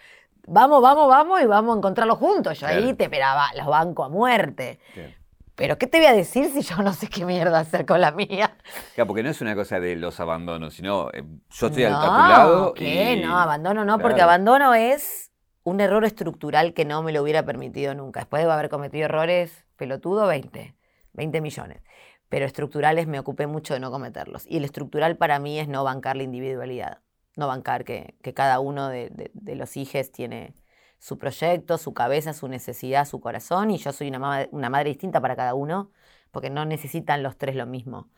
Vamos, 0.47 0.81
vamos, 0.83 1.07
vamos 1.09 1.41
y 1.43 1.47
vamos 1.47 1.75
a 1.75 1.79
encontrarlo 1.79 2.17
juntos. 2.17 2.59
Yo 2.59 2.67
ahí 2.67 2.95
te 2.95 3.05
esperaba, 3.05 3.49
los 3.57 3.67
banco 3.67 4.03
a 4.05 4.09
muerte. 4.09 4.81
Bien. 4.97 5.15
Pero 5.55 5.77
¿qué 5.77 5.87
te 5.87 5.99
voy 5.99 6.07
a 6.07 6.13
decir 6.15 6.47
si 6.51 6.63
yo 6.63 6.79
no 6.79 6.95
sé 6.95 7.07
qué 7.09 7.27
mierda 7.27 7.59
hacer 7.61 7.85
con 7.85 8.01
la 8.01 8.11
mía? 8.13 8.57
Claro, 8.95 9.07
porque 9.07 9.23
no 9.23 9.29
es 9.29 9.43
una 9.43 9.55
cosa 9.55 9.79
de 9.79 9.95
los 9.95 10.19
abandonos, 10.19 10.73
sino 10.73 11.11
eh, 11.13 11.23
yo 11.51 11.67
estoy 11.67 11.85
al- 11.85 11.93
no, 11.93 11.99
a 12.01 12.07
tu 12.07 12.29
lado. 12.33 12.75
¿qué? 12.75 13.13
y- 13.13 13.23
No, 13.23 13.39
abandono 13.39 13.85
no, 13.85 13.99
porque 13.99 14.23
abandono 14.23 14.73
es 14.73 15.30
un 15.63 15.81
error 15.81 16.05
estructural 16.05 16.75
que 16.75 16.85
no 16.85 17.03
me 17.03 17.13
lo 17.13 17.23
hubiera 17.23 17.45
permitido 17.45 17.95
nunca. 17.95 18.21
Después 18.21 18.45
de 18.45 18.51
haber 18.51 18.69
cometido 18.69 19.05
errores, 19.05 19.65
pelotudo, 19.77 20.27
20, 20.27 20.75
20 21.13 21.41
millones. 21.41 21.83
Pero 22.29 22.47
estructurales 22.47 23.07
me 23.07 23.19
ocupé 23.19 23.47
mucho 23.47 23.75
de 23.75 23.81
no 23.81 23.91
cometerlos. 23.91 24.47
Y 24.47 24.57
el 24.59 24.65
estructural 24.65 25.17
para 25.17 25.39
mí 25.39 25.59
es 25.59 25.69
no 25.69 25.85
bancar 25.85 26.17
la 26.17 26.23
individualidad. 26.23 27.01
No 27.37 27.47
bancar 27.47 27.85
que, 27.85 28.15
cada 28.35 28.61
uno 28.61 28.89
de, 28.89 29.31
los 29.35 29.77
hijos 29.77 30.11
tiene 30.13 30.55
su 30.99 31.19
proyecto, 31.19 31.79
su 31.79 31.95
cabeza, 31.95 32.33
su 32.33 32.49
necesidad, 32.49 33.05
su 33.07 33.21
corazón. 33.21 33.71
Y 33.71 33.79
yo 33.79 33.93
soy 33.93 34.09
una, 34.09 34.49
una 34.51 34.71
madre 34.71 34.91
distinta 34.91 35.21
para 35.21 35.37
cada 35.37 35.55
uno, 35.55 35.91
porque 36.31 36.51
no 36.51 36.65
necesitan 36.65 37.23
los 37.23 37.37
tres 37.37 37.57
lo 37.57 37.67
mismo. 37.67 38.09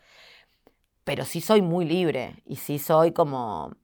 Pero 1.03 1.25
sí 1.25 1.41
soy 1.41 1.61
muy 1.61 1.85
libre 1.85 2.41
y 2.45 2.57
sí 2.57 2.79
soy 2.79 3.11
como 3.11 3.75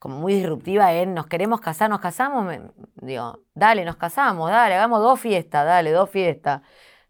como 0.00 0.18
muy 0.18 0.34
disruptiva 0.34 0.92
en 0.94 1.14
nos 1.14 1.28
queremos 1.28 1.60
casar, 1.60 1.88
nos 1.88 2.00
casamos, 2.00 2.44
me- 2.44 2.62
digo, 2.96 3.38
dale, 3.54 3.84
nos 3.84 3.94
casamos, 3.96 4.50
dale, 4.50 4.74
hagamos 4.74 5.00
dos 5.00 5.20
fiestas, 5.20 5.64
dale, 5.64 5.92
dos 5.92 6.10
fiestas. 6.10 6.62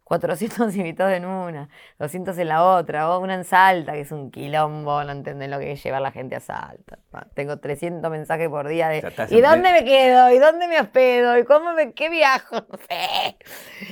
400 0.04 0.74
invitados 0.76 1.12
en 1.12 1.24
una, 1.24 1.68
200 2.00 2.36
en 2.36 2.48
la 2.48 2.64
otra, 2.64 3.08
o 3.10 3.20
una 3.20 3.34
en 3.34 3.44
Salta, 3.44 3.92
que 3.92 4.00
es 4.00 4.10
un 4.10 4.32
quilombo, 4.32 5.04
no 5.04 5.12
entienden 5.12 5.52
lo 5.52 5.60
que 5.60 5.70
es 5.70 5.82
llevar 5.84 6.02
la 6.02 6.10
gente 6.10 6.34
a 6.34 6.40
Salta. 6.40 6.98
Tengo 7.34 7.58
300 7.60 8.10
mensajes 8.10 8.48
por 8.48 8.66
día 8.66 8.88
de, 8.88 8.98
¿y 9.30 9.40
dónde 9.40 9.70
me 9.72 9.84
quedo? 9.84 10.30
¿Y 10.32 10.38
dónde 10.40 10.66
me 10.66 10.80
hospedo? 10.80 11.38
¿Y 11.38 11.44
cómo 11.44 11.72
me, 11.74 11.92
qué 11.94 12.08
viajo? 12.10 12.56
No 12.72 12.78
sé. 12.88 13.36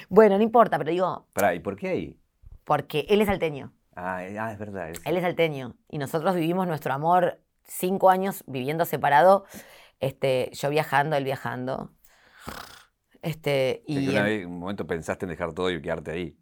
Bueno, 0.08 0.36
no 0.36 0.42
importa, 0.42 0.76
pero 0.76 0.90
digo, 0.90 1.26
Pará, 1.34 1.54
¿y 1.54 1.60
por 1.60 1.76
qué 1.76 1.88
ahí? 1.90 2.20
porque 2.64 3.06
él 3.08 3.20
es 3.20 3.28
salteño. 3.28 3.72
Ah, 3.94 4.24
eh, 4.24 4.36
ah, 4.40 4.52
es 4.52 4.58
verdad. 4.58 4.90
es- 4.90 5.00
Él 5.06 5.16
es 5.16 5.22
salteño 5.22 5.76
y 5.88 5.98
nosotros 5.98 6.34
vivimos 6.34 6.66
nuestro 6.66 6.92
amor 6.92 7.38
cinco 7.68 8.10
años 8.10 8.42
viviendo 8.46 8.84
separado, 8.84 9.44
este, 10.00 10.50
yo 10.54 10.70
viajando, 10.70 11.16
él 11.16 11.24
viajando. 11.24 11.92
Este, 13.22 13.82
y 13.86 14.16
en, 14.16 14.46
un 14.46 14.58
momento 14.58 14.86
pensaste 14.86 15.26
en 15.26 15.30
dejar 15.30 15.52
todo 15.52 15.70
y 15.70 15.80
quedarte 15.82 16.10
ahí. 16.10 16.38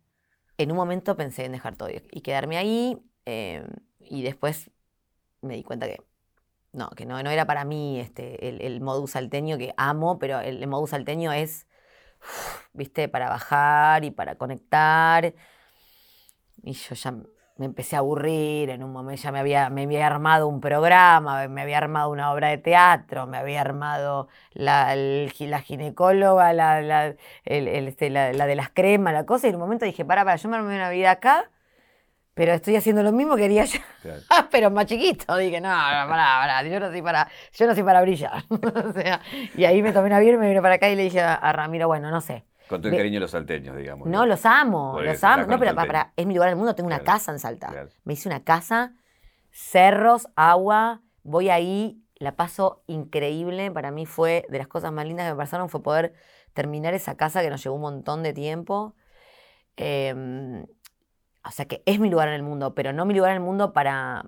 en 0.59 0.71
un 0.71 0.77
momento 0.77 1.17
pensé 1.17 1.45
en 1.45 1.53
dejar 1.53 1.77
todo 1.77 1.89
y, 1.89 2.21
quedarme 2.21 2.59
ahí 2.59 2.99
eh, 3.25 3.67
y 3.99 4.23
después 4.23 4.71
me 5.41 5.55
di 5.55 5.63
cuenta 5.63 5.87
que 5.87 6.03
no, 6.73 6.91
que 6.91 7.07
no, 7.07 7.23
no 7.23 7.31
era 7.31 7.47
para 7.47 7.65
mí 7.65 7.99
este, 7.99 8.49
el, 8.49 8.61
el 8.61 8.81
modus 8.83 9.13
salteño 9.13 9.57
que 9.57 9.73
amo, 9.79 10.19
pero 10.19 10.41
el, 10.41 10.63
el 10.63 10.69
modus 10.69 10.91
salteño 10.91 11.33
es, 11.33 11.67
viste, 12.75 13.09
para 13.09 13.31
bajar 13.31 14.05
y 14.05 14.11
para 14.11 14.37
conectar. 14.37 15.35
Y 16.63 16.73
yo 16.73 16.95
ya 16.95 17.15
me 17.59 17.67
empecé 17.67 17.97
a 17.97 18.01
aburrir, 18.01 18.69
en 18.71 18.83
un 18.83 18.93
momento 18.93 19.23
ya 19.23 19.33
me 19.33 19.39
había, 19.39 19.71
me 19.71 19.85
había 19.85 20.07
armado 20.07 20.47
un 20.49 20.61
programa, 20.61 21.49
me 21.49 21.63
había 21.63 21.79
armado 21.79 22.11
una 22.11 22.33
obra 22.33 22.49
de 22.49 22.59
teatro, 22.59 23.27
me 23.27 23.39
había 23.39 23.61
armado 23.63 24.29
la, 24.53 24.93
el 24.93 25.33
la 25.41 25.61
ginecóloga, 25.61 26.53
la, 26.53 26.83
la, 26.83 27.07
el- 27.45 27.69
el, 27.69 27.89
este, 27.89 28.11
la, 28.11 28.33
la 28.33 28.47
de 28.47 28.57
las 28.57 28.69
cremas, 28.71 29.15
la 29.15 29.25
cosa, 29.25 29.47
y 29.47 29.51
en 29.51 29.57
un 29.57 29.63
momento 29.63 29.85
dije, 29.87 30.05
para, 30.05 30.25
para, 30.25 30.37
yo 30.37 30.49
me 30.51 30.57
armé 30.57 30.75
una 30.77 30.91
vida 30.91 31.11
acá, 31.13 31.51
pero 32.35 32.53
estoy 32.53 32.77
haciendo 32.77 33.03
lo 33.03 33.13
mismo 33.13 33.37
que 33.37 33.43
quería 33.43 33.65
yo, 33.65 33.79
Claro. 34.03 34.21
pero 34.51 34.71
más 34.71 34.87
chiquito. 34.87 35.37
Dije, 35.37 35.61
no, 35.61 35.69
pará, 35.69 36.07
pará, 36.09 36.63
yo 36.65 36.79
no 36.81 36.91
soy 36.91 37.01
para, 37.03 37.29
yo 37.53 37.67
no 37.67 37.75
soy 37.75 37.83
para 37.83 38.03
brillar. 38.03 38.45
o 38.51 38.93
sea, 38.93 39.21
y 39.57 39.65
ahí 39.65 39.83
me 39.83 39.93
tomé 39.93 40.09
un 40.09 40.13
avión, 40.13 40.39
me 40.39 40.49
vine 40.49 40.61
para 40.61 40.75
acá 40.75 40.89
y 40.91 40.97
le 40.97 41.05
dije 41.05 41.21
a, 41.23 41.35
a 41.35 41.53
Ramiro, 41.53 41.87
bueno, 41.89 42.11
no 42.11 42.21
sé. 42.21 42.45
Con 42.69 42.81
todo 42.81 42.91
el 42.91 42.97
cariño 42.99 43.15
de 43.17 43.21
los 43.21 43.31
salteños, 43.31 43.77
digamos. 43.77 44.09
No, 44.09 44.27
los 44.27 44.45
amo, 44.45 45.01
los 45.01 45.23
amo. 45.25 45.47
No, 45.47 45.59
pero 45.59 45.75
para, 45.75 46.13
es 46.17 46.27
mi 46.27 46.35
lugar 46.35 46.49
en 46.49 46.53
el 46.55 46.57
mundo, 46.59 46.75
tengo 46.75 46.87
una 46.89 46.99
Claro, 46.99 47.13
casa 47.19 47.33
en 47.33 47.39
Salta. 47.39 47.69
claro. 47.69 47.89
Me 48.05 48.15
hice 48.15 48.29
una 48.29 48.43
casa, 48.45 48.95
cerros, 49.51 50.29
agua, 50.37 51.03
voy 51.23 51.49
ahí, 51.51 52.03
la 52.17 52.35
paso 52.37 52.83
increíble. 52.87 53.71
Para 53.71 53.91
mí 53.91 54.07
fue, 54.07 54.47
de 54.49 54.59
las 54.59 54.69
cosas 54.69 54.93
más 54.93 55.07
lindas 55.07 55.27
que 55.27 55.33
me 55.33 55.39
pasaron, 55.39 55.69
fue 55.69 55.83
poder 55.83 56.15
terminar 56.55 56.95
esa 56.95 57.17
casa 57.17 57.43
que 57.43 57.51
nos 57.51 57.63
llevó 57.63 57.77
un 57.77 57.83
montón 57.83 58.23
de 58.23 58.33
tiempo. 58.33 58.95
Em, 59.77 60.63
o 61.45 61.51
sea 61.51 61.67
que 61.67 61.83
es 61.87 62.01
mi 62.01 62.09
lugar 62.11 62.29
en 62.29 62.35
el 62.35 62.43
mundo, 62.43 62.75
pero 62.75 62.93
no 62.93 63.05
mi 63.05 63.15
lugar 63.15 63.31
en 63.33 63.37
el 63.39 63.43
mundo 63.43 63.73
para, 63.73 64.25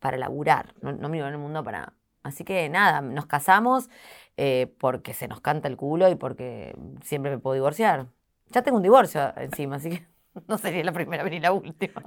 para 0.00 0.16
laburar, 0.18 0.74
no, 0.82 0.92
no 0.92 1.08
mi 1.08 1.18
lugar 1.18 1.32
en 1.32 1.40
el 1.40 1.42
mundo 1.42 1.62
para... 1.64 1.94
Así 2.24 2.44
que 2.44 2.68
nada, 2.68 3.00
nos 3.00 3.26
casamos 3.26 3.88
eh, 4.36 4.74
porque 4.78 5.14
se 5.14 5.28
nos 5.28 5.40
canta 5.40 5.68
el 5.68 5.76
culo 5.76 6.08
y 6.08 6.14
porque 6.14 6.74
siempre 7.02 7.30
me 7.30 7.38
puedo 7.38 7.54
divorciar. 7.54 8.06
Ya 8.48 8.62
tengo 8.62 8.76
un 8.78 8.82
divorcio 8.82 9.32
encima, 9.36 9.76
así 9.76 9.90
que 9.90 10.06
no 10.48 10.58
sería 10.58 10.84
la 10.84 10.92
primera 10.92 11.24
ni 11.24 11.40
la 11.40 11.52
última. 11.52 12.02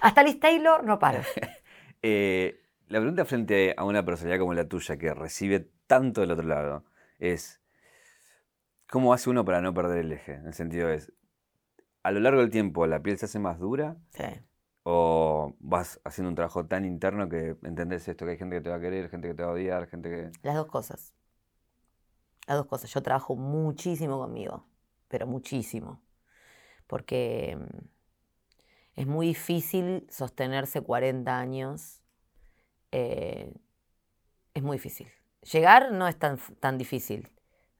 Hasta 0.00 0.22
Liz 0.22 0.40
Taylor 0.40 0.84
no 0.84 0.98
paro. 0.98 1.22
Eh, 2.04 2.60
la 2.88 2.98
pregunta 2.98 3.24
frente 3.24 3.74
a 3.76 3.84
una 3.84 4.04
personalidad 4.04 4.40
como 4.40 4.54
la 4.54 4.66
tuya, 4.66 4.96
que 4.96 5.14
recibe 5.14 5.70
tanto 5.86 6.20
del 6.20 6.32
otro 6.32 6.48
lado, 6.48 6.84
es 7.20 7.62
¿cómo 8.90 9.14
hace 9.14 9.30
uno 9.30 9.44
para 9.44 9.60
no 9.60 9.72
perder 9.72 9.98
el 9.98 10.12
eje? 10.12 10.34
En 10.34 10.48
el 10.48 10.52
sentido 10.52 10.90
es, 10.90 11.12
a 12.02 12.10
lo 12.10 12.20
largo 12.20 12.40
del 12.40 12.50
tiempo, 12.50 12.86
¿la 12.86 13.00
piel 13.02 13.16
se 13.18 13.26
hace 13.26 13.38
más 13.38 13.58
dura? 13.58 13.96
Sí. 14.10 14.24
¿O 14.82 15.54
vas 15.60 16.00
haciendo 16.04 16.28
un 16.28 16.34
trabajo 16.34 16.66
tan 16.66 16.84
interno 16.84 17.28
que 17.28 17.56
entendés 17.62 18.06
esto, 18.08 18.26
que 18.26 18.32
hay 18.32 18.36
gente 18.36 18.56
que 18.56 18.62
te 18.62 18.68
va 18.70 18.76
a 18.76 18.80
querer, 18.80 19.08
gente 19.08 19.28
que 19.28 19.34
te 19.34 19.42
va 19.42 19.50
a 19.50 19.52
odiar, 19.52 19.86
gente 19.86 20.10
que... 20.10 20.30
Las 20.42 20.56
dos 20.56 20.66
cosas. 20.66 21.14
Las 22.46 22.56
dos 22.58 22.66
cosas. 22.66 22.92
Yo 22.92 23.02
trabajo 23.02 23.36
muchísimo 23.36 24.18
conmigo, 24.18 24.66
pero 25.08 25.26
muchísimo. 25.26 26.02
Porque 26.86 27.56
mm, 27.58 27.78
es 28.96 29.06
muy 29.06 29.28
difícil 29.28 30.06
sostenerse 30.10 30.80
40 30.82 31.38
años. 31.38 32.02
eh, 32.92 33.52
es 34.54 34.62
muy 34.62 34.76
difícil. 34.76 35.08
Llegar 35.52 35.92
no 35.92 36.08
es 36.08 36.18
tan, 36.18 36.38
tan 36.60 36.78
difícil. 36.78 37.30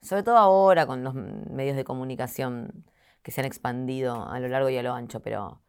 Sobre 0.00 0.22
todo 0.22 0.36
ahora 0.38 0.86
con 0.86 1.04
los 1.04 1.14
medios 1.14 1.76
de 1.76 1.84
comunicación 1.84 2.84
que 3.22 3.30
se 3.30 3.40
han 3.40 3.46
expandido 3.46 4.28
a 4.28 4.40
lo 4.40 4.48
largo 4.48 4.68
y 4.70 4.76
a 4.76 4.82
lo 4.82 4.94
ancho, 4.94 5.20
pero, 5.20 5.61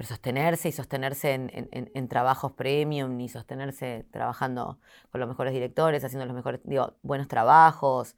pero 0.00 0.08
sostenerse 0.08 0.70
y 0.70 0.72
sostenerse 0.72 1.34
en, 1.34 2.08
trabajos 2.08 2.52
premium 2.52 3.20
y 3.20 3.28
sostenerse 3.28 4.06
trabajando 4.10 4.78
con 5.12 5.20
los 5.20 5.28
mejores 5.28 5.52
directores, 5.52 6.02
haciendo 6.02 6.24
los 6.24 6.34
mejores, 6.34 6.62
digo, 6.64 6.94
buenos 7.02 7.28
trabajos, 7.28 8.16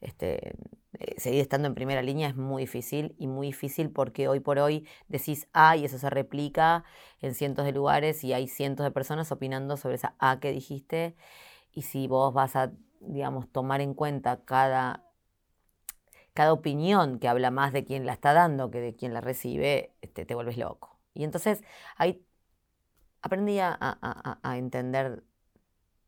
este, 0.00 0.56
eh, 0.98 1.14
seguir 1.18 1.40
estando 1.40 1.68
en 1.68 1.76
primera 1.76 2.02
línea 2.02 2.30
es 2.30 2.34
muy 2.34 2.64
difícil 2.64 3.14
y 3.16 3.28
muy 3.28 3.46
difícil 3.46 3.90
porque 3.90 4.26
hoy 4.26 4.40
por 4.40 4.58
hoy 4.58 4.88
decís 5.06 5.46
A 5.52 5.76
y 5.76 5.84
eso 5.84 6.00
se 6.00 6.10
replica 6.10 6.82
en 7.20 7.36
cientos 7.36 7.64
de 7.64 7.70
lugares 7.70 8.24
y 8.24 8.32
hay 8.32 8.48
cientos 8.48 8.82
de 8.82 8.90
personas 8.90 9.30
opinando 9.30 9.76
sobre 9.76 9.94
esa 9.94 10.16
A 10.18 10.40
que 10.40 10.50
dijiste 10.50 11.14
y 11.70 11.82
si 11.82 12.08
vos 12.08 12.34
vas 12.34 12.56
a, 12.56 12.72
digamos, 12.98 13.48
tomar 13.52 13.80
en 13.80 13.94
cuenta 13.94 14.44
cada, 14.44 15.04
cada 16.34 16.52
opinión 16.52 17.20
que 17.20 17.28
habla 17.28 17.52
más 17.52 17.72
de 17.72 17.84
quien 17.84 18.04
la 18.04 18.14
está 18.14 18.32
dando 18.32 18.72
que 18.72 18.80
de 18.80 18.96
quien 18.96 19.14
la 19.14 19.20
recibe, 19.20 19.94
este, 20.00 20.24
te 20.24 20.34
vuelves 20.34 20.58
loco. 20.58 20.89
Y 21.14 21.24
entonces 21.24 21.62
ahí 21.96 22.24
aprendí 23.22 23.58
a, 23.60 23.76
entender 24.56 25.22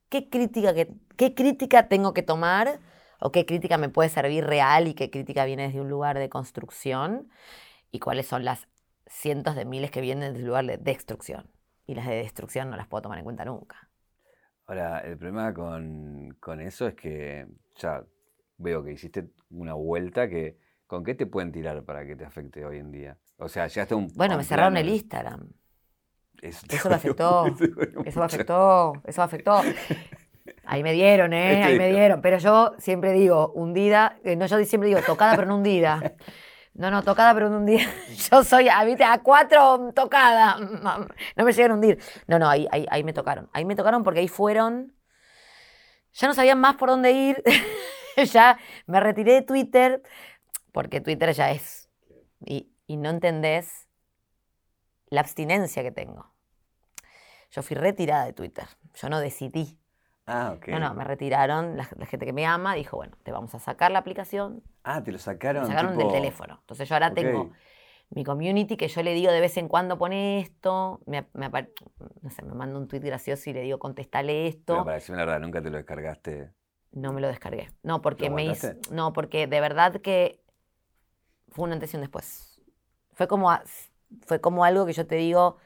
qué 0.08 0.28
crítica, 0.28 0.74
que, 0.74 0.94
qué 1.16 1.34
crítica 1.34 1.88
tengo 1.88 2.14
que 2.14 2.22
tomar 2.22 2.80
o 3.20 3.30
qué 3.32 3.46
crítica 3.46 3.78
me 3.78 3.88
puede 3.88 4.08
servir 4.08 4.44
real 4.44 4.88
y 4.88 4.94
qué 4.94 5.10
crítica 5.10 5.44
viene 5.44 5.64
desde 5.64 5.80
un 5.80 5.88
lugar 5.88 6.18
de 6.18 6.28
construcción 6.28 7.28
y 7.90 8.00
cuáles 8.00 8.26
son 8.26 8.44
las 8.44 8.68
cientos 9.06 9.54
de 9.54 9.64
miles 9.64 9.90
que 9.90 10.00
vienen 10.00 10.32
desde 10.32 10.42
un 10.42 10.48
lugar 10.48 10.66
de 10.66 10.78
destrucción. 10.78 11.50
Y 11.86 11.94
las 11.94 12.06
de 12.06 12.16
destrucción 12.16 12.70
no 12.70 12.76
las 12.76 12.86
puedo 12.86 13.02
tomar 13.02 13.18
en 13.18 13.24
cuenta 13.24 13.44
nunca. 13.44 13.88
Ahora, 14.66 15.00
el 15.00 15.18
problema 15.18 15.52
con, 15.52 16.36
con 16.40 16.60
eso 16.60 16.86
es 16.86 16.94
que 16.94 17.46
ya 17.76 18.04
veo 18.58 18.82
que 18.82 18.92
hiciste 18.92 19.28
una 19.50 19.74
vuelta 19.74 20.28
que... 20.28 20.58
¿Con 20.86 21.04
qué 21.04 21.14
te 21.14 21.24
pueden 21.24 21.52
tirar 21.52 21.84
para 21.84 22.04
que 22.06 22.16
te 22.16 22.24
afecte 22.26 22.66
hoy 22.66 22.78
en 22.78 22.90
día? 22.90 23.16
O 23.42 23.48
sea, 23.48 23.66
ya 23.66 23.83
está 23.83 23.96
un... 23.96 24.09
Bueno, 24.14 24.37
me 24.37 24.44
cerraron 24.44 24.76
el 24.76 24.88
Instagram. 24.88 25.48
Eso, 26.40 26.66
Eso 26.70 26.88
me 26.88 26.94
afectó. 26.96 27.46
Eso 28.05 28.20
me 28.20 28.26
afectó, 28.26 28.92
eso 29.05 29.20
me 29.20 29.24
afectó. 29.24 29.62
Ahí 30.64 30.83
me 30.83 30.92
dieron, 30.92 31.33
¿eh? 31.33 31.62
Ahí 31.62 31.78
me 31.78 31.90
dieron. 31.90 32.20
Pero 32.20 32.38
yo 32.38 32.74
siempre 32.78 33.12
digo, 33.12 33.52
hundida, 33.55 34.18
eh, 34.24 34.37
no, 34.37 34.46
yo 34.46 34.62
siempre 34.64 34.88
digo 34.88 35.00
tocada, 35.02 35.35
pero 35.37 35.46
no 35.46 35.57
hundida. 35.57 36.14
No, 36.74 36.90
no, 36.90 37.02
tocada, 37.02 37.35
pero 37.35 37.48
un 37.48 37.66
día. 37.66 37.87
Yo 38.31 38.42
soy, 38.44 38.68
a, 38.68 38.83
¿viste? 38.85 39.05
a 39.05 39.18
cuatro 39.18 39.92
tocada. 39.94 40.57
No 41.37 41.44
me 41.44 41.52
llegan 41.52 41.72
a 41.72 41.74
hundir. 41.74 41.98
No, 42.26 42.38
no, 42.38 42.48
ahí, 42.48 42.66
ahí, 42.70 42.87
ahí 42.90 43.05
me 43.05 43.12
tocaron. 43.12 43.50
Ahí 43.52 43.66
me 43.66 43.76
tocaron 43.76 44.02
porque 44.02 44.20
ahí 44.20 44.28
fueron. 44.28 44.94
Ya 46.14 46.28
no 46.28 46.35
sabían 46.35 46.59
más 46.59 46.76
por 46.76 46.88
dónde 46.88 47.12
ir. 47.12 47.42
ya 48.33 48.59
me 48.87 49.00
retiré 49.00 49.35
de 49.35 49.42
Twitter 49.42 50.02
porque 50.72 51.02
Twitter 51.02 51.33
ya 51.35 51.50
es. 51.50 51.90
Y, 52.40 52.71
y 52.92 52.98
no 52.98 53.09
entendés 53.09 53.88
la 55.09 55.22
abstinencia 55.22 55.83
que 55.83 55.90
tengo. 55.92 56.31
Yo 57.50 57.62
fui 57.62 57.74
retirada 57.74 58.26
de 58.26 58.35
Twitter. 58.35 58.66
Yo 58.94 59.09
no 59.09 59.18
decidí. 59.18 59.78
Ah, 60.26 60.52
ok. 60.55 60.68
No, 60.68 60.78
no, 60.78 60.92
me 60.92 61.05
retiraron. 61.05 61.78
La, 61.78 61.88
la 61.96 62.05
gente 62.05 62.26
que 62.26 62.35
me 62.35 62.44
ama 62.44 62.74
dijo, 62.74 62.98
bueno, 62.98 63.16
te 63.22 63.33
vamos 63.33 63.55
a 63.55 63.59
sacar 63.61 63.90
la 63.92 63.98
aplicación. 64.00 64.62
Ah, 64.85 65.02
te 65.02 65.11
lo 65.11 65.18
sacaron. 65.18 65.62
Me 65.62 65.68
sacaron 65.68 65.92
tipo- 65.92 66.02
del 66.02 66.12
teléfono. 66.20 66.59
Entonces 66.61 66.87
yo 66.87 66.94
ahora 66.94 67.14
tengo 67.14 67.50
mi 68.11 68.24
community 68.24 68.76
que 68.76 68.88
yo 68.88 69.02
le 69.02 69.14
digo 69.14 69.33
de 69.33 69.40
vez 69.40 69.57
en 69.57 69.68
cuando 69.68 69.96
pone 69.96 70.40
esto. 70.40 71.00
Me, 71.07 71.26
me 71.33 71.48
no 72.20 72.31
sé, 72.31 72.42
me 72.42 72.52
manda 72.52 72.78
un 72.78 72.88
tweet 72.88 73.00
gracioso 73.00 73.48
y 73.48 73.55
le 73.55 73.62
digo, 73.62 73.78
contestale 73.78 74.48
esto. 74.48 74.74
Pero 74.74 74.85
para 74.85 74.96
decirme 74.96 75.16
la 75.16 75.24
verdad, 75.24 75.40
nunca 75.40 75.62
te 75.62 75.70
lo 75.70 75.78
descargaste. 75.78 76.50
No 76.90 77.14
me 77.14 77.22
lo 77.22 77.28
descargué. 77.28 77.70
No, 77.83 78.02
porque 78.02 78.28
¿Lo 78.28 78.35
me 78.35 78.44
hizo. 78.44 78.68
No, 78.90 79.14
porque 79.14 79.46
de 79.46 79.61
verdad 79.62 80.02
que 80.02 80.42
fue 81.52 81.64
una 81.64 81.74
antes 81.74 81.92
y 81.92 81.96
un 81.96 82.02
después. 82.02 82.51
Fue 83.14 83.29
como, 83.29 83.51
a- 83.51 83.62
fue 84.27 84.40
como 84.40 84.64
algo 84.64 84.87
que 84.87 84.92
yo 84.92 85.07
te 85.07 85.16
digo, 85.16 85.59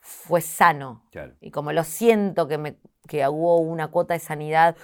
fue 0.00 0.40
sano. 0.40 1.02
Claro. 1.10 1.34
Y 1.40 1.50
como 1.50 1.72
lo 1.72 1.84
siento 1.84 2.48
que, 2.48 2.58
me, 2.58 2.78
que 3.08 3.26
hubo 3.28 3.58
una 3.58 3.88
cuota 3.88 4.14
de 4.14 4.20
sanidad 4.20 4.76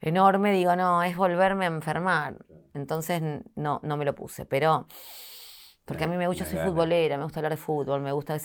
enorme, 0.00 0.52
digo, 0.52 0.76
no, 0.76 1.02
es 1.02 1.16
volverme 1.16 1.66
a 1.66 1.68
enfermar. 1.68 2.36
Entonces 2.74 3.22
no, 3.56 3.80
no 3.82 3.96
me 3.96 4.04
lo 4.04 4.14
puse. 4.14 4.46
Pero, 4.46 4.86
porque 5.84 6.04
a 6.04 6.06
mí 6.06 6.16
me 6.16 6.26
gusta, 6.28 6.44
soy 6.44 6.58
futbolera, 6.58 7.16
me 7.16 7.24
gusta 7.24 7.40
hablar 7.40 7.52
de 7.52 7.56
fútbol, 7.56 8.00
me 8.02 8.12
gusta, 8.12 8.36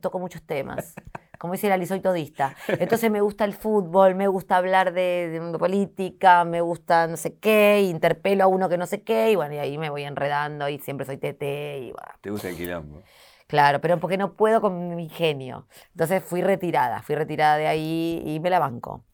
toco 0.00 0.18
muchos 0.18 0.42
temas. 0.42 0.94
Como 1.38 1.52
dice 1.52 1.68
Lali, 1.68 1.86
soy 1.86 2.00
todista. 2.00 2.54
Entonces 2.68 3.10
me 3.10 3.20
gusta 3.20 3.44
el 3.44 3.54
fútbol, 3.54 4.14
me 4.14 4.28
gusta 4.28 4.56
hablar 4.56 4.92
de, 4.92 5.28
de 5.30 5.58
política, 5.58 6.44
me 6.44 6.60
gusta 6.60 7.06
no 7.06 7.16
sé 7.16 7.38
qué, 7.38 7.82
interpelo 7.82 8.44
a 8.44 8.46
uno 8.46 8.68
que 8.68 8.78
no 8.78 8.86
sé 8.86 9.02
qué, 9.02 9.30
y 9.30 9.36
bueno, 9.36 9.54
y 9.54 9.58
ahí 9.58 9.78
me 9.78 9.90
voy 9.90 10.04
enredando 10.04 10.68
y 10.68 10.78
siempre 10.78 11.06
soy 11.06 11.18
tete 11.18 11.78
y 11.78 11.92
bueno. 11.92 12.12
¿Te 12.20 12.30
gusta 12.30 12.48
el 12.48 12.56
quilombo? 12.56 13.02
Claro, 13.46 13.80
pero 13.80 14.00
porque 14.00 14.16
no 14.16 14.32
puedo 14.32 14.60
con 14.60 14.96
mi 14.96 15.08
genio. 15.08 15.68
Entonces 15.92 16.22
fui 16.24 16.42
retirada, 16.42 17.02
fui 17.02 17.14
retirada 17.14 17.56
de 17.56 17.68
ahí 17.68 18.22
y 18.24 18.40
me 18.40 18.50
la 18.50 18.58
banco. 18.58 19.04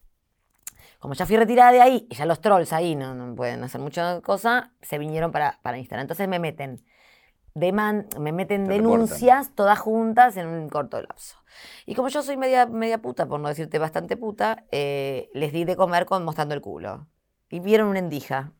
Como 0.99 1.13
ya 1.13 1.25
fui 1.25 1.35
retirada 1.35 1.71
de 1.71 1.81
ahí, 1.81 2.07
y 2.09 2.15
ya 2.15 2.25
los 2.25 2.39
trolls 2.39 2.71
ahí 2.71 2.95
no, 2.95 3.13
no 3.13 3.35
pueden 3.35 3.63
hacer 3.63 3.81
mucha 3.81 4.21
cosa, 4.21 4.71
se 4.81 4.97
vinieron 4.97 5.31
para, 5.31 5.59
para 5.61 5.77
Instagram. 5.77 6.03
Entonces 6.03 6.27
me 6.27 6.39
meten, 6.39 6.83
deman- 7.55 8.07
me 8.19 8.31
meten 8.31 8.65
Te 8.65 8.71
reportan. 8.71 8.91
denuncias 8.91 9.51
todas 9.55 9.79
juntas 9.79 10.37
en 10.37 10.47
un 10.47 10.69
corto 10.69 11.01
lapso. 11.01 11.37
Y 11.85 11.95
como 11.95 12.07
yo 12.09 12.23
soy 12.23 12.35
media, 12.37 12.65
media 12.65 12.97
puta, 12.97 13.27
por 13.27 13.39
no 13.39 13.47
decirte 13.49 13.77
bastante 13.79 14.17
puta, 14.17 14.63
eh, 14.71 15.29
les 15.33 15.51
di 15.53 15.65
de 15.65 15.75
comer 15.75 16.05
con 16.05 16.23
mostrando 16.25 16.55
el 16.55 16.61
culo. 16.61 17.07
Y 17.49 17.59
vieron 17.59 17.87
una 17.89 17.99
endija, 17.99 18.51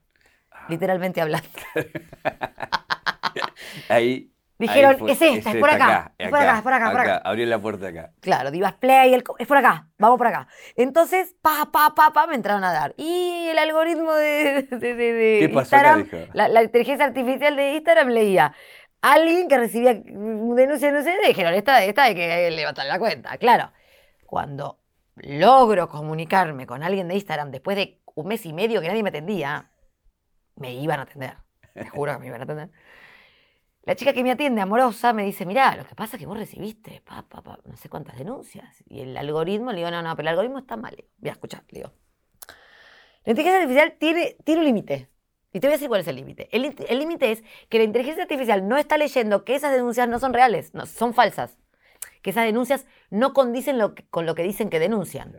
Ah. 0.52 0.66
literalmente 0.70 1.22
hablando. 1.22 1.48
Ahí. 3.90 4.30
Dijeron, 4.60 4.98
fue- 4.98 5.12
"Es 5.12 5.22
esta, 5.22 5.50
es 5.52 5.58
por 5.58 5.70
acá, 5.70 6.14
es 6.18 6.30
por 6.30 6.40
acá, 6.40 6.58
es 6.58 6.62
por 6.62 6.74
acá, 6.74 6.92
por 6.92 7.02
acá". 7.02 7.18
Abrió 7.26 7.46
la 7.48 7.60
puerta 7.60 7.88
acá. 7.88 8.12
Claro, 8.22 8.50
Divas 8.52 8.74
Play, 8.74 9.14
el 9.14 9.24
es 9.40 9.48
por 9.48 9.58
acá, 9.58 9.90
vamos 9.98 10.18
por 10.18 10.28
acá. 10.28 10.48
Entonces, 10.76 11.36
pa, 11.42 11.70
pa, 11.72 11.94
pa, 11.96 12.14
pa, 12.14 12.28
me 12.28 12.36
entraron 12.36 12.64
a 12.64 12.72
dar. 12.72 12.94
Y 12.96 13.48
el 13.50 13.58
algoritmo 13.58 14.14
de, 14.14 14.68
de- 14.72 14.94
de- 14.94 15.14
de 15.14 15.38
¿Qué 15.42 15.50
pasó 15.50 15.76
acá, 15.76 15.98
Instagram, 15.98 16.30
la, 16.34 16.48
la 16.48 16.64
inteligencia 16.64 17.06
artificial 17.06 17.56
de 17.58 17.74
Instagram 17.74 18.10
leía. 18.10 18.54
Alguien 19.04 19.50
que 19.50 19.58
recibía 19.58 19.96
denuncia, 19.96 20.90
no 20.90 21.04
sé, 21.04 21.18
dijeron, 21.28 21.54
esta, 21.54 21.84
esta 21.84 22.04
hay 22.04 22.16
que 22.16 22.50
levantar 22.52 22.86
la 22.86 22.98
cuenta. 22.98 23.38
Claro, 23.38 23.74
cuando 24.26 24.80
logro 25.18 25.90
comunicarme 25.90 26.66
con 26.66 26.84
alguien 26.84 27.10
de 27.10 27.16
Instagram 27.16 27.52
después 27.52 27.76
de 27.76 28.02
un 28.16 28.28
mes 28.28 28.46
y 28.46 28.54
medio 28.54 28.80
que 28.80 28.88
nadie 28.88 29.04
me 29.04 29.10
atendía, 29.10 29.70
me 30.56 30.74
iban 30.76 31.02
a 31.02 31.04
atender. 31.04 31.36
Te 31.74 31.90
juro 31.90 32.14
que 32.14 32.20
me 32.20 32.28
iban 32.28 32.40
a 32.40 32.44
atender. 32.46 32.72
La 33.82 33.94
chica 33.96 34.14
que 34.14 34.24
me 34.24 34.32
atiende, 34.32 34.62
amorosa, 34.62 35.12
me 35.12 35.26
dice, 35.26 35.46
mirá, 35.46 35.76
lo 35.76 35.86
que 35.86 35.96
pasa 35.96 36.16
es 36.16 36.22
que 36.22 36.26
vos 36.26 36.38
recibiste, 36.38 37.02
pa, 37.02 37.28
pa, 37.28 37.60
no 37.66 37.76
sé 37.76 37.90
cuántas 37.90 38.18
denuncias. 38.18 38.82
Y 38.86 39.02
el 39.02 39.18
algoritmo, 39.18 39.72
le 39.72 39.80
digo, 39.80 39.92
no, 39.92 40.02
no, 40.02 40.16
pero 40.16 40.30
el 40.30 40.30
algoritmo 40.30 40.60
está 40.60 40.78
mal. 40.78 40.96
Mira, 41.18 41.34
escuchá, 41.34 41.62
le 41.72 41.80
digo. 41.80 41.92
La 43.26 43.32
inteligencia 43.32 43.64
artificial 43.64 43.98
tiene, 44.00 44.38
tiene 44.46 44.60
un 44.62 44.66
límite. 44.66 45.10
Y 45.54 45.60
te 45.60 45.68
voy 45.68 45.74
a 45.74 45.78
decir 45.78 45.88
cuál 45.88 46.02
es 46.02 46.08
el 46.08 46.16
límite. 46.16 46.50
El 46.52 47.00
límite 47.00 47.32
es 47.32 47.44
que 47.70 47.78
la 47.78 47.84
inteligencia 47.84 48.24
artificial 48.24 48.68
no 48.68 48.76
está 48.78 48.98
leyendo 48.98 49.46
que 49.46 49.54
esas 49.56 49.72
denuncias 49.72 50.10
no 50.10 50.18
son 50.20 50.34
reales, 50.34 50.74
no, 50.74 50.88
son 50.88 51.14
falsas. 51.14 51.60
Que 52.24 52.32
esas 52.32 52.46
denuncias 52.46 52.88
no 53.12 53.34
condicen 53.34 53.78
lo 53.78 53.94
que- 53.94 54.06
con 54.08 54.26
lo 54.26 54.34
que 54.34 54.42
dicen 54.42 54.70
que 54.70 54.80
denuncian. 54.80 55.36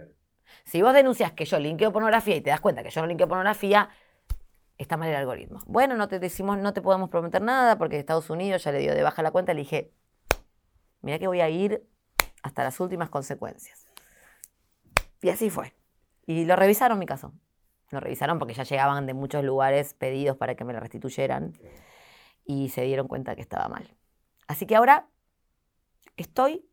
Si 0.64 0.82
vos 0.82 0.94
denuncias 0.94 1.32
que 1.32 1.44
yo 1.44 1.58
linkeo 1.58 1.92
pornografía 1.92 2.36
y 2.36 2.40
te 2.40 2.50
das 2.50 2.60
cuenta 2.60 2.84
que 2.84 2.90
yo 2.90 3.00
no 3.00 3.08
linkeo 3.08 3.26
pornografía, 3.26 3.90
está 4.78 4.96
mal 4.96 5.08
el 5.08 5.16
algoritmo. 5.16 5.60
Bueno, 5.66 5.96
no 5.96 6.06
te 6.06 6.20
decimos, 6.20 6.58
no 6.58 6.72
te 6.72 6.80
podemos 6.80 7.10
prometer 7.10 7.42
nada 7.42 7.76
porque 7.76 7.98
Estados 7.98 8.30
Unidos 8.30 8.62
ya 8.62 8.70
le 8.70 8.78
dio 8.78 8.94
de 8.94 9.02
baja 9.02 9.20
la 9.22 9.32
cuenta. 9.32 9.52
Le 9.52 9.60
dije, 9.60 9.92
mira 11.00 11.18
que 11.18 11.26
voy 11.26 11.40
a 11.40 11.48
ir 11.48 11.84
hasta 12.42 12.62
las 12.62 12.78
últimas 12.78 13.10
consecuencias. 13.10 13.86
Y 15.22 15.30
así 15.30 15.50
fue. 15.50 15.74
Y 16.26 16.44
lo 16.44 16.54
revisaron 16.54 16.98
mi 16.98 17.06
caso. 17.06 17.32
Revisaron 18.00 18.38
porque 18.38 18.54
ya 18.54 18.64
llegaban 18.64 19.06
de 19.06 19.14
muchos 19.14 19.44
lugares 19.44 19.94
pedidos 19.94 20.36
para 20.36 20.54
que 20.56 20.64
me 20.64 20.72
lo 20.72 20.80
restituyeran 20.80 21.52
y 22.44 22.70
se 22.70 22.82
dieron 22.82 23.08
cuenta 23.08 23.34
que 23.36 23.42
estaba 23.42 23.68
mal. 23.68 23.88
Así 24.48 24.66
que 24.66 24.76
ahora 24.76 25.08
estoy 26.16 26.64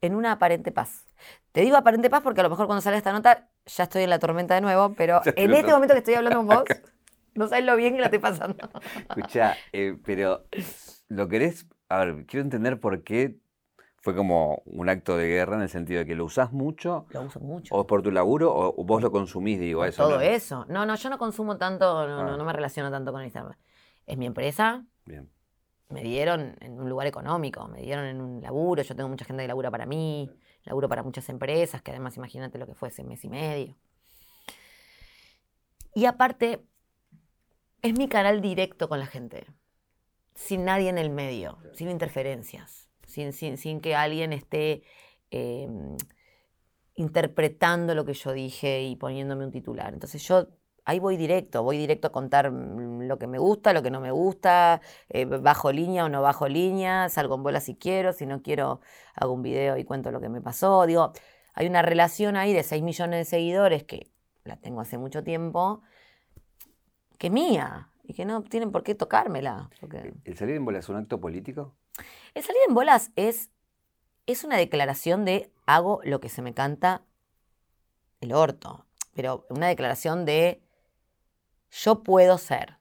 en 0.00 0.14
una 0.14 0.32
aparente 0.32 0.72
paz. 0.72 1.04
Te 1.52 1.60
digo 1.62 1.76
aparente 1.76 2.10
paz 2.10 2.22
porque 2.22 2.40
a 2.40 2.44
lo 2.44 2.50
mejor 2.50 2.66
cuando 2.66 2.80
sale 2.82 2.96
esta 2.96 3.12
nota 3.12 3.50
ya 3.66 3.84
estoy 3.84 4.02
en 4.04 4.10
la 4.10 4.18
tormenta 4.18 4.54
de 4.54 4.60
nuevo, 4.62 4.94
pero 4.94 5.22
en 5.36 5.54
este 5.54 5.72
to- 5.72 5.74
momento 5.74 5.94
que 5.94 5.98
estoy 5.98 6.14
hablando 6.14 6.38
con 6.38 6.46
vos, 6.46 6.82
no 7.34 7.48
sabes 7.48 7.64
lo 7.64 7.76
bien 7.76 7.94
que 7.94 8.00
la 8.00 8.06
estoy 8.06 8.18
pasando. 8.20 8.70
Escucha, 8.94 9.64
pero 10.04 10.48
¿lo 11.08 11.28
querés? 11.28 11.66
A 11.88 12.04
ver, 12.04 12.26
quiero 12.26 12.44
entender 12.44 12.80
por 12.80 13.02
qué 13.02 13.36
fue 14.00 14.14
como 14.16 14.62
un 14.64 14.88
acto 14.88 15.16
de 15.16 15.28
guerra 15.28 15.56
en 15.56 15.62
el 15.62 15.68
sentido 15.68 16.00
de 16.00 16.06
que 16.06 16.14
lo 16.14 16.24
usás 16.24 16.52
mucho, 16.52 17.06
Lo 17.10 17.22
uso 17.22 17.38
mucho. 17.40 17.74
o 17.74 17.86
por 17.86 18.02
tu 18.02 18.10
laburo, 18.10 18.52
o 18.54 18.82
vos 18.84 19.02
lo 19.02 19.10
consumís, 19.10 19.60
digo, 19.60 19.80
Por 19.80 19.88
eso. 19.88 20.02
todo 20.04 20.16
¿no? 20.16 20.20
eso. 20.22 20.64
No, 20.68 20.86
no, 20.86 20.94
yo 20.94 21.10
no 21.10 21.18
consumo 21.18 21.56
tanto, 21.58 22.06
no, 22.08 22.22
no, 22.24 22.32
Ah. 22.32 22.36
no 22.36 22.44
me 22.44 22.52
relaciono 22.52 22.90
tanto 22.90 23.12
con 23.12 23.22
Instagram. 23.22 23.54
Es 24.06 24.16
mi 24.16 24.26
empresa, 24.26 24.84
Bien. 25.04 25.30
me 25.90 26.02
dieron 26.02 26.56
en 26.60 26.80
un 26.80 26.88
lugar 26.88 27.06
económico, 27.06 27.66
me 27.68 27.82
dieron 27.82 28.06
en 28.06 28.20
un 28.20 28.40
laburo, 28.40 28.82
yo 28.82 28.96
tengo 28.96 29.08
mucha 29.08 29.24
gente 29.24 29.42
que 29.42 29.48
labura 29.48 29.70
para 29.70 29.84
mí, 29.86 30.30
laburo 30.64 30.88
para 30.88 31.02
muchas 31.02 31.28
empresas, 31.28 31.82
que 31.82 31.90
además 31.90 32.16
imagínate 32.16 32.58
lo 32.58 32.66
que 32.66 32.74
fue 32.74 32.88
ese 32.88 33.04
mes 33.04 33.22
y 33.24 33.28
medio. 33.28 33.76
Y 35.94 36.06
aparte, 36.06 36.64
es 37.82 37.98
mi 37.98 38.08
canal 38.08 38.40
directo 38.40 38.88
con 38.88 38.98
la 38.98 39.06
gente, 39.06 39.46
sin 40.34 40.64
nadie 40.64 40.88
en 40.88 40.98
el 40.98 41.10
medio, 41.10 41.58
sin 41.72 41.90
interferencias, 41.90 42.89
sin, 43.10 43.80
que 43.80 43.94
alguien 43.94 44.32
esté 44.32 44.82
eh, 45.30 45.68
interpretando 46.94 47.94
lo 47.94 48.04
que 48.04 48.14
yo 48.14 48.32
dije 48.32 48.82
y 48.82 48.96
poniéndome 48.96 49.44
un 49.44 49.50
titular. 49.50 49.92
Entonces 49.92 50.22
yo 50.26 50.48
ahí 50.84 50.98
voy 50.98 51.16
directo, 51.16 51.62
voy 51.62 51.78
directo 51.78 52.08
a 52.08 52.12
contar 52.12 52.50
mm, 52.50 53.02
lo 53.02 53.18
que 53.18 53.26
me 53.26 53.38
gusta, 53.38 53.72
lo 53.72 53.82
que 53.82 53.90
no 53.90 54.00
me 54.00 54.10
gusta, 54.10 54.80
eh, 55.08 55.24
bajo 55.24 55.72
línea 55.72 56.04
o 56.04 56.08
no 56.08 56.22
bajo 56.22 56.48
línea, 56.48 57.08
salgo 57.08 57.36
en 57.36 57.42
bola 57.42 57.60
si 57.60 57.76
quiero, 57.76 58.12
si 58.12 58.26
no 58.26 58.42
quiero 58.42 58.80
hago 59.14 59.32
un 59.32 59.42
video 59.42 59.76
y 59.76 59.84
cuento 59.84 60.10
lo 60.10 60.20
que 60.20 60.28
me 60.28 60.40
pasó. 60.40 60.86
Digo, 60.86 61.12
hay 61.54 61.66
una 61.66 61.82
relación 61.82 62.36
ahí 62.36 62.52
de 62.52 62.62
6 62.62 62.82
millones 62.82 63.20
de 63.20 63.24
seguidores 63.24 63.84
que 63.84 64.10
la 64.44 64.56
tengo 64.56 64.80
hace 64.80 64.98
mucho 64.98 65.22
tiempo, 65.22 65.82
que 67.18 67.28
es 67.28 67.32
mía 67.32 67.90
y 68.02 68.14
que 68.14 68.24
no 68.24 68.42
tienen 68.42 68.72
por 68.72 68.82
qué 68.82 68.94
tocármela. 68.94 69.70
¿El 70.24 70.36
salir 70.36 70.56
en 70.56 70.64
bola 70.64 70.78
es 70.78 70.88
un 70.88 70.96
acto 70.96 71.20
político? 71.20 71.74
El 72.34 72.42
salir 72.42 72.60
en 72.68 72.74
bolas 72.74 73.10
es, 73.16 73.50
es 74.26 74.44
una 74.44 74.56
declaración 74.56 75.24
de 75.24 75.52
hago 75.66 76.00
lo 76.04 76.20
que 76.20 76.28
se 76.28 76.42
me 76.42 76.54
canta 76.54 77.02
el 78.20 78.32
orto, 78.32 78.86
pero 79.14 79.46
una 79.50 79.68
declaración 79.68 80.24
de 80.24 80.62
yo 81.70 82.02
puedo 82.02 82.38
ser 82.38 82.78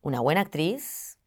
una 0.00 0.20
buena 0.20 0.42
actriz, 0.42 1.18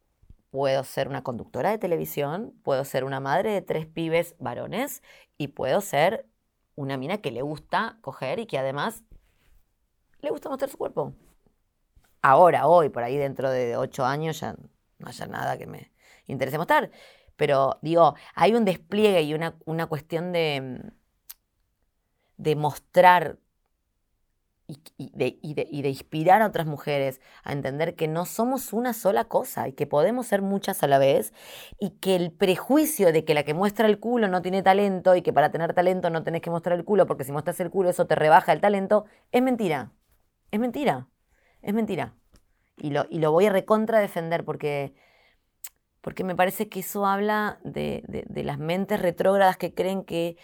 puedo 0.51 0.83
ser 0.83 1.07
una 1.07 1.23
conductora 1.23 1.69
de 1.69 1.77
televisión, 1.77 2.53
puedo 2.63 2.85
ser 2.85 3.03
una 3.03 3.19
madre 3.19 3.51
de 3.51 3.61
tres 3.61 3.85
pibes 3.85 4.35
varones 4.39 5.01
y 5.37 5.49
puedo 5.49 5.81
ser 5.81 6.27
una 6.75 6.97
mina 6.97 7.19
que 7.19 7.31
le 7.31 7.41
gusta 7.41 7.97
coger 8.01 8.39
y 8.39 8.45
que 8.45 8.57
además 8.57 9.03
le 10.21 10.29
gusta 10.29 10.49
mostrar 10.49 10.69
su 10.69 10.77
cuerpo. 10.77 11.13
Ahora, 12.21 12.67
hoy, 12.67 12.89
por 12.89 13.03
ahí 13.03 13.17
dentro 13.17 13.49
de 13.49 13.77
ocho 13.77 14.05
años 14.05 14.39
ya 14.39 14.55
no 14.97 15.07
haya 15.07 15.27
nada 15.27 15.57
que 15.57 15.67
me 15.67 15.91
interese 16.27 16.57
mostrar. 16.57 16.91
Pero 17.35 17.79
digo, 17.81 18.15
hay 18.35 18.53
un 18.55 18.65
despliegue 18.65 19.21
y 19.23 19.33
una, 19.33 19.55
una 19.65 19.87
cuestión 19.87 20.31
de, 20.31 20.81
de 22.37 22.55
mostrar 22.55 23.37
y, 24.67 24.79
y 24.97 25.11
de, 25.15 25.37
y 25.43 25.53
de- 25.53 25.67
y 25.71 25.81
de 25.83 25.89
inspirar 25.89 26.41
a 26.41 26.47
otras 26.47 26.65
mujeres 26.65 27.21
a 27.43 27.53
entender 27.53 27.95
que 27.95 28.07
no 28.07 28.25
somos 28.25 28.73
una 28.73 28.93
sola 28.93 29.25
cosa 29.25 29.67
y 29.67 29.73
que 29.73 29.85
podemos 29.85 30.25
ser 30.27 30.41
muchas 30.41 30.81
a 30.83 30.87
la 30.87 30.97
vez 30.97 31.33
y 31.79 31.91
que 31.99 32.15
el 32.15 32.31
prejuicio 32.31 33.11
de 33.13 33.23
que 33.25 33.35
la 33.35 33.43
que 33.43 33.53
muestra 33.53 33.85
el 33.87 33.99
culo 33.99 34.27
no 34.27 34.41
tiene 34.41 34.63
talento 34.63 35.15
y 35.15 35.21
que 35.21 35.33
para 35.33 35.51
tener 35.51 35.73
talento 35.75 36.09
no 36.09 36.23
tenés 36.23 36.41
que 36.41 36.49
mostrar 36.49 36.77
el 36.79 36.85
culo 36.85 37.05
porque 37.05 37.23
si 37.23 37.31
muestras 37.31 37.59
el 37.59 37.69
culo 37.69 37.89
eso 37.91 38.07
te 38.07 38.15
rebaja 38.15 38.53
el 38.53 38.61
talento, 38.61 39.05
es 39.31 39.43
mentira. 39.43 39.91
Es 40.51 40.59
mentira. 40.59 41.07
Es 41.61 41.73
mentira. 41.73 42.15
Y 42.77 42.91
lo, 42.91 43.05
y 43.09 43.19
lo 43.19 43.31
voy 43.31 43.45
a 43.47 43.51
recontra 43.51 43.99
defender 43.99 44.45
porque, 44.45 44.95
porque 46.05 46.23
me 46.23 46.35
parece 46.35 46.69
que 46.69 46.81
eso 46.81 47.07
habla 47.07 47.57
de, 47.63 48.03
de- 48.07 48.43
las 48.43 48.59
mentes 48.59 49.01
retrógradas 49.01 49.57
que 49.57 49.73
creen 49.73 50.03
que 50.03 50.37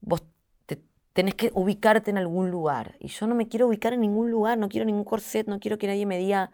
vos 0.00 0.22
te- 0.66 0.80
tenés 1.12 1.34
que 1.34 1.50
ubicarte 1.54 2.12
en 2.12 2.18
algún 2.18 2.52
lugar. 2.52 2.94
Y 3.00 3.08
yo 3.08 3.26
no 3.26 3.34
me 3.34 3.48
quiero 3.48 3.66
ubicar 3.66 3.92
en 3.92 4.00
ningún 4.02 4.30
lugar, 4.30 4.58
no 4.58 4.68
quiero 4.68 4.86
ningún 4.86 5.02
corset, 5.02 5.48
no 5.48 5.58
quiero 5.58 5.76
que 5.76 5.88
nadie 5.88 6.06
me 6.06 6.18
diga, 6.18 6.52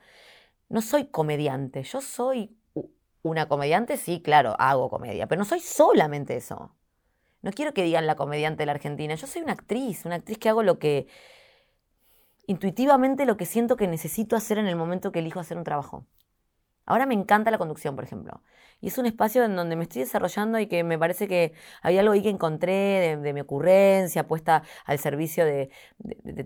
no 0.70 0.80
soy 0.80 1.04
comediante, 1.08 1.82
yo 1.82 2.00
soy 2.00 2.56
una 3.22 3.48
comediante, 3.48 3.98
sí, 3.98 4.22
claro, 4.22 4.56
hago 4.58 4.88
comedia, 4.88 5.26
pero 5.26 5.40
no 5.40 5.44
soy 5.44 5.60
solamente 5.60 6.34
eso. 6.34 6.74
No 7.42 7.52
quiero 7.52 7.74
que 7.74 7.82
digan 7.84 8.06
la 8.06 8.16
comediante 8.16 8.62
de 8.62 8.66
la 8.66 8.72
Argentina, 8.72 9.14
yo 9.14 9.26
soy 9.26 9.42
una 9.42 9.52
actriz, 9.52 10.06
una 10.06 10.14
actriz 10.14 10.38
que 10.38 10.48
hago 10.48 10.62
lo 10.62 10.78
que, 10.78 11.06
intuitivamente 12.46 13.26
lo 13.26 13.36
que 13.36 13.44
siento 13.44 13.76
que 13.76 13.86
necesito 13.88 14.36
hacer 14.36 14.56
en 14.56 14.66
el 14.66 14.76
momento 14.76 15.12
que 15.12 15.18
elijo 15.18 15.40
hacer 15.40 15.58
un 15.58 15.64
trabajo. 15.64 16.06
Ahora 16.86 17.06
me 17.06 17.14
encanta 17.14 17.50
la 17.50 17.58
conducción, 17.58 17.94
por 17.96 18.04
ejemplo. 18.04 18.42
Y 18.80 18.88
es 18.88 18.98
un 18.98 19.06
espacio 19.06 19.44
en 19.44 19.56
donde 19.56 19.76
me 19.76 19.84
estoy 19.84 20.02
desarrollando 20.02 20.58
y 20.58 20.66
que 20.66 20.84
me 20.84 20.98
parece 20.98 21.26
que 21.26 21.54
hay 21.80 21.96
algo 21.96 22.12
ahí 22.12 22.22
que 22.22 22.28
encontré 22.28 23.16
de, 23.16 23.32
mi 23.32 23.40
ocurrencia, 23.40 24.26
puesta 24.26 24.62
al 24.84 24.98
servicio 24.98 25.46
de, 25.46 25.70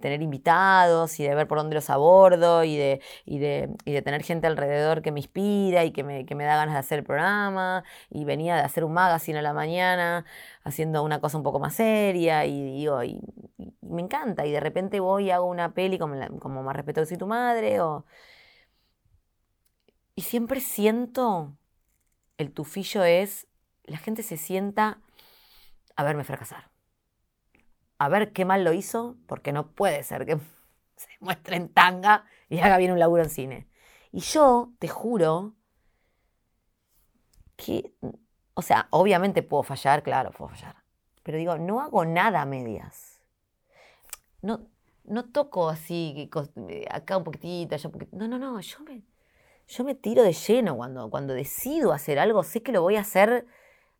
tener 0.01 0.23
invitados 0.23 1.19
y 1.19 1.25
de 1.25 1.35
ver 1.35 1.49
por 1.49 1.59
dónde 1.59 1.75
los 1.75 1.91
abordo 1.91 2.63
y 2.63 2.77
de, 2.77 3.01
y 3.25 3.39
de, 3.39 3.75
tener 4.05 4.23
gente 4.23 4.47
alrededor 4.47 5.03
que 5.03 5.11
me 5.11 5.21
inspira 5.21 5.85
y 5.85 5.91
que 5.91 6.05
me, 6.05 6.25
da 6.25 6.57
ganas 6.57 6.75
de 6.75 6.81
hacer 6.81 7.01
el 7.01 7.05
programa. 7.05 7.83
Y 8.11 8.25
venía 8.25 8.55
de 8.57 8.63
hacer 8.63 8.85
un 8.85 8.93
magazine 8.93 9.39
a 9.41 9.43
la 9.43 9.53
mañana 9.53 10.25
haciendo 10.63 11.03
una 11.03 11.21
cosa 11.21 11.39
un 11.39 11.43
poco 11.43 11.59
más 11.59 11.75
seria 11.75 12.47
y 12.47 12.63
digo, 12.63 13.01
me 13.83 14.03
encanta. 14.03 14.47
Y 14.47 14.53
de 14.53 14.61
repente 14.61 15.01
voy 15.01 15.27
y 15.27 15.31
hago 15.33 15.47
una 15.47 15.75
peli 15.75 15.99
como, 15.99 16.15
la- 16.15 16.29
como 16.29 16.63
Más 16.63 16.77
respeto 16.77 17.05
que 17.05 17.17
tu 17.17 17.27
madre 17.27 17.81
o... 17.81 18.05
Y 20.19 20.23
siempre 20.23 20.61
siento, 20.61 21.57
el 22.39 22.53
tufillo 22.53 23.05
es, 23.05 23.47
la 23.85 23.99
gente 23.99 24.25
se 24.25 24.37
sienta 24.37 25.01
a 25.95 26.03
verme 26.03 26.25
fracasar. 26.25 26.73
A 27.99 28.09
ver 28.09 28.33
qué 28.33 28.45
mal 28.45 28.65
lo 28.65 28.73
hizo, 28.73 29.17
porque 29.29 29.53
no 29.53 29.71
puede 29.71 30.03
ser 30.03 30.27
que 30.27 30.37
se 30.97 31.09
muestre 31.21 31.55
en 31.55 31.69
tanga 31.73 32.25
y 32.49 32.59
haga 32.59 32.79
bien 32.79 32.91
un 32.91 32.99
laburo 32.99 33.23
en 33.23 33.31
cine. 33.31 33.69
Y 34.11 34.19
yo, 34.19 34.73
te 34.81 34.89
juro, 34.89 35.55
que, 37.55 37.95
o 38.55 38.63
sea, 38.63 38.89
obviamente 38.91 39.45
puedo 39.45 39.63
fallar, 39.63 40.03
claro, 40.03 40.33
puedo 40.33 40.49
fallar. 40.49 40.83
Pero 41.23 41.39
digo, 41.39 41.59
no 41.59 41.81
hago 41.81 42.05
nada 42.05 42.43
a 42.43 42.45
medias. 42.45 43.21
No, 44.43 44.67
no 45.05 45.27
toco 45.27 45.69
así, 45.69 46.29
eh, 46.69 46.87
acá 46.91 47.17
un 47.17 47.23
poquitito, 47.23 47.77
allá 47.77 47.87
un 47.87 47.93
poquitito. 47.93 48.17
No, 48.17 48.27
no, 48.27 48.37
no, 48.37 48.59
yo 48.59 48.81
me, 48.81 49.05
yo 49.69 49.85
me 49.85 49.95
tiro 49.95 50.23
de 50.23 50.33
lleno 50.33 50.77
cuando, 50.77 51.11
cuando 51.11 51.35
decido 51.35 51.93
hacer 51.93 52.19
algo, 52.19 52.43
sé 52.43 52.63
que 52.63 52.73
lo 52.73 52.83
voy 52.83 52.97
a 52.97 53.01
hacer 53.01 53.47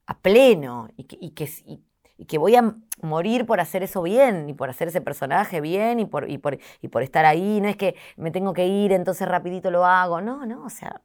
a 0.07 0.19
pleno 0.21 0.89
y 0.97 1.05
que, 1.05 1.19
y 1.21 2.25
que, 2.25 2.39
voy 2.39 2.57
a 2.57 2.75
morir 3.03 3.45
por 3.47 3.61
hacer 3.61 3.83
eso 3.83 4.03
bien 4.03 4.49
y 4.49 4.55
por 4.55 4.71
hacer 4.71 4.89
ese 4.89 5.03
personaje 5.03 5.61
bien 5.61 6.01
y 6.01 6.07
por, 6.07 6.31
y, 6.31 6.39
por, 6.39 6.59
y 6.81 6.89
por 6.89 7.03
estar 7.03 7.27
ahí. 7.27 7.61
No 7.61 7.69
es 7.69 7.77
que 7.77 7.95
me 8.17 8.31
tengo 8.31 8.55
que 8.55 8.67
ir, 8.67 8.93
entonces 8.93 9.29
rapidito 9.29 9.71
lo 9.71 9.85
hago. 9.85 10.23
No, 10.23 10.47
no, 10.47 10.65
o 10.65 10.71
sea, 10.71 11.03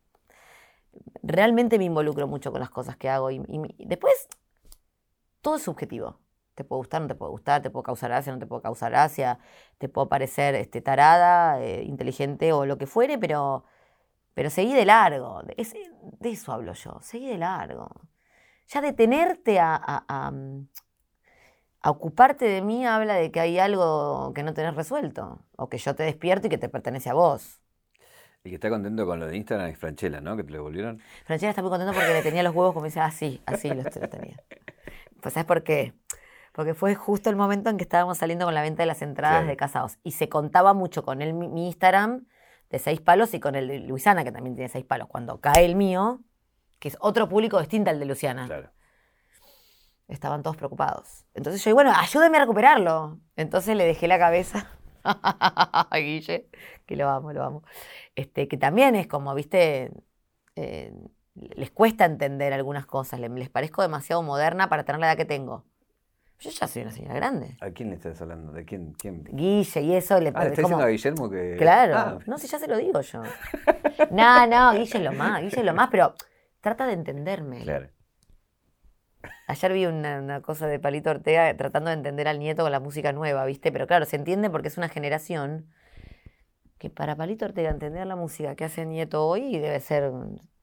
realmente 1.22 1.78
me 1.78 1.84
involucro 1.84 2.28
mucho 2.28 2.52
con 2.52 2.62
las 2.62 2.70
cosas 2.70 2.96
que 2.96 3.10
hago 3.10 3.32
y, 3.32 3.42
después 3.80 4.30
todo 5.42 5.58
es 5.58 5.64
subjetivo. 5.64 6.20
Te 6.56 6.64
puede 6.64 6.78
gustar, 6.78 7.02
no 7.02 7.08
te 7.08 7.16
puede 7.16 7.32
gustar, 7.32 7.62
te 7.62 7.70
puede 7.70 7.84
causar 7.84 8.12
gracia, 8.12 8.32
no 8.32 8.40
te 8.40 8.46
puede 8.46 8.62
causar 8.62 8.92
gracia, 8.92 9.40
te 9.80 9.90
puedo 9.90 10.08
parecer 10.08 10.56
este, 10.56 10.82
tarada, 10.82 11.62
eh, 11.62 11.84
inteligente 11.84 12.54
o 12.54 12.66
lo 12.66 12.78
que 12.78 12.86
fuere, 12.86 13.18
pero, 13.18 13.66
pero 14.34 14.50
seguí 14.50 14.74
de 14.74 14.86
largo. 14.86 15.42
De, 15.44 15.56
eso 16.30 16.52
hablo 16.52 16.74
yo, 16.74 16.98
seguí 17.02 17.28
de 17.30 17.38
largo. 17.38 17.90
Ya 18.68 18.82
detenerte 18.82 19.60
a, 19.60 19.76
a- 19.76 20.06
a, 20.08 20.32
mm, 20.32 20.68
a 21.82 21.90
ocuparte 21.92 22.46
de 22.46 22.62
mí 22.62 22.86
habla 22.86 23.16
de 23.16 23.32
que 23.32 23.40
hay 23.40 23.60
algo 23.60 24.32
que 24.34 24.42
no 24.44 24.54
tenés 24.54 24.76
resuelto, 24.76 25.40
o 25.58 25.68
que 25.70 25.78
yo 25.78 25.96
te 25.96 26.04
despierto 26.04 26.48
y 26.48 26.50
que 26.50 26.58
te 26.58 26.70
pertenece 26.70 27.10
a 27.10 27.14
vos. 27.14 27.60
El 28.44 28.52
que 28.52 28.56
está 28.56 28.70
contento 28.70 29.06
con 29.06 29.20
lo 29.20 29.28
de 29.28 29.38
Instagram 29.38 29.70
es 29.70 29.78
Franchella, 29.78 30.20
¿no? 30.22 30.36
Que 30.36 30.44
te 30.44 30.50
lo 30.52 30.58
devolvieron. 30.58 31.00
Francesca 31.26 31.50
está 31.52 31.62
muy 31.62 31.72
contenta 31.72 31.94
porque 31.94 32.14
le 32.14 32.22
tenía 32.22 32.44
los 32.44 32.54
huevos 32.56 32.74
como 32.74 32.86
dice, 32.86 33.00
así, 33.00 33.42
así 33.46 33.70
los, 33.70 33.86
tenía. 33.86 34.42
Pues 35.22 35.34
¿sabes 35.34 35.46
por 35.46 35.64
qué? 35.64 35.94
Porque 36.52 36.74
fue 36.74 36.94
justo 36.96 37.30
el 37.30 37.36
momento 37.38 37.70
en 37.70 37.78
que 37.78 37.84
estábamos 37.84 38.18
saliendo 38.18 38.46
con 38.46 38.54
la 38.54 38.62
venta 38.62 38.84
de 38.84 38.88
las 38.88 39.02
entradas 39.02 39.38
Claro. 39.38 39.48
de 39.48 39.56
casados. 39.58 39.98
Y 40.04 40.12
se 40.12 40.28
contaba 40.30 40.74
mucho 40.74 41.04
con 41.04 41.18
mi, 41.18 41.32
mi 41.34 41.68
Instagram 41.68 42.26
de 42.74 42.80
seis 42.80 43.00
palos 43.00 43.34
y 43.36 43.40
con 43.40 43.54
el 43.54 43.68
de 43.68 43.80
Luisana, 43.82 44.24
que 44.24 44.32
también 44.32 44.56
tiene 44.56 44.68
seis 44.68 44.84
palos. 44.84 45.08
Cuando 45.08 45.40
cae 45.40 45.64
el 45.64 45.76
mío, 45.76 46.22
que 46.80 46.88
es 46.88 46.98
otro 47.00 47.30
público 47.30 47.60
distinto 47.60 47.92
al 47.92 48.00
de 48.00 48.06
Luciana, 48.06 48.48
Claro. 48.48 48.72
estaban 50.08 50.42
todos 50.42 50.58
preocupados. 50.58 51.26
Entonces 51.36 51.64
yo 51.64 51.70
digo, 51.70 51.76
bueno, 51.76 51.94
ayúdeme 51.96 52.38
a 52.38 52.42
recuperarlo. 52.42 53.20
Entonces 53.36 53.78
le 53.78 53.86
dejé 53.86 54.08
la 54.08 54.18
cabeza 54.18 54.72
a 55.04 55.98
Guille, 55.98 56.50
que 56.88 56.96
lo 56.96 57.08
amo, 57.10 57.32
lo 57.32 57.44
amo. 57.44 57.64
Este, 58.16 58.48
que 58.48 58.58
también 58.58 58.96
es 58.96 59.06
como, 59.06 59.36
viste, 59.36 59.92
eh, 60.56 60.94
les 61.36 61.70
cuesta 61.70 62.06
entender 62.06 62.54
algunas 62.54 62.88
cosas, 62.88 63.20
le- 63.20 63.30
les 63.30 63.50
parezco 63.50 63.84
demasiado 63.84 64.24
moderna 64.24 64.68
para 64.68 64.84
tener 64.84 65.00
la 65.00 65.08
edad 65.10 65.18
que 65.18 65.26
tengo. 65.26 65.64
Yo 66.40 66.50
ya 66.50 66.68
soy 66.68 66.82
una 66.82 66.92
señora 66.92 67.14
grande. 67.16 67.56
¿A 67.62 67.70
quién 67.72 67.90
le 67.90 67.96
estás 67.96 68.22
hablando? 68.22 68.52
¿De 68.52 68.66
quién? 68.66 68.94
quién? 68.94 69.24
Guille 69.24 69.82
y 69.82 69.94
eso 69.96 70.16
le 70.20 70.20
Ah, 70.20 70.24
le 70.24 70.32
parece 70.34 70.52
está 70.54 70.64
como... 70.64 70.86
diciendo 70.86 70.86
a 70.86 70.90
Guillermo 70.90 71.30
que. 71.30 71.56
Claro, 71.58 71.96
Ah, 71.98 72.20
no 72.26 72.38
sé, 72.38 72.48
ya 72.48 72.60
se 72.60 72.68
lo 72.68 72.78
digo 72.78 73.00
yo. 73.02 73.22
No, 74.12 74.48
no, 74.48 74.72
Guille 74.74 74.98
es 74.98 75.02
lo 75.04 75.14
más, 75.14 75.42
Guille 75.42 75.60
es 75.60 75.66
lo 75.66 75.74
más, 75.74 75.90
pero 75.90 76.14
trata 76.62 76.86
de 76.88 76.94
entenderme. 76.94 77.62
claro. 77.64 77.88
Ayer 79.48 79.74
vi 79.74 79.86
una, 79.86 80.20
una 80.20 80.42
cosa 80.42 80.68
de 80.68 80.80
Palito 80.80 81.10
Ortega 81.10 81.56
tratando 81.56 81.90
de 81.90 81.96
entender 81.98 82.28
al 82.28 82.40
nieto 82.40 82.64
con 82.64 82.72
la 82.72 82.80
música 82.80 83.12
nueva, 83.14 83.46
¿viste? 83.46 83.72
Pero 83.72 83.88
claro, 83.88 84.06
se 84.06 84.16
entiende 84.16 84.50
porque 84.50 84.68
es 84.70 84.78
una 84.78 84.90
generación 84.90 85.70
que 86.78 86.90
para 86.90 87.16
Palito 87.16 87.46
Ortega 87.46 87.70
entender 87.70 88.06
la 88.08 88.16
música 88.16 88.56
que 88.56 88.66
hace 88.66 88.82
el 88.82 88.90
nieto 88.90 89.26
hoy 89.26 89.58
debe 89.60 89.80
ser... 89.80 90.12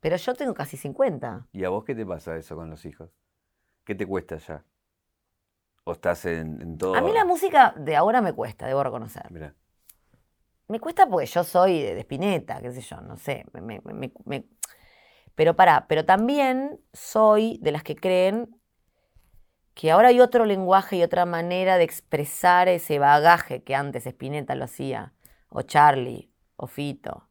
Pero 0.00 0.16
yo 0.16 0.34
tengo 0.34 0.54
casi 0.54 0.76
50. 0.76 1.48
¿Y 1.52 1.64
a 1.64 1.68
vos 1.68 1.84
qué 1.84 1.94
te 1.94 2.04
pasa 2.06 2.36
eso 2.36 2.56
con 2.56 2.68
los 2.70 2.84
hijos? 2.86 3.10
¿Qué 3.84 3.94
te 3.94 4.06
cuesta 4.06 4.36
ya? 4.38 4.64
¿O 5.90 5.92
estás 5.92 6.24
en, 6.24 6.62
en 6.62 6.78
todo? 6.78 6.96
A 6.96 7.00
mí 7.00 7.10
la 7.12 7.24
música 7.24 7.74
de 7.76 7.96
ahora 7.96 8.20
me 8.20 8.32
cuesta, 8.32 8.66
debo 8.66 8.84
reconocer. 8.84 9.26
Mira, 9.30 9.54
Me 10.68 10.78
cuesta 10.78 11.08
porque 11.08 11.26
yo 11.26 11.42
soy 11.42 11.82
de, 11.82 11.94
de 11.96 12.00
Spinetta, 12.02 12.60
qué 12.60 12.70
sé 12.70 12.80
yo, 12.80 13.00
no 13.00 13.16
sé. 13.16 13.44
me- 13.52 13.60
me- 13.60 13.80
me- 13.92 14.12
me- 14.24 14.44
Pero 15.34 15.56
para, 15.56 15.88
pero 15.88 16.04
también 16.04 16.80
soy 16.92 17.58
de 17.60 17.72
las 17.72 17.82
que 17.82 17.96
creen 17.96 18.54
que 19.74 19.90
ahora 19.90 20.08
hay 20.08 20.20
otro 20.20 20.44
lenguaje 20.44 20.96
y 20.96 21.02
otra 21.02 21.24
manera 21.26 21.78
de 21.78 21.84
expresar 21.84 22.68
ese 22.68 22.98
bagaje 22.98 23.62
que 23.64 23.74
antes 23.74 24.06
Spinetta 24.06 24.54
lo 24.54 24.64
hacía, 24.64 25.14
o 25.48 25.62
Charlie, 25.62 26.30
o 26.56 26.66
Fito, 26.66 27.28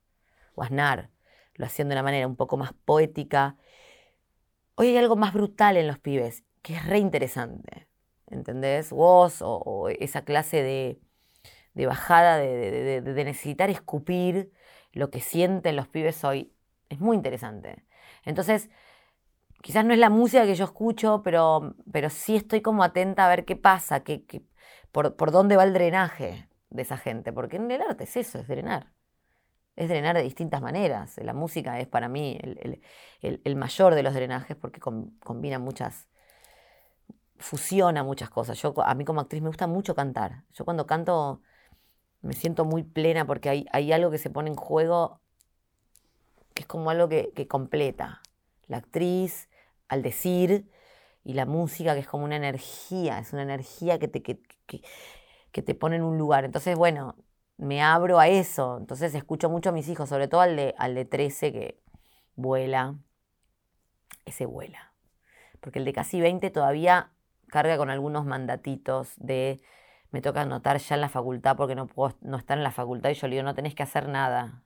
o 0.55 0.63
Aznar, 0.63 1.11
lo 1.55 1.65
hacían 1.65 1.89
de 1.89 1.95
una 1.95 2.03
manera 2.03 2.27
un 2.27 2.35
poco 2.35 2.57
más 2.57 2.73
poética. 2.73 3.55
Hoy 4.75 4.87
hay 4.87 4.97
algo 4.97 5.15
más 5.15 5.33
brutal 5.33 5.77
en 5.77 5.87
los 5.87 5.99
pibes, 5.99 6.43
que 6.61 6.75
es 6.75 6.85
re 6.85 6.99
interesante, 6.99 7.87
¿entendés? 8.31 8.91
Vos 8.91 9.41
o, 9.41 9.89
esa 9.89 10.23
clase 10.23 10.63
de, 10.63 11.85
bajada 11.85 12.37
de, 12.37 13.01
necesitar 13.25 13.69
escupir 13.69 14.51
lo 14.93 15.09
que 15.11 15.21
sienten 15.21 15.75
los 15.75 15.87
pibes 15.87 16.23
hoy, 16.23 16.53
es 16.89 16.99
muy 16.99 17.15
interesante. 17.17 17.85
Entonces, 18.25 18.69
quizás 19.61 19.85
no 19.85 19.93
es 19.93 19.99
la 19.99 20.09
música 20.09 20.45
que 20.45 20.55
yo 20.55 20.65
escucho, 20.65 21.21
pero, 21.23 21.75
pero 21.91 22.09
sí 22.09 22.35
estoy 22.35 22.61
como 22.61 22.83
atenta 22.83 23.25
a 23.25 23.29
ver 23.29 23.45
qué 23.45 23.55
pasa, 23.55 24.01
qué, 24.03 24.23
por, 24.91 25.15
por 25.15 25.31
dónde 25.31 25.57
va 25.57 25.63
el 25.63 25.73
drenaje 25.73 26.49
de 26.69 26.81
esa 26.81 26.97
gente, 26.97 27.33
porque 27.33 27.57
en 27.57 27.69
el 27.71 27.81
arte 27.81 28.05
es 28.05 28.17
eso, 28.17 28.39
es 28.39 28.47
drenar. 28.47 28.93
Es 29.75 29.89
drenar 29.89 30.15
de 30.15 30.23
distintas 30.23 30.61
maneras. 30.61 31.17
La 31.23 31.33
música 31.33 31.79
es 31.79 31.87
para 31.87 32.09
mí 32.09 32.37
el, 33.21 33.55
mayor 33.55 33.95
de 33.95 34.03
los 34.03 34.13
drenajes 34.13 34.57
porque 34.57 34.79
com- 34.79 35.17
combina 35.19 35.57
muchas, 35.59 36.09
fusiona 37.39 38.03
muchas 38.03 38.29
cosas. 38.29 38.61
Yo, 38.61 38.73
a 38.83 38.93
mí 38.95 39.05
como 39.05 39.21
actriz 39.21 39.41
me 39.41 39.49
gusta 39.49 39.67
mucho 39.67 39.95
cantar. 39.95 40.45
Yo 40.53 40.65
cuando 40.65 40.85
canto 40.87 41.41
me 42.21 42.33
siento 42.33 42.65
muy 42.65 42.83
plena 42.83 43.25
porque 43.27 43.49
hay, 43.49 43.65
hay 43.73 43.91
algo 43.93 44.11
que 44.11 44.17
se 44.19 44.29
pone 44.31 44.49
en 44.51 44.55
juego 44.57 45.21
que 46.53 46.63
es 46.63 46.67
como 46.67 46.89
algo 46.89 47.07
que, 47.09 47.31
que 47.35 47.47
completa. 47.47 48.21
La 48.67 48.77
actriz 48.77 49.49
al 49.87 50.01
decir 50.03 50.69
y 51.23 51.33
la 51.33 51.45
música 51.45 51.93
que 51.93 52.01
es 52.01 52.07
como 52.07 52.25
una 52.25 52.35
energía, 52.37 53.19
es 53.19 53.33
una 53.33 53.43
energía 53.43 53.99
que 53.99 54.07
te, 54.07 54.21
que, 54.23 54.39
que- 54.67 54.81
te 55.63 55.75
pone 55.75 55.97
en 55.97 56.03
un 56.03 56.17
lugar. 56.17 56.45
Entonces, 56.45 56.77
bueno, 56.77 57.15
me 57.57 57.81
abro 57.81 58.19
a 58.19 58.27
eso. 58.29 58.77
Entonces 58.77 59.13
escucho 59.15 59.49
mucho 59.49 59.69
a 59.69 59.73
mis 59.73 59.89
hijos, 59.89 60.09
sobre 60.09 60.27
todo 60.27 60.41
al 60.41 60.55
de, 60.55 60.75
al 60.77 60.95
de 60.95 61.05
13 61.05 61.51
que 61.51 61.79
vuela. 62.35 62.95
Ese 64.25 64.45
vuela. 64.45 64.93
Porque 65.61 65.79
el 65.79 65.85
de 65.85 65.93
casi 65.93 66.21
20 66.21 66.49
todavía 66.51 67.11
carga 67.49 67.77
con 67.77 67.89
algunos 67.89 68.25
mandatitos 68.25 69.13
de 69.17 69.61
me 70.11 70.21
toca 70.21 70.41
anotar 70.41 70.77
ya 70.77 70.95
en 70.95 71.01
la 71.01 71.09
facultad 71.09 71.55
porque 71.55 71.75
no 71.75 71.87
puedo 71.87 72.15
no 72.21 72.37
estar 72.37 72.57
en 72.57 72.63
la 72.63 72.71
facultad 72.71 73.09
y 73.09 73.13
yo 73.13 73.27
le 73.27 73.35
digo, 73.35 73.43
no 73.43 73.53
tenés 73.53 73.75
que 73.75 73.83
hacer 73.83 74.07
nada. 74.07 74.63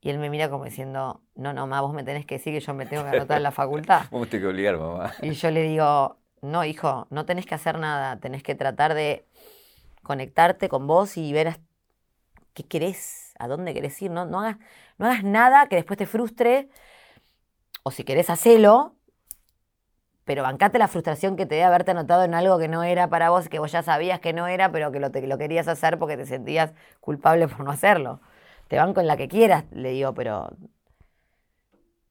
Y 0.00 0.10
él 0.10 0.18
me 0.18 0.28
mira 0.28 0.50
como 0.50 0.64
diciendo, 0.64 1.22
no, 1.34 1.52
no, 1.54 1.62
mamá, 1.62 1.80
vos 1.80 1.94
me 1.94 2.04
tenés 2.04 2.26
que 2.26 2.36
decir 2.36 2.52
que 2.52 2.60
yo 2.60 2.74
me 2.74 2.86
tengo 2.86 3.04
que 3.04 3.10
anotar 3.16 3.38
en 3.38 3.42
la 3.42 3.52
facultad. 3.52 4.02
Vos 4.10 4.28
tenés 4.28 4.44
que 4.44 4.48
obligar, 4.48 4.76
mamá. 4.76 5.14
Y 5.22 5.30
yo 5.30 5.50
le 5.50 5.62
digo, 5.62 6.18
no, 6.42 6.64
hijo, 6.64 7.06
no 7.08 7.24
tenés 7.24 7.46
que 7.46 7.54
hacer 7.54 7.78
nada, 7.78 8.20
tenés 8.20 8.42
que 8.42 8.54
tratar 8.54 8.92
de 8.92 9.26
conectarte 10.02 10.68
con 10.68 10.86
vos 10.86 11.16
y 11.16 11.32
ver 11.32 11.58
qué 12.52 12.64
querés, 12.64 13.32
a 13.38 13.48
dónde 13.48 13.72
querés 13.72 14.00
ir. 14.02 14.10
No, 14.10 14.26
no, 14.26 14.40
hagas, 14.40 14.58
no 14.98 15.06
hagas 15.06 15.24
nada 15.24 15.68
que 15.68 15.76
después 15.76 15.96
te 15.96 16.04
frustre, 16.04 16.68
o 17.82 17.90
si 17.90 18.04
querés, 18.04 18.28
hacelo, 18.28 18.93
pero 20.24 20.42
bancate 20.42 20.78
la 20.78 20.88
frustración 20.88 21.36
que 21.36 21.46
te 21.46 21.56
dé 21.56 21.64
haberte 21.64 21.90
anotado 21.92 22.24
en 22.24 22.34
algo 22.34 22.58
que 22.58 22.68
no 22.68 22.82
era 22.82 23.08
para 23.08 23.30
vos, 23.30 23.48
que 23.48 23.58
vos 23.58 23.70
ya 23.72 23.82
sabías 23.82 24.20
que 24.20 24.32
no 24.32 24.46
era, 24.46 24.72
pero 24.72 24.90
que 24.92 25.00
lo, 25.00 25.10
te- 25.10 25.26
lo 25.26 25.36
querías 25.38 25.68
hacer 25.68 25.98
porque 25.98 26.16
te 26.16 26.26
sentías 26.26 26.72
culpable 27.00 27.46
por 27.48 27.60
no 27.64 27.70
hacerlo. 27.70 28.20
Te 28.68 28.78
banco 28.78 29.00
en 29.00 29.06
la 29.06 29.16
que 29.16 29.28
quieras, 29.28 29.64
le 29.72 29.90
digo, 29.90 30.14
pero... 30.14 30.50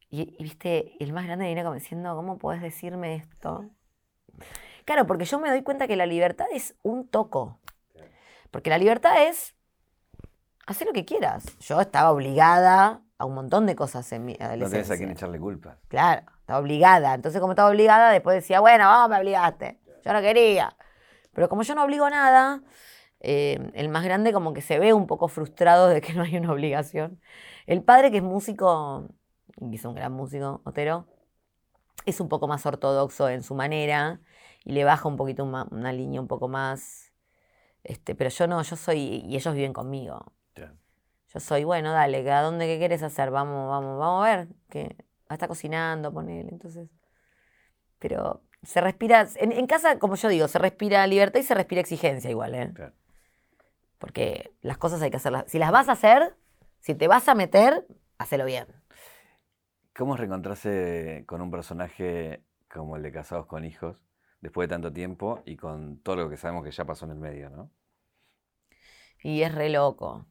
Y, 0.09 0.36
y, 0.38 0.43
viste, 0.43 0.93
el 1.03 1.11
más 1.11 1.26
grande 1.26 1.45
viene 1.45 1.64
como 1.64 1.74
diciendo, 1.74 2.16
¿cómo 2.16 2.38
podés 2.38 2.61
decirme 2.61 3.16
esto? 3.16 3.66
Claro, 4.86 5.07
porque 5.07 5.26
yo 5.26 5.39
me 5.39 5.49
doy 5.49 5.64
cuenta 5.64 5.88
que 5.88 5.95
la 5.95 6.05
libertad 6.05 6.45
es 6.53 6.76
un 6.84 7.07
toco. 7.07 7.59
Porque 8.51 8.70
la 8.70 8.78
libertad 8.78 9.24
es 9.28 9.55
hacer 10.68 10.86
lo 10.88 10.93
que 10.93 11.05
quieras. 11.05 11.45
Yo 11.59 11.82
estaba 11.82 12.11
obligada 12.11 13.01
a 13.18 13.26
un 13.26 13.34
montón 13.34 13.66
de 13.66 13.76
cosas 13.76 14.11
en 14.11 14.26
mi 14.26 14.34
No 14.39 14.45
adolescencia. 14.45 14.82
tenés 14.84 14.91
a 14.91 14.97
quién 14.97 15.09
echarle 15.11 15.39
culpas. 15.39 15.78
Claro, 15.88 16.24
estaba 16.44 16.60
obligada. 16.60 17.14
Entonces, 17.14 17.39
como 17.39 17.54
estaba 17.54 17.70
obligada, 17.70 18.12
después 18.12 18.36
decía, 18.36 18.60
bueno, 18.60 18.86
vamos, 18.86 19.10
me 19.10 19.18
obligaste. 19.18 19.80
Yo 20.04 20.12
no 20.12 20.22
quería. 20.22 20.76
Pero 21.34 21.48
como 21.48 21.64
yo 21.64 21.74
no 21.74 21.86
obligo 21.86 22.10
nada, 22.10 22.62
eh, 23.22 23.72
el 23.74 23.88
más 23.88 24.04
grande 24.04 24.34
como 24.34 24.54
que 24.54 24.62
se 24.62 24.78
ve 24.78 24.94
un 24.94 25.08
poco 25.08 25.30
frustrado 25.30 25.88
de 25.88 26.02
que 26.02 26.14
no 26.14 26.24
hay 26.24 26.36
una 26.38 26.52
obligación. 26.52 27.22
El 27.66 27.82
padre, 27.82 28.12
que 28.12 28.18
es 28.18 28.24
músico, 28.24 29.08
y 29.58 29.74
es 29.74 29.86
un 29.86 29.96
gran 29.96 30.12
músico, 30.12 30.62
Otero, 30.66 31.08
es 32.06 32.20
un 32.20 32.28
poco 32.28 32.50
más 32.50 32.66
ortodoxo 32.66 33.30
en 33.30 33.41
su 33.41 33.56
manera 33.56 34.20
y 34.66 34.74
le 34.74 34.84
baja 34.84 35.08
un 35.08 35.16
poquito 35.16 35.46
una, 35.46 35.66
una 35.72 35.94
línea 35.94 36.20
un 36.20 36.28
poco 36.28 36.50
más. 36.50 37.14
Este, 37.86 38.16
pero 38.16 38.30
yo 38.30 38.48
no, 38.48 38.62
yo 38.62 38.76
soy, 38.76 39.24
y 39.26 39.36
ellos 39.38 39.56
viven 39.56 39.74
conmigo. 39.74 40.34
Yo 41.34 41.39
soy, 41.39 41.64
bueno, 41.64 41.94
dale, 41.94 42.30
¿a 42.32 42.41
dónde 42.41 42.68
qué 42.68 42.78
quieres 42.78 43.02
hacer? 43.02 43.32
Vamos, 43.32 43.70
vamos, 43.70 43.98
vamos 43.98 44.26
a 44.26 44.36
ver. 44.36 44.48
Que 44.70 44.98
está 45.34 45.47
cocinando, 45.47 46.13
ponele, 46.13 46.49
entonces. 46.49 46.89
Pero 47.99 48.41
se 48.63 48.81
respira, 48.81 49.27
en, 49.36 49.51
en 49.51 49.67
casa, 49.67 49.99
como 49.99 50.15
yo 50.15 50.29
digo, 50.29 50.47
se 50.47 50.59
respira 50.59 51.05
libertad 51.07 51.39
y 51.39 51.43
se 51.43 51.53
respira 51.55 51.81
exigencia 51.81 52.29
igual, 52.29 52.55
¿eh? 52.55 52.71
Claro. 52.73 52.93
Porque 53.99 54.51
las 54.61 54.77
cosas 54.77 55.01
hay 55.01 55.11
que 55.11 55.17
hacerlas. 55.17 55.45
Si 55.47 55.59
las 55.59 55.71
vas 55.71 55.88
a 55.89 55.93
hacer, 55.93 56.36
si 56.79 56.95
te 56.95 57.07
vas 57.07 57.27
a 57.29 57.36
meter, 57.36 57.86
hacelo 58.17 58.45
bien. 58.45 58.67
¿Cómo 59.95 60.15
es 60.15 60.19
reencontrarse 60.19 61.23
con 61.27 61.41
un 61.41 61.51
personaje 61.51 62.43
como 62.69 62.97
el 62.97 63.03
de 63.03 63.11
Casados 63.11 63.45
con 63.45 63.63
Hijos 63.63 63.97
después 64.41 64.67
de 64.67 64.73
tanto 64.75 64.91
tiempo 64.91 65.41
y 65.45 65.55
con 65.55 65.99
todo 65.99 66.15
lo 66.17 66.29
que 66.29 66.36
sabemos 66.38 66.63
que 66.65 66.71
ya 66.71 66.84
pasó 66.84 67.05
en 67.05 67.11
el 67.11 67.17
medio, 67.19 67.49
¿no? 67.49 67.71
Y 69.21 69.43
es 69.43 69.53
re 69.55 69.69
loco. 69.69 70.25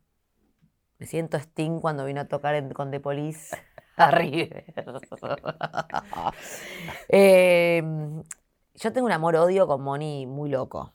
Me 0.98 1.06
siento 1.06 1.38
Sting 1.38 1.80
cuando 1.80 2.04
vino 2.04 2.20
a 2.20 2.26
tocar 2.28 2.54
en- 2.56 2.72
con 2.74 2.90
The 2.90 3.00
Police 3.00 3.56
a 3.96 4.10
River. 4.10 4.64
Eh, 7.08 7.82
yo 8.74 8.92
tengo 8.92 9.06
un 9.06 9.12
amor-odio 9.12 9.66
con 9.66 9.82
Moni 9.82 10.26
muy 10.26 10.50
loco. 10.50 10.92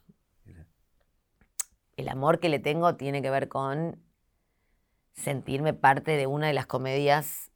El 1.96 2.10
amor 2.10 2.40
que 2.40 2.50
le 2.50 2.60
tengo 2.60 2.96
tiene 2.96 3.22
que 3.22 3.30
ver 3.30 3.48
con 3.48 4.02
sentirme 5.14 5.74
parte 5.74 6.12
de 6.12 6.28
una 6.28 6.48
de 6.48 6.54
las 6.54 6.68
comedias 6.68 7.52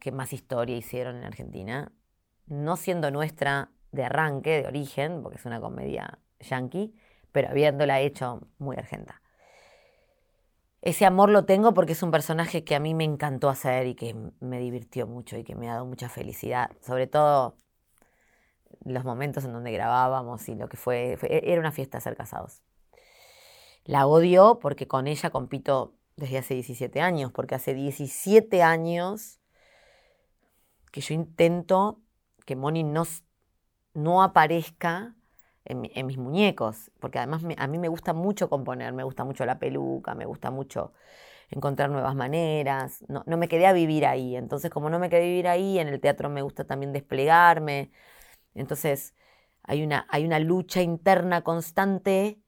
que 0.00 0.10
más 0.10 0.32
historia 0.32 0.76
hicieron 0.76 1.16
en 1.16 1.24
Argentina. 1.24 1.92
No 2.46 2.76
siendo 2.76 3.10
nuestra 3.10 3.70
de 3.92 4.04
arranque, 4.04 4.62
de 4.62 4.66
origen, 4.66 5.22
porque 5.22 5.38
es 5.38 5.44
una 5.46 5.60
comedia 5.60 6.18
yankee, 6.40 6.94
pero 7.30 7.50
habiéndola 7.50 8.00
hecho 8.00 8.40
muy 8.58 8.76
argenta. 8.76 9.21
Ese 10.82 11.06
amor 11.06 11.30
lo 11.30 11.44
tengo 11.44 11.74
porque 11.74 11.92
es 11.92 12.02
un 12.02 12.10
personaje 12.10 12.64
que 12.64 12.74
a 12.74 12.80
mí 12.80 12.92
me 12.94 13.04
encantó 13.04 13.48
hacer 13.48 13.86
y 13.86 13.94
que 13.94 14.16
me 14.40 14.58
divirtió 14.58 15.06
mucho 15.06 15.36
y 15.38 15.44
que 15.44 15.54
me 15.54 15.68
ha 15.70 15.74
dado 15.74 15.86
mucha 15.86 16.08
felicidad. 16.08 16.70
Sobre 16.80 17.06
todo 17.06 17.56
los 18.84 19.04
momentos 19.04 19.44
en 19.44 19.52
donde 19.52 19.70
grabábamos 19.70 20.48
y 20.48 20.56
lo 20.56 20.68
que 20.68 20.76
fue, 20.76 21.16
fue- 21.18 21.40
era 21.50 21.60
una 21.60 21.70
fiesta 21.70 22.00
ser 22.00 22.16
casados. 22.16 22.62
La 23.84 24.06
odio 24.06 24.58
porque 24.60 24.88
con 24.88 25.06
ella 25.06 25.30
compito 25.30 25.94
desde 26.16 26.38
hace 26.38 26.54
17 26.54 27.00
años, 27.00 27.30
porque 27.32 27.54
hace 27.54 27.74
17 27.74 28.62
años 28.62 29.38
que 30.90 31.00
yo 31.00 31.14
intento 31.14 32.00
que 32.44 32.56
Moni 32.56 32.82
no, 32.82 33.04
no 33.94 34.22
aparezca 34.22 35.14
en, 35.64 35.80
mi- 35.80 35.92
en 35.94 36.06
mis 36.06 36.18
muñecos, 36.18 36.90
porque 37.00 37.18
además 37.18 37.42
a 37.58 37.66
mí 37.68 37.78
me 37.78 37.88
gusta 37.88 38.12
mucho 38.12 38.48
componer, 38.50 38.92
me 38.92 39.04
gusta 39.04 39.24
mucho 39.24 39.44
la 39.46 39.58
peluca, 39.58 40.14
me 40.14 40.26
gusta 40.26 40.50
mucho 40.50 40.92
encontrar 41.50 41.90
nuevas 41.90 42.14
maneras, 42.16 43.04
no, 43.08 43.24
no 43.26 43.36
me 43.38 43.48
quedé 43.48 43.66
a 43.66 43.72
vivir 43.74 44.06
ahí, 44.06 44.36
entonces 44.36 44.70
como 44.70 44.90
no 44.90 44.98
me 44.98 45.10
quedé 45.10 45.22
a 45.22 45.26
vivir 45.26 45.48
ahí, 45.48 45.78
en 45.78 45.88
el 45.88 46.00
teatro 46.00 46.30
me 46.30 46.42
gusta 46.42 46.64
también 46.64 46.92
desplegarme, 46.92 47.92
entonces 48.54 49.14
hay 49.64 49.84
una, 49.84 50.06
hay 50.10 50.24
una 50.26 50.38
lucha 50.40 50.82
interna 50.82 51.42
constante 51.42 52.40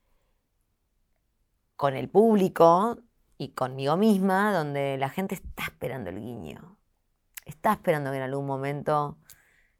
con 1.76 1.94
el 1.94 2.08
público 2.08 2.98
y 3.38 3.50
conmigo 3.50 3.96
misma, 3.96 4.52
donde 4.52 4.96
la 4.98 5.08
gente 5.10 5.34
está 5.34 5.64
esperando 5.64 6.10
el 6.10 6.20
guiño, 6.20 6.78
está 7.46 7.72
esperando 7.74 8.10
que 8.10 8.18
en 8.18 8.24
algún 8.24 8.46
momento 8.46 9.18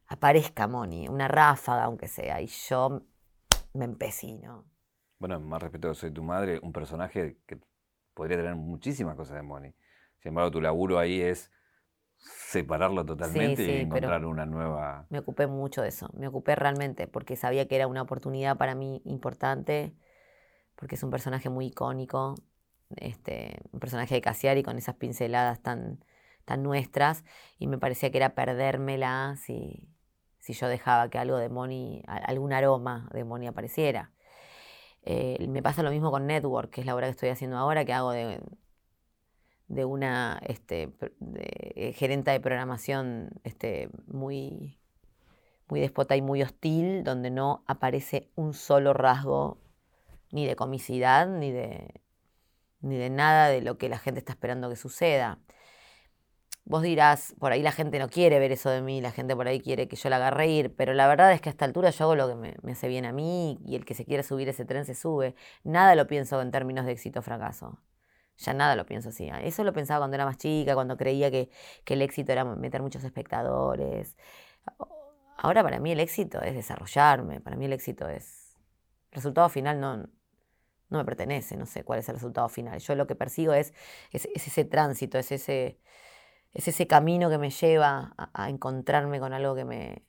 aparezca 0.09 0.69
Moni, 0.69 1.09
una 1.09 1.29
ráfaga 1.29 1.85
aunque 1.85 2.09
sea, 2.09 2.41
y 2.43 2.49
yo 2.49 3.03
me 3.75 3.85
empecino. 3.85 4.65
Bueno, 5.19 5.41
más 5.41 5.63
respeto 5.63 5.89
que 5.91 5.95
soy 5.95 6.11
tu 6.11 6.23
madre, 6.23 6.59
un 6.63 6.73
personaje 6.73 7.39
que 7.47 7.59
podría 8.15 8.37
tener 8.37 8.55
muchísimas 8.57 9.17
cosas 9.17 9.37
de 9.37 9.43
Moni. 9.43 9.75
Sin 10.21 10.31
embargo, 10.31 10.51
tu 10.51 10.61
laburo 10.61 10.99
ahí 10.99 11.21
es 11.21 11.51
separarlo 12.17 13.05
totalmente 13.05 13.65
sí, 13.65 13.71
y 13.71 13.81
encontrar 13.81 14.25
una 14.25 14.47
nueva. 14.47 15.07
Me 15.11 15.19
ocupé 15.19 15.47
mucho 15.47 15.83
de 15.83 15.89
eso, 15.89 16.09
me 16.15 16.29
ocupé 16.29 16.55
realmente, 16.55 17.07
porque 17.07 17.37
sabía 17.37 17.69
que 17.69 17.77
era 17.77 17.87
una 17.87 18.03
oportunidad 18.03 18.57
para 18.57 18.75
mí 18.75 19.03
importante, 19.05 19.95
porque 20.77 20.95
es 20.95 21.03
un 21.03 21.11
personaje 21.11 21.49
muy 21.49 21.67
icónico, 21.67 22.35
este, 22.97 23.59
un 23.73 23.81
personaje 23.81 24.15
de 24.15 24.21
Cassiari 24.21 24.63
con 24.63 24.79
esas 24.79 24.95
pinceladas 24.97 25.61
tan, 25.61 26.05
tan 26.45 26.63
nuestras, 26.63 27.25
y 27.59 27.67
me 27.67 27.79
parecía 27.79 28.11
que 28.11 28.19
era 28.19 28.35
perdérmela 28.35 29.37
si, 29.37 29.89
si 30.45 30.53
yo 30.53 30.69
dejaba 30.69 31.09
que 31.09 31.19
algo 31.19 31.39
de 31.39 31.47
algún 32.07 32.53
aroma 32.53 33.09
de 33.15 33.25
Moni 33.25 33.47
apareciera. 33.47 34.13
Eh, 35.03 35.47
me 35.49 35.63
pasa 35.63 35.83
lo 35.83 35.91
mismo 35.91 36.11
con 36.11 36.27
Network, 36.27 36.71
que 36.71 36.83
es 36.83 36.87
la 36.87 36.95
obra 36.95 37.07
que 37.07 37.13
estoy 37.13 37.31
haciendo 37.31 37.57
ahora, 37.57 37.87
que 37.87 37.95
hago 37.95 38.13
de, 38.13 38.41
de 39.69 39.85
una 39.87 40.39
este, 40.47 40.93
de- 41.21 41.73
eh, 41.77 41.93
gerenta 41.95 42.33
de 42.33 42.41
programación 42.41 43.31
este, 43.43 43.89
muy, 44.07 44.79
muy 45.69 45.81
despota 45.81 46.17
y 46.17 46.23
muy 46.23 46.43
hostil, 46.43 47.05
donde 47.05 47.31
no 47.31 47.65
aparece 47.67 48.31
un 48.37 48.55
solo 48.55 48.93
rasgo 48.93 49.59
ni 50.33 50.47
de 50.47 50.57
comicidad, 50.57 51.27
ni 51.29 51.53
de, 51.53 52.03
ni 52.83 52.97
de 52.97 53.11
nada 53.11 53.49
de 53.49 53.63
lo 53.63 53.79
que 53.79 53.89
la 53.89 53.99
gente 53.99 54.21
está 54.21 54.33
esperando 54.33 54.71
que 54.71 54.77
suceda. 54.77 55.39
Vos 56.67 56.83
dirás, 56.83 57.35
por 57.39 57.53
ahí 57.53 57.63
la 57.63 57.73
gente 57.73 57.99
no 57.99 58.09
quiere 58.09 58.39
ver 58.39 58.51
eso 58.51 58.71
de 58.71 58.81
mí, 58.81 59.03
la 59.03 59.11
gente 59.11 59.37
por 59.37 59.47
ahí 59.47 59.61
quiere 59.61 59.87
que 59.87 59.97
yo 59.97 60.09
la 60.09 60.17
haga 60.17 60.31
reír, 60.31 60.75
pero 60.75 60.95
la 60.95 61.07
verdad 61.07 61.31
es 61.33 61.43
que 61.43 61.51
a 61.51 61.53
esta 61.53 61.67
altura 61.67 61.91
yo 61.91 62.05
hago 62.05 62.15
lo 62.15 62.27
que 62.27 62.35
me, 62.37 62.73
hace 62.73 62.89
bien 62.89 63.05
a 63.05 63.13
mí 63.13 63.59
y 63.67 63.77
el 63.77 63.85
que 63.85 63.93
se 63.93 64.07
quiera 64.07 64.23
subir 64.23 64.49
ese 64.49 64.65
tren 64.65 64.87
se 64.87 64.95
sube. 64.95 65.35
Nada 65.63 65.95
lo 65.95 66.07
pienso 66.07 66.41
en 66.41 66.51
términos 66.51 66.87
de 66.87 66.93
éxito 66.93 67.21
o 67.21 67.23
fracaso. 67.23 67.79
Ya 68.39 68.55
nada 68.55 68.77
lo 68.77 68.87
pienso 68.87 69.11
así. 69.11 69.29
Eso 69.43 69.63
lo 69.63 69.75
pensaba 69.75 70.01
cuando 70.01 70.15
era 70.15 70.25
más 70.25 70.39
chica, 70.39 70.75
cuando 70.75 70.97
creía 70.97 71.31
que, 71.31 71.51
que 71.85 71.95
el 71.95 72.03
éxito 72.03 72.33
era 72.33 72.45
meter 72.45 72.81
muchos 72.81 73.05
espectadores. 73.05 74.17
Ahora 75.37 75.63
para 75.63 75.79
mí 75.81 75.93
el 75.93 76.01
éxito 76.01 76.41
es 76.41 76.55
desarrollarme, 76.55 77.41
para 77.41 77.57
mí 77.57 77.67
el 77.67 77.75
éxito 77.75 78.09
es... 78.09 78.57
El 79.11 79.17
resultado 79.17 79.49
final 79.51 79.81
no, 79.81 79.99
no 79.99 80.99
me 80.99 81.05
pertenece, 81.05 81.57
no 81.57 81.67
sé 81.67 81.85
cuál 81.85 81.99
es 82.01 82.09
el 82.09 82.15
resultado 82.15 82.49
final. 82.49 82.79
Yo 82.81 82.95
lo 82.95 83.07
que 83.07 83.15
persigo 83.15 83.53
es, 83.53 83.75
es, 84.11 84.27
es 84.35 84.47
ese 84.49 84.65
tránsito, 84.65 85.19
es 85.19 85.31
ese, 85.31 85.79
es 86.55 86.69
ese 86.69 86.87
camino 86.87 87.29
que 87.29 87.39
me 87.39 87.51
lleva 87.51 88.15
a, 88.17 88.49
encontrarme 88.49 89.19
con 89.19 89.33
algo 89.33 89.55
que 89.57 89.65
me, 89.65 90.05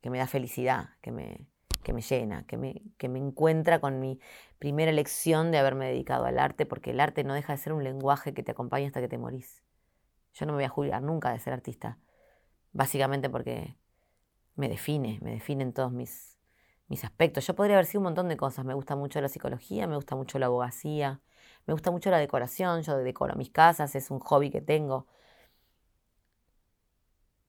que 0.00 0.10
me 0.10 0.18
da 0.18 0.26
felicidad, 0.26 0.90
que 1.02 1.12
me, 1.12 1.46
que 1.82 1.92
me 1.92 2.00
llena, 2.00 2.46
que 2.46 2.56
me, 2.56 2.82
que 2.96 3.08
me 3.10 3.18
encuentra 3.18 3.80
con 3.80 4.00
mi 4.00 4.18
primera 4.58 4.90
elección 4.90 5.50
de 5.50 5.58
haberme 5.58 5.86
dedicado 5.86 6.24
al 6.24 6.38
arte, 6.38 6.64
porque 6.64 6.92
el 6.92 7.00
arte 7.00 7.22
no 7.22 7.34
deja 7.34 7.52
de 7.52 7.58
ser 7.58 7.74
un 7.74 7.84
lenguaje 7.84 8.32
que 8.32 8.42
te 8.42 8.52
acompaña 8.52 8.86
hasta 8.86 9.02
que 9.02 9.08
te 9.08 9.18
morís. 9.18 9.62
Yo 10.32 10.46
no 10.46 10.52
me 10.52 10.56
voy 10.56 10.64
a 10.64 10.70
jubilar 10.70 11.02
nunca 11.02 11.30
de 11.30 11.38
ser 11.38 11.52
artista, 11.52 11.98
básicamente 12.72 13.28
porque 13.28 13.76
me 14.56 14.68
define, 14.68 15.18
me 15.22 15.32
define 15.32 15.64
en 15.64 15.72
todos 15.74 15.92
mis, 15.92 16.38
mis 16.88 17.04
aspectos. 17.04 17.46
Yo 17.46 17.54
podría 17.54 17.76
haber 17.76 17.86
sido 17.86 18.00
un 18.00 18.04
montón 18.04 18.28
de 18.28 18.36
cosas. 18.36 18.64
Me 18.64 18.74
gusta 18.74 18.96
mucho 18.96 19.20
la 19.20 19.28
psicología, 19.28 19.86
me 19.86 19.96
gusta 19.96 20.16
mucho 20.16 20.38
la 20.38 20.46
abogacía, 20.46 21.20
me 21.66 21.74
gusta 21.74 21.90
mucho 21.90 22.10
la 22.10 22.18
decoración. 22.18 22.82
Yo 22.82 22.96
decoro 22.96 23.34
mis 23.36 23.50
casas, 23.50 23.94
es 23.94 24.10
un 24.10 24.20
hobby 24.20 24.50
que 24.50 24.60
tengo. 24.60 25.06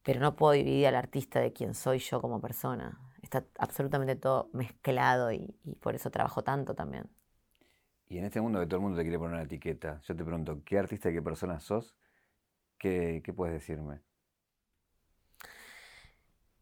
Pero 0.06 0.20
no 0.22 0.36
puedo 0.38 0.53
dividir 0.53 0.88
al 0.88 0.95
artista 0.95 1.39
de 1.41 1.51
quién 1.53 1.74
soy 1.76 1.99
yo 1.99 2.22
como 2.22 2.39
persona. 2.41 2.99
Está 3.24 3.45
absolutamente 3.60 4.16
todo 4.16 4.49
mezclado 4.53 5.32
y, 5.34 5.58
y 5.66 5.76
por 5.76 5.95
eso 5.95 6.10
trabajo 6.12 6.43
tanto 6.43 6.76
también. 6.76 7.10
Y 8.08 8.18
en 8.18 8.26
este 8.26 8.41
mundo 8.41 8.60
que 8.60 8.66
todo 8.66 8.78
el 8.78 8.82
mundo 8.84 8.97
te 8.97 9.03
quiere 9.03 9.20
poner 9.20 9.36
una 9.36 9.43
etiqueta, 9.43 10.01
yo 10.01 10.16
te 10.16 10.24
pregunto, 10.26 10.64
¿qué 10.66 10.80
artista 10.80 11.10
y 11.10 11.14
qué 11.14 11.22
persona 11.22 11.60
sos? 11.60 11.95
¿Qué, 12.80 13.24
qué 13.26 13.34
puedes 13.34 13.56
decirme? 13.56 14.01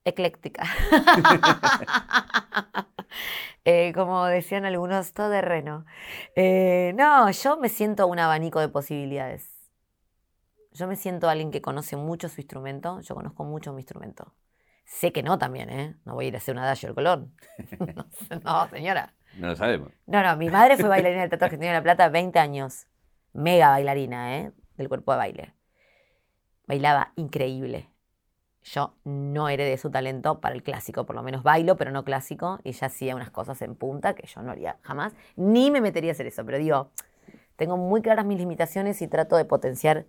ecléctica. 0.05 0.63
Eh, 3.65 3.93
como 3.95 4.25
decían 4.25 4.65
algunos, 4.65 5.13
todo 5.13 5.29
terreno. 5.31 5.85
Eh, 6.35 6.91
no, 6.97 7.31
yo 7.31 7.55
me 7.57 7.69
siento 7.69 8.07
un 8.07 8.19
abanico 8.19 8.59
de 8.59 8.67
posibilidades. 8.67 9.52
Yo 10.73 10.87
me 10.87 10.95
siento 10.95 11.29
alguien 11.29 11.51
que 11.51 11.61
conoce 11.61 11.95
mucho 11.95 12.29
su 12.29 12.41
instrumento. 12.41 12.99
Yo 13.01 13.15
conozco 13.15 13.43
mucho 13.43 13.73
mi 13.73 13.81
instrumento. 13.81 14.33
Sé 14.85 15.11
que 15.11 15.23
no 15.23 15.37
también, 15.37 15.69
¿eh? 15.69 15.95
No 16.05 16.15
voy 16.15 16.25
a 16.25 16.27
ir 16.29 16.35
a 16.35 16.37
hacer 16.37 16.55
una 16.55 16.65
dash 16.65 16.81
del 16.81 16.93
colón. 16.93 17.33
no, 18.43 18.67
señora. 18.69 19.13
No 19.37 19.47
lo 19.47 19.55
sabemos. 19.55 19.91
No, 20.05 20.21
no, 20.21 20.35
mi 20.35 20.49
madre 20.49 20.77
fue 20.77 20.89
bailarina 20.89 21.21
del 21.21 21.29
Teatro 21.29 21.45
Argentino 21.45 21.71
de 21.71 21.77
La 21.77 21.83
Plata 21.83 22.09
20 22.09 22.37
años. 22.39 22.87
Mega 23.33 23.69
bailarina, 23.69 24.37
¿eh? 24.37 24.51
Del 24.77 24.89
cuerpo 24.89 25.13
de 25.13 25.17
baile. 25.17 25.53
Bailaba 26.67 27.13
increíble 27.15 27.93
yo 28.63 28.95
no 29.03 29.49
heredé 29.49 29.77
su 29.77 29.91
talento 29.91 30.39
para 30.39 30.55
el 30.55 30.63
clásico, 30.63 31.05
por 31.05 31.15
lo 31.15 31.23
menos 31.23 31.43
bailo, 31.43 31.75
pero 31.75 31.91
no 31.91 32.03
clásico. 32.03 32.59
Y 32.63 32.69
ella 32.69 32.87
hacía 32.87 33.15
unas 33.15 33.29
cosas 33.29 33.61
en 33.61 33.75
punta 33.75 34.13
que 34.13 34.27
yo 34.27 34.41
no 34.41 34.51
haría 34.51 34.77
jamás, 34.81 35.13
ni 35.35 35.71
me 35.71 35.81
metería 35.81 36.11
a 36.11 36.13
hacer 36.13 36.27
eso. 36.27 36.45
Pero 36.45 36.57
digo, 36.57 36.91
tengo 37.55 37.77
muy 37.77 38.01
claras 38.01 38.25
mis 38.25 38.39
limitaciones 38.39 39.01
y 39.01 39.07
trato 39.07 39.35
de 39.35 39.45
potenciar 39.45 40.05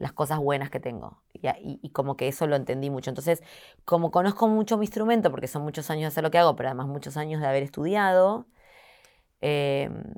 las 0.00 0.12
cosas 0.14 0.38
buenas 0.38 0.70
que 0.70 0.80
tengo. 0.80 1.22
Y, 1.34 1.90
como 1.90 2.16
que 2.16 2.26
eso 2.26 2.46
lo 2.46 2.56
entendí 2.56 2.88
mucho. 2.90 3.10
Entonces, 3.10 3.42
como 3.84 4.10
conozco 4.10 4.48
mucho 4.48 4.78
mi 4.78 4.86
instrumento, 4.86 5.30
porque 5.30 5.46
son 5.46 5.62
muchos 5.62 5.90
años 5.90 6.02
de 6.02 6.06
hacer 6.08 6.24
lo 6.24 6.30
que 6.30 6.38
hago, 6.38 6.56
pero 6.56 6.70
además 6.70 6.86
muchos 6.88 7.18
años 7.18 7.40
de 7.40 7.46
haber 7.46 7.62
estudiado, 7.62 8.46
em, 9.42 10.14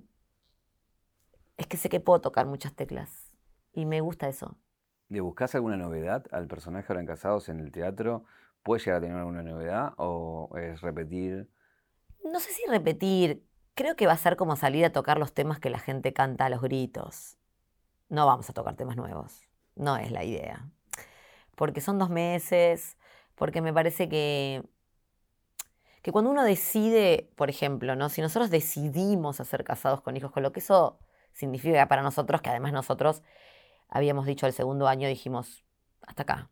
es 1.57 1.67
que 1.67 1.77
sé 1.77 1.89
que 1.89 1.99
puedo 2.01 2.21
tocar 2.21 2.47
muchas 2.47 2.75
teclas. 2.75 3.29
Y 3.73 3.85
me 3.85 4.01
gusta 4.01 4.29
eso. 4.29 4.57
¿Le 5.09 5.21
buscas 5.21 5.55
alguna 5.57 5.77
novedad 5.77 6.27
al 6.31 6.47
personaje 6.47 6.87
ahora 6.89 7.01
en 7.01 7.07
Casados 7.07 7.49
en 7.49 7.59
el 7.59 7.73
teatro? 7.73 8.25
¿Puede 8.63 8.81
llegar 8.85 8.99
a 8.99 9.01
tener 9.01 9.17
alguna 9.17 9.43
novedad 9.43 9.95
o 9.97 10.49
es 10.57 10.81
repetir? 10.81 11.51
No 12.25 12.39
sé 12.39 12.53
si 12.53 12.63
repetir. 12.69 13.45
Creo 13.75 13.97
que 13.97 14.07
va 14.07 14.13
a 14.13 14.17
ser 14.17 14.37
como 14.37 14.55
salir 14.55 14.85
a 14.85 14.93
tocar 14.93 15.19
los 15.19 15.33
temas 15.35 15.59
que 15.59 15.71
la 15.71 15.81
gente 15.81 16.13
canta 16.13 16.47
a 16.47 16.51
los 16.51 16.63
gritos. 16.63 17.37
No 18.09 18.27
vamos 18.27 18.49
a 18.49 18.53
tocar 18.53 18.77
temas 18.77 18.97
nuevos. 18.97 19.42
No 19.77 19.97
es 19.97 20.11
la 20.11 20.25
idea. 20.25 20.69
Porque 21.57 21.81
son 21.81 21.99
dos 21.99 22.11
meses, 22.11 22.97
porque 23.35 23.61
me 23.61 23.73
parece 23.73 24.09
que, 24.09 24.63
que 26.03 26.13
cuando 26.13 26.31
uno 26.31 26.45
decide, 26.45 27.31
por 27.37 27.51
ejemplo, 27.51 27.97
¿no? 27.97 28.09
si 28.09 28.21
nosotros 28.21 28.51
decidimos 28.51 29.41
hacer 29.41 29.65
casados 29.65 30.01
con 30.01 30.17
hijos, 30.17 30.33
con 30.33 30.43
lo 30.43 30.53
que 30.53 30.61
eso 30.61 30.99
significa 31.33 31.87
para 31.89 32.03
nosotros, 32.03 32.43
que 32.43 32.51
además 32.51 32.73
nosotros 32.73 33.23
habíamos 33.89 34.27
dicho 34.27 34.47
el 34.47 34.53
segundo 34.53 34.89
año, 34.89 35.09
dijimos, 35.09 35.65
hasta 36.03 36.23
acá. 36.23 36.51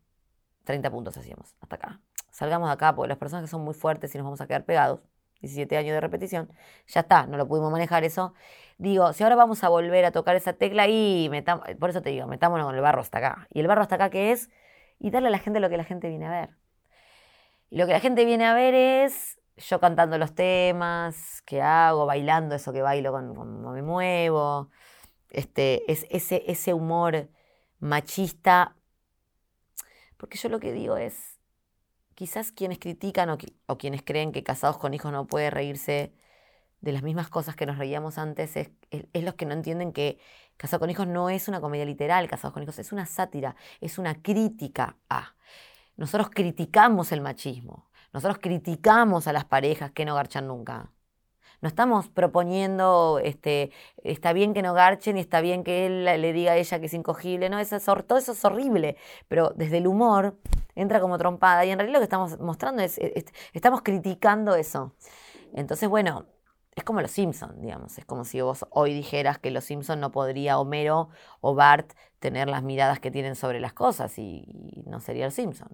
30 0.64 0.90
puntos 0.90 1.16
hacíamos, 1.16 1.54
hasta 1.60 1.76
acá. 1.76 2.00
Salgamos 2.30 2.68
de 2.68 2.74
acá 2.74 2.94
porque 2.94 3.08
las 3.08 3.18
personas 3.18 3.44
que 3.44 3.50
son 3.50 3.62
muy 3.62 3.74
fuertes 3.74 4.14
y 4.14 4.18
nos 4.18 4.24
vamos 4.24 4.40
a 4.40 4.46
quedar 4.46 4.64
pegados. 4.64 5.00
17 5.40 5.76
años 5.78 5.94
de 5.94 6.00
repetición, 6.00 6.52
ya 6.86 7.00
está, 7.00 7.26
no 7.26 7.38
lo 7.38 7.48
pudimos 7.48 7.72
manejar 7.72 8.04
eso. 8.04 8.34
Digo, 8.80 9.12
si 9.12 9.22
ahora 9.22 9.36
vamos 9.36 9.62
a 9.62 9.68
volver 9.68 10.06
a 10.06 10.10
tocar 10.10 10.36
esa 10.36 10.54
tecla 10.54 10.88
y 10.88 11.28
metamos, 11.30 11.66
por 11.78 11.90
eso 11.90 12.00
te 12.00 12.08
digo, 12.08 12.26
metámonos 12.26 12.64
con 12.64 12.74
el 12.74 12.80
barro 12.80 13.02
hasta 13.02 13.18
acá. 13.18 13.46
¿Y 13.50 13.60
el 13.60 13.66
barro 13.66 13.82
hasta 13.82 13.96
acá 13.96 14.08
qué 14.08 14.32
es? 14.32 14.48
Y 14.98 15.10
darle 15.10 15.28
a 15.28 15.30
la 15.30 15.38
gente 15.38 15.60
lo 15.60 15.68
que 15.68 15.76
la 15.76 15.84
gente 15.84 16.08
viene 16.08 16.26
a 16.26 16.30
ver. 16.30 16.56
Lo 17.68 17.86
que 17.86 17.92
la 17.92 18.00
gente 18.00 18.24
viene 18.24 18.46
a 18.46 18.54
ver 18.54 18.72
es 18.72 19.38
yo 19.58 19.80
cantando 19.80 20.16
los 20.16 20.34
temas, 20.34 21.42
que 21.42 21.60
hago, 21.60 22.06
bailando 22.06 22.54
eso 22.54 22.72
que 22.72 22.80
bailo 22.80 23.10
cuando 23.10 23.70
me 23.72 23.82
muevo, 23.82 24.70
este, 25.28 25.90
es 25.92 26.06
ese, 26.08 26.42
ese 26.46 26.72
humor 26.72 27.28
machista. 27.80 28.76
Porque 30.16 30.38
yo 30.38 30.48
lo 30.48 30.58
que 30.58 30.72
digo 30.72 30.96
es, 30.96 31.38
quizás 32.14 32.50
quienes 32.50 32.78
critican 32.78 33.28
o, 33.66 33.76
quienes 33.76 34.02
creen 34.02 34.32
que 34.32 34.42
casados 34.42 34.78
con 34.78 34.94
hijos 34.94 35.12
no 35.12 35.26
puede 35.26 35.50
reírse 35.50 36.14
de 36.80 36.92
las 36.92 37.02
mismas 37.02 37.28
cosas 37.28 37.56
que 37.56 37.66
nos 37.66 37.78
reíamos 37.78 38.18
antes, 38.18 38.56
es, 38.56 38.70
es, 38.90 39.24
los 39.24 39.34
que 39.34 39.46
no 39.46 39.54
entienden 39.54 39.92
que 39.92 40.18
Casados 40.56 40.80
con 40.80 40.90
hijos 40.90 41.06
no 41.06 41.30
es 41.30 41.48
una 41.48 41.60
comedia 41.60 41.86
literal, 41.86 42.28
Casados 42.28 42.52
con 42.52 42.62
hijos 42.62 42.78
es 42.78 42.92
una 42.92 43.06
sátira, 43.06 43.56
es 43.80 43.98
una 43.98 44.20
crítica 44.20 44.96
a. 45.08 45.34
Nosotros 45.96 46.30
criticamos 46.30 47.12
el 47.12 47.22
machismo, 47.22 47.90
nosotros 48.12 48.38
criticamos 48.42 49.26
a 49.26 49.32
las 49.32 49.44
parejas 49.44 49.90
que 49.92 50.04
no 50.04 50.14
garchan 50.14 50.46
nunca. 50.48 50.90
No 51.62 51.68
estamos 51.68 52.08
proponiendo, 52.08 53.20
este, 53.22 53.70
está 54.02 54.32
bien 54.32 54.54
que 54.54 54.62
no 54.62 54.72
garchen 54.72 55.18
y 55.18 55.20
está 55.20 55.42
bien 55.42 55.62
que 55.62 55.84
él 55.84 56.04
le 56.04 56.32
diga 56.32 56.52
a 56.52 56.56
ella 56.56 56.80
que 56.80 56.86
es 56.86 56.94
incogible. 56.94 57.50
No, 57.50 57.58
eso 57.58 57.76
es, 57.76 57.84
todo 57.84 58.16
eso 58.16 58.32
es 58.32 58.44
horrible. 58.46 58.96
Pero 59.28 59.52
desde 59.54 59.76
el 59.76 59.86
humor 59.86 60.38
entra 60.74 61.00
como 61.00 61.18
trompada. 61.18 61.66
Y 61.66 61.70
en 61.70 61.78
realidad 61.78 61.96
lo 61.96 62.00
que 62.00 62.04
estamos 62.04 62.38
mostrando 62.40 62.82
es, 62.82 62.98
estamos 63.52 63.82
criticando 63.82 64.54
eso. 64.54 64.94
Entonces, 65.52 65.86
bueno, 65.86 66.24
es 66.76 66.84
como 66.84 67.00
los 67.00 67.10
Simpsons, 67.10 67.60
digamos. 67.60 67.98
Es 67.98 68.04
como 68.04 68.24
si 68.24 68.40
vos 68.40 68.66
hoy 68.70 68.94
dijeras 68.94 69.38
que 69.38 69.50
los 69.50 69.64
Simpsons 69.64 70.00
no 70.00 70.10
podría 70.10 70.58
Homero 70.58 71.10
o 71.40 71.54
Bart 71.54 71.92
tener 72.18 72.48
las 72.48 72.62
miradas 72.62 73.00
que 73.00 73.10
tienen 73.10 73.34
sobre 73.34 73.60
las 73.60 73.72
cosas 73.72 74.18
y, 74.18 74.44
y 74.46 74.82
no 74.86 75.00
sería 75.00 75.26
el 75.26 75.32
Simpson. 75.32 75.68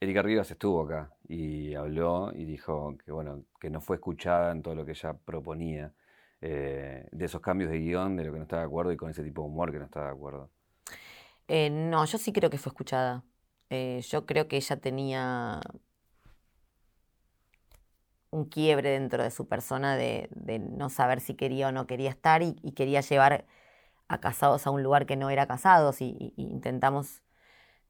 Erika 0.00 0.22
Rivas 0.22 0.50
estuvo 0.50 0.82
acá 0.82 1.12
y 1.28 1.74
habló 1.74 2.32
y 2.34 2.46
dijo 2.46 2.96
que, 3.04 3.12
bueno, 3.12 3.44
que 3.60 3.68
no 3.68 3.82
fue 3.82 3.96
escuchada 3.96 4.50
en 4.50 4.62
todo 4.62 4.74
lo 4.74 4.86
que 4.86 4.92
ella 4.92 5.12
proponía, 5.12 5.92
eh, 6.40 7.06
de 7.12 7.24
esos 7.26 7.42
cambios 7.42 7.70
de 7.70 7.78
guion, 7.78 8.16
de 8.16 8.24
lo 8.24 8.32
que 8.32 8.38
no 8.38 8.44
estaba 8.44 8.62
de 8.62 8.66
acuerdo 8.66 8.92
y 8.92 8.96
con 8.96 9.10
ese 9.10 9.22
tipo 9.22 9.42
de 9.42 9.48
humor 9.48 9.70
que 9.70 9.78
no 9.78 9.84
estaba 9.84 10.06
de 10.06 10.12
acuerdo. 10.12 10.50
Eh, 11.48 11.68
no, 11.68 12.04
yo 12.06 12.16
sí 12.16 12.32
creo 12.32 12.48
que 12.48 12.56
fue 12.56 12.70
escuchada. 12.70 13.24
Eh, 13.68 14.00
yo 14.08 14.24
creo 14.24 14.48
que 14.48 14.56
ella 14.56 14.76
tenía 14.80 15.60
un 18.30 18.44
quiebre 18.46 18.90
dentro 18.90 19.22
de 19.22 19.30
su 19.30 19.48
persona 19.48 19.96
de, 19.96 20.28
no 20.70 20.90
saber 20.90 21.20
si 21.20 21.34
quería 21.34 21.68
o 21.68 21.72
no 21.72 21.86
quería 21.86 22.10
estar 22.10 22.42
y, 22.42 22.54
quería 22.74 23.00
llevar 23.00 23.46
a 24.08 24.20
casados 24.20 24.66
a 24.66 24.70
un 24.70 24.82
lugar 24.82 25.06
que 25.06 25.16
no 25.16 25.30
era 25.30 25.46
casados 25.46 26.00
y 26.00 26.34
intentamos 26.36 27.22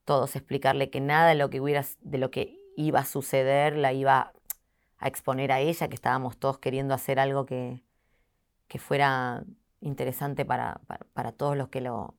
todos, 0.04 0.34
explicarle 0.36 0.90
que 0.90 1.00
nada 1.00 1.28
de 1.28 1.34
lo 1.36 1.50
que, 1.50 1.60
hubiera, 1.60 1.84
de 2.00 2.18
lo 2.18 2.30
que 2.30 2.58
iba 2.76 3.00
a 3.00 3.04
suceder 3.04 3.76
la 3.76 3.92
iba 3.92 4.32
a 4.98 5.08
exponer 5.08 5.52
a 5.52 5.60
ella, 5.60 5.88
que 5.88 5.94
estábamos 5.94 6.36
todos 6.36 6.58
queriendo 6.58 6.94
hacer 6.94 7.20
algo 7.20 7.46
que, 7.46 7.82
que 8.68 8.78
fuera 8.78 9.44
interesante 9.80 10.44
para, 10.44 10.80
para, 11.14 11.32
todos 11.32 11.56
los 11.56 11.68
que 11.68 11.80
lo, 11.80 12.16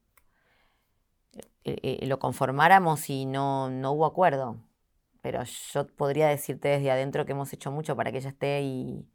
eh, 1.64 2.00
eh, 2.02 2.06
lo 2.08 2.18
conformáramos 2.20 3.10
y 3.10 3.26
no, 3.26 3.70
no 3.70 3.92
hubo 3.92 4.06
acuerdo. 4.06 4.58
Pero 5.22 5.44
yo 5.44 5.88
podría 5.88 6.28
decirte 6.28 6.70
desde 6.70 6.92
adentro 6.92 7.26
que 7.26 7.34
hemos 7.34 7.54
hecho 7.54 7.72
mucho 7.72 7.96
para 7.96 8.12
que 8.12 8.18
ella 8.18 8.30
esté 8.30 8.62
y, 8.62 9.08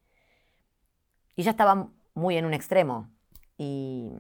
y 1.35 1.43
ella 1.43 1.51
estaba 1.51 1.89
muy 2.15 2.37
en 2.37 2.45
un 2.45 2.55
extremo. 2.55 3.11
Y 3.59 4.13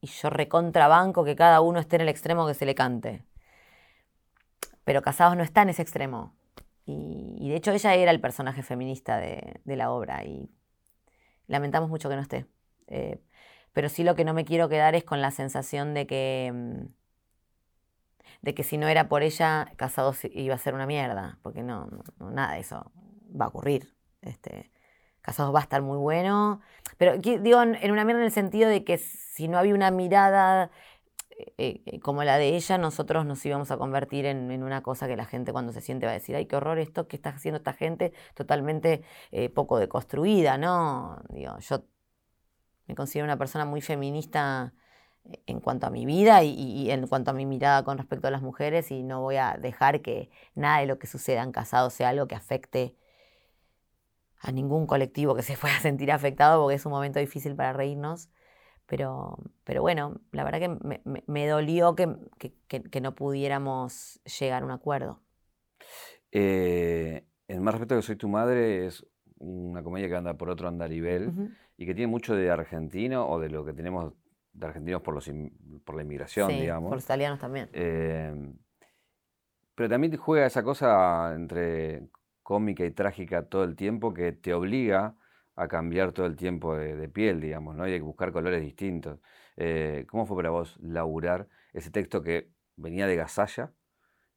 y 0.00 0.06
yo 0.08 0.30
recontrabanco 0.30 1.24
que 1.24 1.36
cada 1.36 1.60
uno 1.60 1.80
esté 1.80 1.96
en 1.96 2.02
el 2.02 2.08
extremo 2.08 2.46
que 2.46 2.54
se 2.54 2.66
le 2.66 2.74
cante. 2.74 3.24
Pero 4.84 5.02
Casados 5.02 5.36
no 5.36 5.42
está 5.42 5.62
en 5.62 5.70
ese 5.70 5.82
extremo. 5.82 6.34
Y, 6.84 7.48
de 7.48 7.56
hecho 7.56 7.72
ella 7.72 7.94
era 7.94 8.12
el 8.12 8.20
personaje 8.20 8.62
feminista 8.62 9.18
de, 9.18 9.60
la 9.64 9.90
obra 9.90 10.22
y 10.24 10.48
lamentamos 11.48 11.90
mucho 11.90 12.08
que 12.08 12.14
no 12.14 12.22
esté. 12.22 12.46
Eh, 12.86 13.20
pero 13.72 13.88
sí 13.88 14.04
lo 14.04 14.14
que 14.14 14.24
no 14.24 14.34
me 14.34 14.44
quiero 14.44 14.68
quedar 14.68 14.94
es 14.94 15.02
con 15.02 15.20
la 15.20 15.32
sensación 15.32 15.94
de 15.94 16.06
que, 16.06 16.52
mm, 16.54 16.84
de 18.42 18.54
que 18.54 18.62
si 18.62 18.78
no 18.78 18.88
era 18.88 19.08
por 19.08 19.22
ella, 19.22 19.72
Casados 19.76 20.24
iba 20.24 20.54
a 20.54 20.58
ser 20.58 20.74
una 20.74 20.86
mierda, 20.86 21.38
porque 21.42 21.62
no, 21.62 21.88
nada 22.18 22.54
de 22.54 22.60
eso 22.60 22.92
va 23.38 23.46
a 23.46 23.48
ocurrir. 23.48 23.94
Este, 24.22 24.70
Casados 25.20 25.54
va 25.54 25.60
a 25.60 25.62
estar 25.62 25.82
muy 25.82 25.98
bueno. 25.98 26.60
Pero 26.98 27.18
digo, 27.18 27.62
en 27.62 27.90
una 27.90 28.04
mierda 28.04 28.20
en 28.20 28.26
el 28.26 28.32
sentido 28.32 28.68
de 28.68 28.84
que 28.84 28.98
si 28.98 29.48
no 29.48 29.58
había 29.58 29.74
una 29.74 29.90
mirada 29.90 30.70
eh, 31.58 31.82
eh, 31.84 32.00
como 32.00 32.24
la 32.24 32.38
de 32.38 32.56
ella, 32.56 32.78
nosotros 32.78 33.26
nos 33.26 33.44
íbamos 33.44 33.70
a 33.70 33.76
convertir 33.76 34.24
en, 34.24 34.50
en, 34.50 34.62
una 34.62 34.82
cosa 34.82 35.06
que 35.06 35.16
la 35.16 35.26
gente 35.26 35.52
cuando 35.52 35.72
se 35.72 35.82
siente 35.82 36.06
va 36.06 36.12
a 36.12 36.14
decir, 36.14 36.34
ay, 36.34 36.46
qué 36.46 36.56
horror 36.56 36.78
esto 36.78 37.08
que 37.08 37.16
está 37.16 37.30
haciendo 37.30 37.58
esta 37.58 37.74
gente, 37.74 38.14
totalmente 38.34 39.02
eh, 39.32 39.50
poco 39.50 39.78
deconstruida, 39.78 40.56
¿no? 40.56 41.22
Digo, 41.28 41.58
yo 41.58 41.84
me 42.86 42.94
considero 42.94 43.24
una 43.26 43.36
persona 43.36 43.66
muy 43.66 43.82
feminista 43.82 44.72
en 45.46 45.60
cuanto 45.60 45.86
a 45.86 45.90
mi 45.90 46.06
vida 46.06 46.42
y, 46.42 46.50
y, 46.50 46.90
en 46.90 47.06
cuanto 47.06 47.30
a 47.30 47.34
mi 47.34 47.46
mirada 47.46 47.84
con 47.84 47.98
respecto 47.98 48.28
a 48.28 48.30
las 48.30 48.42
mujeres 48.42 48.90
y 48.90 49.02
no 49.02 49.20
voy 49.20 49.36
a 49.36 49.56
dejar 49.60 50.00
que 50.02 50.30
nada 50.54 50.80
de 50.80 50.86
lo 50.86 50.98
que 50.98 51.06
suceda 51.06 51.42
en 51.42 51.52
casados 51.52 51.92
sea 51.94 52.10
algo 52.10 52.26
que 52.26 52.34
afecte 52.34 52.96
a 54.40 54.52
ningún 54.52 54.86
colectivo 54.86 55.34
que 55.34 55.42
se 55.42 55.56
pueda 55.60 55.78
sentir 55.80 56.12
afectado 56.12 56.62
porque 56.62 56.76
es 56.76 56.86
un 56.86 56.92
momento 56.92 57.18
difícil 57.18 57.54
para 57.54 57.72
reírnos. 57.72 58.28
Pero, 58.86 59.38
pero 59.64 59.82
bueno, 59.82 60.20
la 60.30 60.44
verdad 60.44 60.60
que 60.60 60.68
me, 60.68 61.00
me, 61.04 61.24
me 61.26 61.48
dolió 61.48 61.96
que, 61.96 62.16
que, 62.38 62.82
que, 62.82 63.00
no 63.00 63.16
pudiéramos 63.16 64.20
llegar 64.38 64.62
a 64.62 64.64
un 64.64 64.70
acuerdo. 64.70 65.20
Eh, 66.30 67.26
en 67.48 67.62
Más 67.64 67.74
respeto 67.74 67.96
que 67.96 68.02
soy 68.02 68.14
tu 68.14 68.28
madre 68.28 68.86
es 68.86 69.04
una 69.38 69.82
comedia 69.82 70.08
que 70.08 70.14
anda 70.14 70.34
por 70.34 70.50
otro 70.50 70.68
andarivel 70.68 71.28
uh 71.28 71.32
-huh. 71.32 71.56
y 71.76 71.86
que 71.86 71.94
tiene 71.94 72.06
mucho 72.06 72.36
de 72.36 72.48
argentino 72.48 73.28
o 73.28 73.40
de 73.40 73.48
lo 73.50 73.64
que 73.64 73.72
tenemos 73.72 74.14
de 74.56 74.66
argentinos 74.66 75.02
por, 75.02 75.14
los, 75.14 75.30
por 75.84 75.96
la 75.96 76.02
inmigración, 76.02 76.50
sí, 76.50 76.60
digamos. 76.60 76.88
Por 76.88 76.96
los 76.96 77.04
italianos 77.04 77.38
también. 77.38 77.68
Eh, 77.72 78.52
pero 79.74 79.88
también 79.88 80.16
juega 80.16 80.46
esa 80.46 80.62
cosa 80.62 81.34
entre 81.34 82.08
cómica 82.42 82.84
y 82.84 82.90
trágica 82.90 83.46
todo 83.46 83.64
el 83.64 83.76
tiempo 83.76 84.14
que 84.14 84.32
te 84.32 84.54
obliga 84.54 85.14
a 85.56 85.68
cambiar 85.68 86.12
todo 86.12 86.26
el 86.26 86.36
tiempo 86.36 86.76
de, 86.76 86.96
de 86.96 87.08
piel, 87.08 87.40
digamos, 87.40 87.74
¿no? 87.76 87.86
Y 87.88 87.92
hay 87.92 87.98
que 87.98 88.04
buscar 88.04 88.32
colores 88.32 88.62
distintos. 88.62 89.18
Eh, 89.56 90.06
¿Cómo 90.08 90.26
fue 90.26 90.36
para 90.36 90.50
vos 90.50 90.78
laburar 90.80 91.48
ese 91.72 91.90
texto 91.90 92.22
que 92.22 92.50
venía 92.76 93.06
de 93.06 93.16
Gasalla 93.16 93.72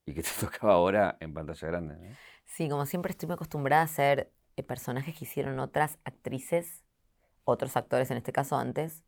y 0.05 0.13
que 0.13 0.23
te 0.23 0.29
tocaba 0.39 0.73
ahora 0.73 1.17
en 1.19 1.33
pantalla 1.33 1.67
grande? 1.67 1.95
¿no? 1.95 2.15
Sí, 2.45 2.69
como 2.69 2.85
siempre 2.85 3.11
estoy 3.11 3.27
muy 3.27 3.35
acostumbrada 3.35 3.81
a 3.83 3.85
hacer 3.85 4.31
eh, 4.55 4.63
personajes 4.63 5.17
que 5.17 5.25
hicieron 5.25 5.59
otras 5.59 5.99
actrices, 6.03 6.83
otros 7.43 7.75
actores 7.77 8.09
en 8.11 8.17
este 8.17 8.31
caso 8.31 8.57
antes. 8.57 9.03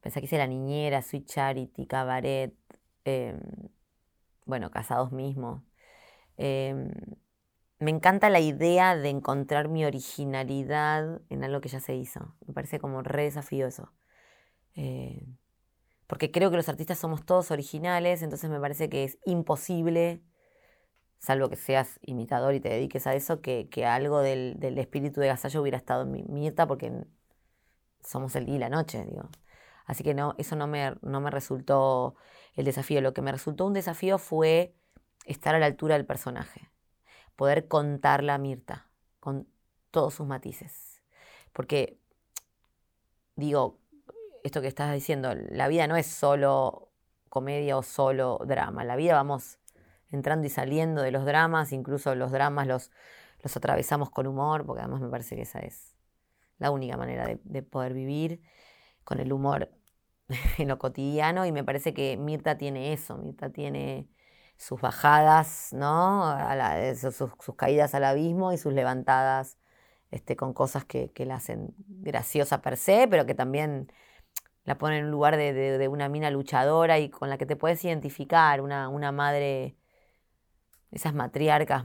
Pensé 0.00 0.20
que 0.20 0.26
hice 0.26 0.38
La 0.38 0.46
Niñera, 0.46 1.02
Sweet 1.02 1.26
Charity, 1.26 1.86
Cabaret, 1.86 2.54
eh, 3.04 3.38
bueno, 4.46 4.70
Casados 4.70 5.12
mismo. 5.12 5.64
Eh, 6.36 6.74
me 7.80 7.90
encanta 7.90 8.28
la 8.30 8.40
idea 8.40 8.94
de 8.94 9.08
encontrar 9.08 9.68
mi 9.68 9.84
originalidad 9.86 11.22
en 11.30 11.44
algo 11.44 11.60
que 11.62 11.70
ya 11.70 11.80
se 11.80 11.96
hizo. 11.96 12.34
Me 12.46 12.52
parece 12.52 12.78
como 12.78 13.02
re 13.02 13.24
desafío 13.24 13.66
eso. 13.66 13.92
Eh, 14.76 15.26
porque 16.06 16.30
creo 16.30 16.50
que 16.50 16.56
los 16.56 16.68
artistas 16.68 16.98
somos 16.98 17.24
todos 17.24 17.50
originales, 17.50 18.22
entonces 18.22 18.50
me 18.50 18.60
parece 18.60 18.90
que 18.90 19.04
es 19.04 19.18
imposible, 19.24 20.22
salvo 21.18 21.48
que 21.48 21.56
seas 21.56 22.00
imitador 22.02 22.54
y 22.54 22.60
te 22.60 22.68
dediques 22.68 23.06
a 23.06 23.14
eso, 23.14 23.40
que, 23.40 23.68
algo 23.86 24.20
del, 24.20 24.58
espíritu 24.78 25.20
de 25.20 25.28
Gasallo 25.28 25.62
hubiera 25.62 25.78
estado 25.78 26.02
en 26.02 26.10
mi 26.12 26.22
Mirta, 26.24 26.66
porque 26.66 26.92
somos 28.04 28.34
el 28.36 28.46
día 28.46 28.56
y 28.56 28.58
la 28.58 28.68
noche, 28.68 29.04
digo. 29.06 29.30
Así 29.90 30.04
que 30.04 30.14
no, 30.14 30.34
eso 30.38 30.54
no 30.54 30.66
me, 30.66 30.94
no 31.02 31.20
me 31.20 31.30
resultó 31.30 32.14
el 32.54 32.64
desafío. 32.64 33.00
Lo 33.00 33.12
que 33.12 33.22
me 33.22 33.32
resultó 33.32 33.66
un 33.66 33.72
desafío 33.72 34.18
fue 34.18 34.74
estar 35.26 35.54
a 35.54 35.58
la 35.58 35.66
altura 35.66 35.96
del 35.96 36.06
personaje 36.06 36.70
poder 37.40 37.68
contarla 37.68 38.34
a 38.34 38.38
Mirta 38.38 38.86
con 39.18 39.48
todos 39.90 40.12
sus 40.12 40.26
matices. 40.26 41.02
Porque, 41.54 41.98
digo, 43.34 43.80
esto 44.44 44.60
que 44.60 44.68
estás 44.68 44.92
diciendo, 44.92 45.34
la 45.34 45.66
vida 45.66 45.86
no 45.86 45.96
es 45.96 46.06
solo 46.06 46.92
comedia 47.30 47.78
o 47.78 47.82
solo 47.82 48.40
drama. 48.46 48.84
La 48.84 48.94
vida 48.94 49.14
vamos 49.14 49.58
entrando 50.10 50.46
y 50.46 50.50
saliendo 50.50 51.00
de 51.00 51.12
los 51.12 51.24
dramas, 51.24 51.72
incluso 51.72 52.14
los 52.14 52.30
dramas 52.30 52.66
los, 52.66 52.90
los 53.42 53.56
atravesamos 53.56 54.10
con 54.10 54.26
humor, 54.26 54.66
porque 54.66 54.82
además 54.82 55.00
me 55.00 55.08
parece 55.08 55.34
que 55.34 55.42
esa 55.42 55.60
es 55.60 55.96
la 56.58 56.70
única 56.70 56.98
manera 56.98 57.26
de, 57.26 57.40
de 57.42 57.62
poder 57.62 57.94
vivir 57.94 58.42
con 59.02 59.18
el 59.18 59.32
humor 59.32 59.70
en 60.58 60.68
lo 60.68 60.78
cotidiano. 60.78 61.46
Y 61.46 61.52
me 61.52 61.64
parece 61.64 61.94
que 61.94 62.16
Mirta 62.16 62.56
tiene 62.58 62.92
eso, 62.92 63.16
Mirta 63.18 63.50
tiene 63.50 64.08
sus 64.56 64.80
bajadas, 64.80 65.72
¿no? 65.72 66.34
La, 66.36 66.94
sus, 66.94 67.16
sus, 67.16 67.54
caídas 67.56 67.94
al 67.94 68.04
abismo 68.04 68.52
y 68.52 68.58
sus 68.58 68.72
levantadas 68.72 69.58
este, 70.10 70.36
con 70.36 70.52
cosas 70.52 70.84
que, 70.84 71.10
que, 71.12 71.24
la 71.26 71.36
hacen 71.36 71.74
graciosa 71.78 72.62
per 72.62 72.76
se, 72.76 73.08
pero 73.08 73.26
que 73.26 73.34
también 73.34 73.92
la 74.64 74.78
ponen 74.78 74.98
en 75.00 75.04
un 75.06 75.10
lugar 75.12 75.36
de, 75.36 75.52
de, 75.54 75.88
una 75.88 76.08
mina 76.08 76.30
luchadora 76.30 76.98
y 76.98 77.10
con 77.10 77.30
la 77.30 77.38
que 77.38 77.46
te 77.46 77.56
puedes 77.56 77.84
identificar, 77.84 78.60
una, 78.60 78.88
una 78.88 79.12
madre, 79.12 79.76
esas 80.90 81.14
matriarcas, 81.14 81.84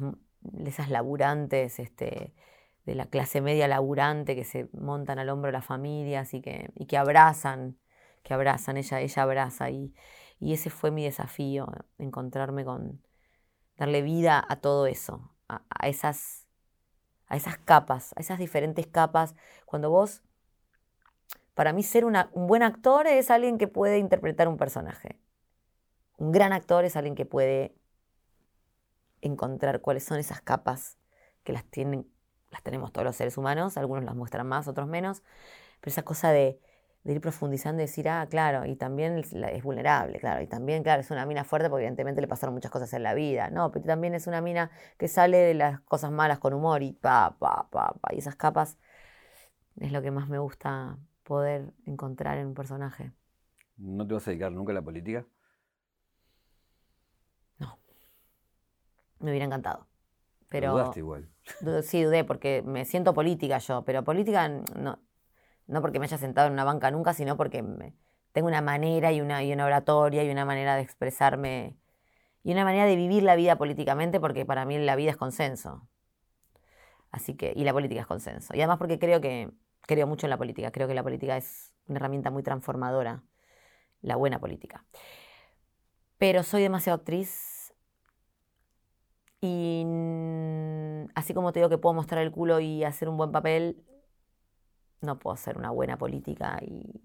esas 0.66 0.89
laburantes, 0.89 1.80
este, 1.80 2.34
de 2.86 2.96
la 2.96 3.08
clase 3.08 3.41
media 3.41 3.68
laburante 3.68 4.36
que 4.36 4.43
se 4.43 4.70
montan 4.74 5.20
al 5.20 5.30
hombro 5.30 5.48
de 5.48 5.54
las 5.54 5.66
familias 5.66 6.32
que, 6.32 6.72
y 6.76 6.86
que 6.88 6.98
abrazan, 6.98 7.78
que 8.26 8.34
abrazan, 8.34 8.76
ella, 8.76 8.99
ella 8.99 9.23
abraza 9.23 9.69
y 9.69 9.93
y 10.39 10.53
ese 10.53 10.69
fue 10.69 10.91
mi 10.91 11.03
desafío, 11.03 11.67
encontrarme 11.97 12.65
con, 12.65 13.01
darle 13.78 14.01
vida 14.01 14.43
a 14.47 14.57
todo 14.57 14.88
eso, 14.88 15.32
a, 15.47 15.88
esas, 15.88 16.47
a 17.28 17.38
esas 17.38 17.57
capas, 17.57 18.13
a 18.15 18.21
esas 18.21 18.39
diferentes 18.39 18.88
capas. 18.88 19.36
Cuando 19.65 19.89
vos, 19.89 20.23
para 21.53 21.73
mí 21.73 21.84
ser 21.84 22.05
un 22.05 22.15
buen 22.47 22.63
actor 22.63 23.07
es 23.07 23.32
alguien 23.32 23.57
que 23.57 23.67
puede 23.67 23.97
interpretar 23.97 24.47
un 24.47 24.57
personaje. 24.57 25.19
Un 26.17 26.32
gran 26.32 26.53
actor 26.53 26.86
es 26.86 26.95
alguien 26.95 27.15
que 27.15 27.26
puede 27.26 27.76
encontrar 29.21 29.82
cuáles 29.82 30.03
son 30.03 30.19
esas 30.19 30.41
capas 30.41 30.97
que 31.43 31.53
las 31.53 31.63
tienen, 31.65 32.09
las 32.51 32.61
tenemos 32.61 32.91
todos 32.91 33.05
los 33.05 33.15
seres 33.15 33.38
humanos, 33.38 33.78
algunos 33.78 34.03
las 34.03 34.15
muestran 34.15 34.47
más, 34.47 34.67
otros 34.67 34.88
menos, 34.88 35.23
pero 35.80 35.91
esa 35.91 36.03
cosa 36.03 36.32
de 36.32 36.59
de 37.06 37.14
ir 37.14 37.22
profundizando 37.22 37.84
y 37.84 37.86
decir, 37.86 38.10
ah, 38.10 38.28
claro, 38.28 38.66
y 38.66 38.76
también 38.76 39.20
es 39.20 39.64
vulnerable, 39.64 40.20
claro, 40.20 40.41
y 40.41 40.47
también, 40.47 40.82
claro, 40.82 41.01
es 41.01 41.12
una 41.12 41.28
mina 41.28 41.43
fuerte 41.43 41.70
porque 41.70 41.84
evidentemente 41.84 42.20
le 42.20 42.28
pasaron 42.28 42.56
muchas 42.56 42.72
cosas 42.72 42.91
en 42.93 43.03
la 43.03 43.14
vida, 43.14 43.51
no, 43.51 43.72
pero 43.72 43.86
también 43.86 44.16
es 44.16 44.26
una 44.26 44.41
mina 44.41 44.72
que 44.97 45.08
sale 45.08 45.38
de 45.38 45.53
las 45.53 45.82
cosas 45.82 46.12
malas 46.12 46.39
con 46.39 46.56
humor 46.56 46.82
y 46.82 46.93
pa, 46.93 47.38
pa, 47.38 47.70
pa, 47.70 47.93
pa, 48.01 48.14
y 48.14 48.18
esas 48.18 48.36
capas 48.36 48.80
es 49.80 49.91
lo 49.91 50.01
que 50.01 50.10
más 50.10 50.30
me 50.30 50.39
gusta 50.39 50.97
poder 51.22 51.74
encontrar 51.86 52.39
en 52.39 52.47
un 52.47 52.53
personaje. 52.56 53.12
¿No 53.78 54.08
te 54.08 54.16
vas 54.16 54.28
a 54.28 54.32
dedicar 54.32 54.51
nunca 54.51 54.72
a 54.72 54.76
la 54.76 54.82
política? 54.82 55.28
No. 57.60 57.78
Me 59.20 59.30
hubiera 59.30 59.45
encantado. 59.45 59.86
Pero, 60.49 60.72
dudaste 60.72 60.99
igual. 60.99 61.30
Sí, 61.84 62.01
dudé 62.01 62.24
porque 62.24 62.64
me 62.66 62.84
siento 62.86 63.14
política 63.14 63.60
yo, 63.60 63.84
pero 63.84 64.03
política 64.03 64.47
no, 64.47 64.97
no 65.68 65.82
porque 65.82 65.99
me 65.99 66.05
haya 66.05 66.18
sentado 66.18 66.47
en 66.47 66.53
una 66.53 66.63
banca 66.63 66.91
nunca, 66.91 67.13
sino 67.13 67.38
porque 67.38 67.63
tengo 68.32 68.47
una 68.47 68.61
manera 68.61 69.11
y 69.11 69.22
una, 69.22 69.43
y 69.43 69.53
una 69.53 69.66
oratoria 69.66 70.24
y 70.24 70.30
una 70.30 70.45
manera 70.45 70.76
de 70.76 70.82
expresarme 70.82 71.78
y 72.43 72.51
una 72.51 72.63
manera 72.63 72.86
de 72.86 72.95
vivir 72.95 73.24
la 73.24 73.36
vida 73.36 73.57
políticamente, 73.57 74.20
porque 74.20 74.45
para 74.45 74.66
mí 74.66 74.78
la 74.78 74.95
vida 74.95 75.09
es 75.09 75.18
consenso. 75.18 75.88
Así 77.11 77.36
que, 77.36 77.53
y 77.55 77.63
la 77.63 77.74
política 77.74 78.01
es 78.01 78.07
consenso. 78.07 78.53
Y 78.53 78.59
además 78.59 78.78
porque 78.78 78.99
creo 78.99 79.20
que, 79.20 79.49
creo 79.82 80.05
mucho 80.05 80.28
en 80.28 80.30
la 80.30 80.38
política, 80.38 80.72
creo 80.72 80.88
que 80.88 80.93
la 80.93 81.01
política 81.01 81.38
es 81.38 81.74
una 81.88 81.97
herramienta 81.97 82.30
muy 82.30 82.43
transformadora, 82.43 83.24
la 84.01 84.16
buena 84.16 84.39
política. 84.39 84.86
Pero 86.18 86.43
soy 86.43 86.61
demasiado 86.61 86.97
actriz 86.97 87.74
y 89.41 89.86
así 91.16 91.34
como 91.34 91.51
te 91.51 91.59
digo 91.59 91.70
que 91.70 91.78
puedo 91.78 91.93
mostrar 91.93 92.22
el 92.22 92.32
culo 92.32 92.59
y 92.59 92.84
hacer 92.84 93.09
un 93.09 93.18
buen 93.18 93.32
papel, 93.32 93.84
no 95.02 95.20
puedo 95.20 95.34
hacer 95.34 95.58
una 95.58 95.72
buena 95.72 95.98
política 95.98 96.60
y, 96.62 97.02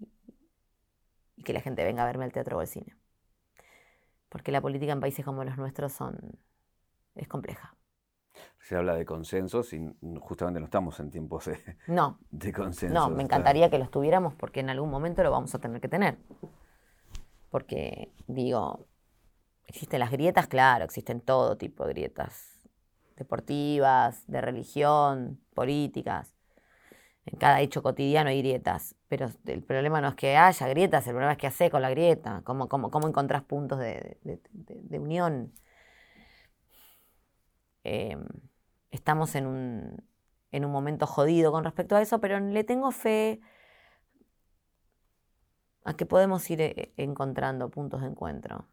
y, 1.35 1.43
que 1.43 1.53
la 1.53 1.61
gente 1.61 1.83
venga 1.83 2.03
a 2.03 2.05
verme 2.05 2.25
al 2.25 2.31
teatro 2.31 2.57
o 2.57 2.59
al 2.59 2.67
cine. 2.67 2.95
Porque 4.29 4.51
la 4.51 4.61
política 4.61 4.93
en 4.93 4.99
países 4.99 5.25
como 5.25 5.43
los 5.43 5.57
nuestros 5.57 5.91
son, 5.91 6.39
es 7.15 7.27
compleja. 7.27 7.75
Se 8.59 8.75
habla 8.75 8.95
de 8.95 9.05
consensos 9.05 9.73
y 9.73 9.93
justamente 10.19 10.59
no 10.59 10.65
estamos 10.65 10.99
en 10.99 11.11
tiempos 11.11 11.45
de, 11.45 11.59
no, 11.87 12.17
de 12.31 12.53
consensos. 12.53 12.93
No, 12.93 13.09
me 13.09 13.23
encantaría 13.23 13.69
que 13.69 13.77
los 13.77 13.91
tuviéramos 13.91 14.33
porque 14.35 14.61
en 14.61 14.69
algún 14.69 14.89
momento 14.89 15.21
lo 15.23 15.31
vamos 15.31 15.53
a 15.53 15.59
tener 15.59 15.81
que 15.81 15.89
tener. 15.89 16.17
Porque, 17.49 18.13
digo, 18.27 18.87
existen 19.67 19.99
las 19.99 20.11
grietas, 20.11 20.47
claro, 20.47 20.85
existen 20.85 21.19
todo 21.19 21.57
tipo 21.57 21.85
de 21.85 21.93
grietas. 21.93 22.69
Deportivas, 23.17 24.25
de 24.27 24.39
religión, 24.39 25.41
políticas 25.53 26.33
en 27.25 27.37
cada 27.37 27.61
hecho 27.61 27.83
cotidiano 27.83 28.29
hay 28.29 28.39
grietas, 28.39 28.95
pero 29.07 29.29
el 29.45 29.63
problema 29.63 30.01
no 30.01 30.09
es 30.09 30.15
que 30.15 30.37
haya 30.37 30.67
grietas, 30.67 31.05
el 31.05 31.13
problema 31.13 31.33
es 31.33 31.37
qué 31.37 31.47
hacer 31.47 31.69
con 31.71 31.81
la 31.81 31.89
grieta, 31.89 32.41
cómo, 32.43 32.67
cómo, 32.67 32.89
cómo 32.89 33.07
encontrás 33.07 33.43
puntos 33.43 33.79
de, 33.79 34.17
unión. 34.91 35.53
Eh, 37.83 38.17
estamos 38.91 39.35
en 39.35 39.45
un, 39.45 40.03
en 40.51 40.65
un 40.65 40.71
momento 40.71 41.07
jodido 41.07 41.51
con 41.51 41.63
respecto 41.63 41.95
a 41.95 42.01
eso, 42.01 42.19
pero 42.19 42.39
le 42.39 42.63
tengo 42.63 42.91
fe 42.91 43.39
a 45.83 45.93
que 45.95 46.05
podemos 46.05 46.49
ir 46.49 46.61
eh, 46.61 46.93
encontrando 46.97 47.69
puntos 47.69 48.01
de 48.01 48.07
encuentro. 48.07 48.67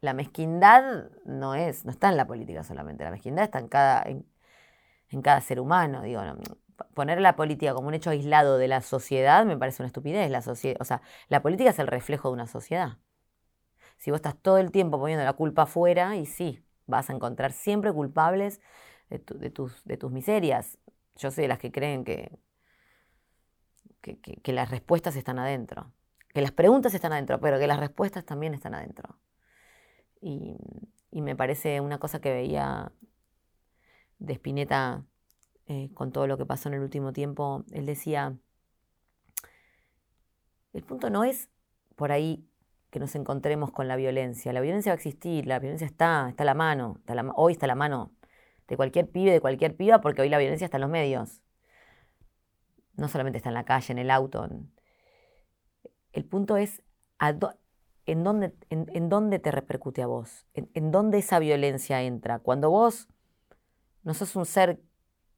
La 0.00 0.12
mezquindad 0.12 1.10
no 1.24 1.54
es, 1.54 1.84
no 1.84 1.90
está 1.90 2.08
en 2.08 2.16
la 2.16 2.26
política 2.26 2.62
solamente, 2.62 3.04
la 3.04 3.10
mezquindad 3.10 3.44
está 3.44 3.58
en 3.58 3.68
cada, 3.68 4.04
cada 5.22 5.40
ser 5.40 5.60
humano. 5.60 6.02
Digo, 6.02 6.22
poner 6.94 7.20
la 7.20 7.36
política 7.36 7.74
como 7.74 7.88
un 7.88 7.94
hecho 7.94 8.10
aislado 8.10 8.58
de 8.58 8.68
la 8.68 8.82
sociedad 8.82 9.44
me 9.44 9.56
parece 9.56 9.82
una 9.82 9.88
estupidez. 9.88 10.30
La 10.30 10.38
o 10.38 10.84
sea, 10.84 11.02
la 11.28 11.42
política 11.42 11.70
es 11.70 11.78
el 11.78 11.86
reflejo 11.86 12.28
de 12.28 12.34
una 12.34 12.46
sociedad. 12.46 12.98
Si 13.96 14.10
vos 14.10 14.18
estás 14.18 14.36
todo 14.36 14.58
el 14.58 14.70
tiempo 14.70 14.98
poniendo 14.98 15.24
la 15.24 15.32
culpa 15.32 15.62
afuera, 15.62 16.16
y 16.16 16.26
sí, 16.26 16.62
vas 16.86 17.10
a 17.10 17.12
encontrar 17.14 17.52
siempre 17.52 17.92
culpables 17.92 18.60
de, 19.10 19.18
tus, 19.18 19.84
de 19.84 19.96
tus 19.96 20.12
miserias. 20.12 20.78
Yo 21.16 21.30
soy 21.30 21.42
de 21.42 21.48
las 21.48 21.58
que 21.58 21.72
creen 21.72 22.04
que, 22.04 22.38
que, 24.00 24.52
las 24.52 24.70
respuestas 24.70 25.16
están 25.16 25.38
adentro. 25.38 25.92
Que 26.32 26.40
las 26.40 26.52
preguntas 26.52 26.94
están 26.94 27.12
adentro, 27.12 27.40
pero 27.40 27.58
que 27.58 27.66
las 27.66 27.80
respuestas 27.80 28.24
también 28.24 28.54
están 28.54 28.74
adentro. 28.74 29.18
Y, 30.20 30.56
me 31.10 31.34
parece 31.34 31.80
una 31.80 31.98
cosa 31.98 32.20
que 32.20 32.32
veía 32.32 32.92
de 34.18 34.34
Spinetta 34.34 35.04
eh, 35.66 35.90
con 35.94 36.12
todo 36.12 36.26
lo 36.26 36.38
que 36.38 36.46
pasó 36.46 36.68
en 36.68 36.76
el 36.76 36.80
último 36.80 37.12
tiempo. 37.12 37.64
Él 37.72 37.86
decía, 37.86 38.36
el 40.72 40.82
punto 40.82 41.10
no 41.10 41.24
es 41.24 41.50
por 41.94 42.12
ahí 42.12 42.48
que 42.90 42.98
nos 42.98 43.14
encontremos 43.14 43.70
con 43.70 43.86
la 43.86 43.96
violencia. 43.96 44.52
La 44.52 44.60
violencia 44.60 44.92
va 44.92 44.94
a 44.94 44.96
existir, 44.96 45.46
la 45.46 45.58
violencia 45.58 45.86
está, 45.86 46.26
está 46.30 46.42
a 46.44 46.46
la 46.46 46.54
mano, 46.54 47.00
hoy 47.36 47.52
está 47.52 47.66
a 47.66 47.68
la 47.68 47.74
mano 47.74 48.12
de 48.66 48.76
cualquier 48.76 49.10
pibe, 49.10 49.32
de 49.32 49.40
cualquier 49.40 49.76
piba, 49.76 50.00
porque 50.00 50.22
hoy 50.22 50.28
la 50.28 50.38
violencia 50.38 50.64
está 50.64 50.78
en 50.78 50.82
los 50.82 50.90
medios. 50.90 51.42
No 52.96 53.08
solamente 53.08 53.36
está 53.36 53.50
en 53.50 53.54
la 53.54 53.64
calle, 53.64 53.92
en 53.92 53.98
el 53.98 54.10
auto. 54.10 54.48
El 56.12 56.24
punto 56.24 56.56
es 56.56 56.82
en, 58.06 58.24
dónde, 58.24 58.54
en, 58.70 59.08
dónde 59.08 59.38
te 59.38 59.50
repercute 59.50 60.02
a 60.02 60.06
vos, 60.06 60.46
en 60.54 60.90
dónde 60.90 61.18
esa 61.18 61.38
violencia 61.38 62.02
entra. 62.02 62.38
Cuando 62.38 62.70
vos 62.70 63.08
no 64.08 64.14
sos 64.14 64.36
un 64.36 64.46
ser 64.46 64.80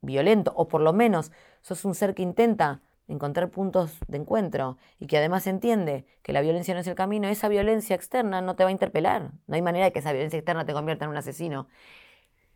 violento, 0.00 0.52
o 0.54 0.68
por 0.68 0.80
lo 0.80 0.92
menos 0.92 1.32
sos 1.60 1.84
un 1.84 1.96
ser 1.96 2.14
que 2.14 2.22
intenta 2.22 2.82
encontrar 3.08 3.50
puntos 3.50 3.98
de 4.06 4.18
encuentro 4.18 4.78
y 5.00 5.08
que 5.08 5.18
además 5.18 5.48
entiende 5.48 6.06
que 6.22 6.32
la 6.32 6.40
violencia 6.40 6.72
no 6.72 6.78
es 6.78 6.86
el 6.86 6.94
camino, 6.94 7.26
esa 7.26 7.48
violencia 7.48 7.96
externa 7.96 8.40
no 8.40 8.54
te 8.54 8.62
va 8.62 8.68
a 8.68 8.72
interpelar. 8.72 9.32
No 9.48 9.56
hay 9.56 9.62
manera 9.62 9.86
de 9.86 9.92
que 9.92 9.98
esa 9.98 10.12
violencia 10.12 10.38
externa 10.38 10.64
te 10.64 10.72
convierta 10.72 11.04
en 11.04 11.10
un 11.10 11.16
asesino. 11.16 11.66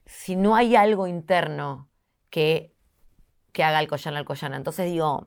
Si 0.07 0.37
no 0.37 0.55
hay 0.55 0.77
algo 0.77 1.09
interno 1.09 1.89
que, 2.31 2.73
que 3.53 3.65
haga 3.65 3.79
Alcoyana 3.79 4.19
Alcoyana. 4.19 4.57
Entonces 4.57 4.87
digo, 4.87 5.27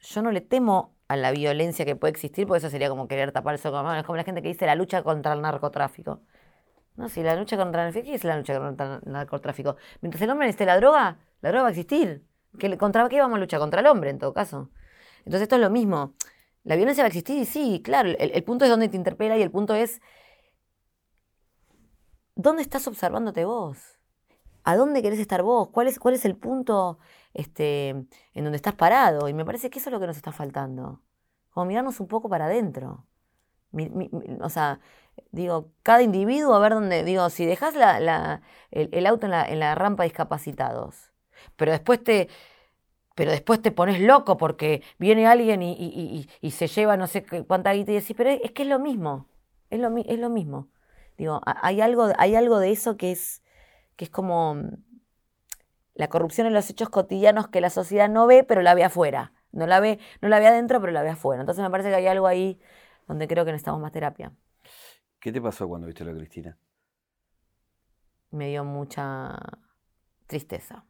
yo 0.00 0.22
no 0.22 0.32
le 0.32 0.40
temo 0.40 0.96
a 1.06 1.16
la 1.16 1.30
violencia 1.30 1.84
que 1.84 1.94
puede 1.94 2.10
existir, 2.10 2.48
porque 2.48 2.58
eso 2.58 2.70
sería 2.70 2.88
como 2.88 3.06
querer 3.06 3.30
tapar 3.30 3.54
el 3.54 3.60
sol 3.60 3.74
Es 3.96 4.04
como 4.04 4.16
la 4.16 4.24
gente 4.24 4.42
que 4.42 4.48
dice 4.48 4.66
la 4.66 4.74
lucha 4.74 5.04
contra 5.04 5.32
el 5.34 5.40
narcotráfico. 5.40 6.22
No, 6.96 7.08
si 7.08 7.22
la 7.22 7.34
lucha 7.34 7.56
contra 7.56 7.88
el 7.88 7.94
narcotráfico, 7.94 8.04
¿qué 8.10 8.14
es 8.14 8.24
la 8.24 8.36
lucha 8.36 8.58
contra 8.60 9.00
el 9.04 9.12
narcotráfico? 9.12 9.76
Mientras 10.00 10.22
el 10.22 10.30
hombre 10.30 10.48
esté 10.48 10.64
la 10.64 10.76
droga, 10.76 11.18
la 11.40 11.48
droga 11.48 11.62
va 11.64 11.68
a 11.68 11.72
existir. 11.72 12.24
¿Contra 12.78 13.08
qué 13.08 13.20
vamos 13.20 13.36
a 13.36 13.40
luchar? 13.40 13.58
Contra 13.58 13.80
el 13.80 13.86
hombre, 13.86 14.10
en 14.10 14.18
todo 14.18 14.32
caso. 14.32 14.70
Entonces 15.18 15.42
esto 15.42 15.56
es 15.56 15.60
lo 15.60 15.70
mismo. 15.70 16.14
La 16.62 16.76
violencia 16.76 17.02
va 17.02 17.06
a 17.06 17.08
existir 17.08 17.44
sí, 17.46 17.82
claro, 17.82 18.10
el, 18.18 18.44
punto 18.44 18.64
es 18.64 18.70
donde 18.70 18.88
te 18.88 18.96
interpela 18.96 19.36
y 19.36 19.42
el 19.42 19.50
punto 19.50 19.74
es, 19.74 20.00
¿dónde 22.34 22.62
estás 22.62 22.86
observándote 22.86 23.44
vos? 23.44 23.98
¿A 24.62 24.76
dónde 24.76 25.02
querés 25.02 25.18
estar 25.18 25.42
vos? 25.42 25.68
¿Cuál 25.70 25.88
es, 25.88 25.98
cuál 25.98 26.14
es 26.14 26.24
el 26.24 26.36
punto 26.36 26.98
este, 27.34 27.88
en 27.90 28.08
donde 28.44 28.56
estás 28.56 28.74
parado? 28.74 29.28
Y 29.28 29.34
me 29.34 29.44
parece 29.44 29.68
que 29.68 29.78
eso 29.78 29.90
es 29.90 29.92
lo 29.92 30.00
que 30.00 30.06
nos 30.06 30.16
está 30.16 30.32
faltando. 30.32 31.02
Como 31.50 31.66
mirarnos 31.66 32.00
un 32.00 32.08
poco 32.08 32.30
para 32.30 32.46
adentro. 32.46 33.06
o 34.40 34.48
sea, 34.48 34.80
digo, 35.32 35.70
cada 35.82 36.02
individuo, 36.02 36.54
a 36.54 36.58
ver 36.58 36.72
dónde, 36.72 37.04
digo, 37.04 37.28
si 37.30 37.44
dejas 37.46 37.74
el, 37.74 39.06
auto 39.06 39.26
en 39.26 39.58
la, 39.60 39.74
rampa 39.74 40.02
de 40.02 40.08
discapacitados, 40.08 41.12
pero 41.56 41.72
después 41.72 42.02
te, 42.02 42.28
pero 43.14 43.30
después 43.30 43.60
te 43.62 43.72
pones 43.72 44.00
loco 44.00 44.36
porque 44.36 44.82
viene 44.98 45.26
alguien 45.26 45.62
y, 45.62 46.26
se 46.50 46.66
lleva 46.66 46.96
no 46.96 47.06
sé 47.06 47.24
cuánta 47.46 47.72
guita 47.72 47.92
y 47.92 47.96
decís, 47.96 48.14
pero 48.16 48.30
es, 48.30 48.52
que 48.52 48.62
es 48.62 48.68
lo 48.68 48.78
mismo, 48.78 49.26
es 49.70 49.80
lo, 49.80 49.96
es 49.96 50.18
lo 50.18 50.30
mismo. 50.30 50.68
Digo, 51.16 51.40
hay 51.44 51.80
algo, 51.80 52.08
hay 52.18 52.34
algo 52.34 52.58
de 52.58 52.72
eso 52.72 52.96
que 52.96 53.12
es, 53.12 53.42
que 53.96 54.06
es 54.06 54.10
como 54.10 54.56
mm, 54.56 54.70
la 55.94 56.08
corrupción 56.08 56.46
en 56.46 56.54
los 56.54 56.68
hechos 56.70 56.88
cotidianos 56.88 57.48
que 57.48 57.60
la 57.60 57.70
sociedad 57.70 58.08
no 58.08 58.26
ve, 58.26 58.42
pero 58.42 58.62
la 58.62 58.74
ve 58.74 58.84
afuera. 58.84 59.32
No 59.52 59.68
la 59.68 59.78
ve, 59.78 60.00
no 60.20 60.28
la 60.28 60.40
ve 60.40 60.48
adentro, 60.48 60.80
pero 60.80 60.92
la 60.92 61.02
ve 61.02 61.10
afuera. 61.10 61.40
Entonces 61.40 61.62
me 61.62 61.70
parece 61.70 61.90
que 61.90 61.94
hay 61.94 62.08
algo 62.08 62.26
ahí 62.26 62.60
donde 63.06 63.28
creo 63.28 63.44
que 63.44 63.52
necesitamos 63.52 63.80
más 63.80 63.92
terapia. 63.92 64.32
¿Qué 65.24 65.32
te 65.32 65.40
pasó 65.40 65.66
cuando 65.66 65.86
viste 65.86 66.02
a 66.02 66.06
la 66.06 66.12
Cristina? 66.12 66.58
Me 68.30 68.50
dio 68.50 68.62
mucha 68.62 69.34
tristeza 70.26 70.84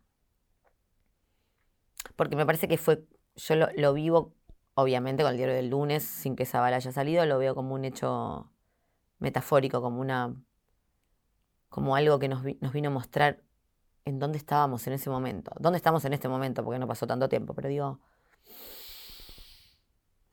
porque 2.16 2.34
me 2.34 2.44
parece 2.44 2.66
que 2.66 2.76
fue, 2.76 3.04
yo 3.36 3.54
lo, 3.54 3.92
vivo 3.92 4.34
obviamente 4.74 5.22
con 5.22 5.30
el 5.30 5.36
diario 5.36 5.54
del 5.54 5.70
lunes, 5.70 6.02
sin 6.02 6.34
que 6.34 6.42
esa 6.42 6.60
bala 6.60 6.78
haya 6.78 6.90
salido, 6.90 7.24
lo 7.26 7.38
veo 7.38 7.54
como 7.54 7.76
un 7.76 7.84
hecho 7.84 8.50
metafórico, 9.20 9.80
como 9.80 10.00
una 10.00 10.34
como 11.68 11.94
algo 11.94 12.18
que 12.18 12.26
nos, 12.26 12.42
nos 12.60 12.72
vino 12.72 12.88
a 12.88 12.92
mostrar 12.92 13.40
en 14.04 14.18
dónde 14.18 14.38
estábamos 14.38 14.84
en 14.88 14.94
ese 14.94 15.10
momento. 15.10 15.52
¿Dónde 15.60 15.76
estamos 15.76 16.04
en 16.06 16.12
este 16.12 16.26
momento? 16.26 16.64
Porque 16.64 16.80
no 16.80 16.88
pasó 16.88 17.06
tanto 17.06 17.28
tiempo, 17.28 17.54
pero 17.54 17.68
digo, 17.68 18.00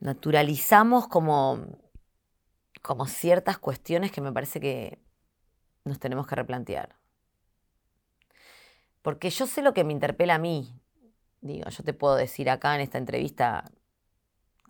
naturalizamos 0.00 1.06
como, 1.06 1.60
como 2.82 3.06
ciertas 3.06 3.58
cuestiones 3.58 4.12
que 4.12 4.20
me 4.20 4.32
parece 4.32 4.60
que 4.60 5.00
nos 5.84 5.98
tenemos 5.98 6.26
que 6.26 6.34
replantear. 6.34 6.96
Porque 9.00 9.30
yo 9.30 9.46
sé 9.46 9.62
lo 9.62 9.72
que 9.72 9.84
me 9.84 9.92
interpela 9.92 10.34
a 10.34 10.38
mí, 10.38 10.82
Digo, 11.42 11.68
yo 11.68 11.82
te 11.82 11.92
puedo 11.92 12.14
decir 12.14 12.48
acá 12.48 12.76
en 12.76 12.80
esta 12.80 12.98
entrevista 12.98 13.72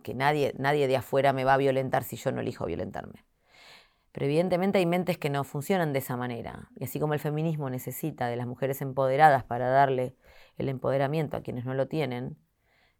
que 0.01 0.15
nadie, 0.15 0.55
nadie 0.57 0.87
de 0.87 0.97
afuera 0.97 1.31
me 1.31 1.43
va 1.43 1.53
a 1.53 1.57
violentar 1.57 2.03
si 2.03 2.17
yo 2.17 2.31
no 2.31 2.41
elijo 2.41 2.65
violentarme. 2.65 3.25
Pero 4.11 4.25
evidentemente 4.25 4.79
hay 4.79 4.87
mentes 4.87 5.19
que 5.19 5.29
no 5.29 5.43
funcionan 5.43 5.93
de 5.93 5.99
esa 5.99 6.17
manera. 6.17 6.71
Y 6.75 6.85
así 6.85 6.99
como 6.99 7.13
el 7.13 7.19
feminismo 7.19 7.69
necesita 7.69 8.27
de 8.27 8.35
las 8.35 8.47
mujeres 8.47 8.81
empoderadas 8.81 9.43
para 9.43 9.69
darle 9.69 10.15
el 10.57 10.67
empoderamiento 10.67 11.37
a 11.37 11.41
quienes 11.41 11.63
no 11.63 11.75
lo 11.75 11.87
tienen, 11.87 12.37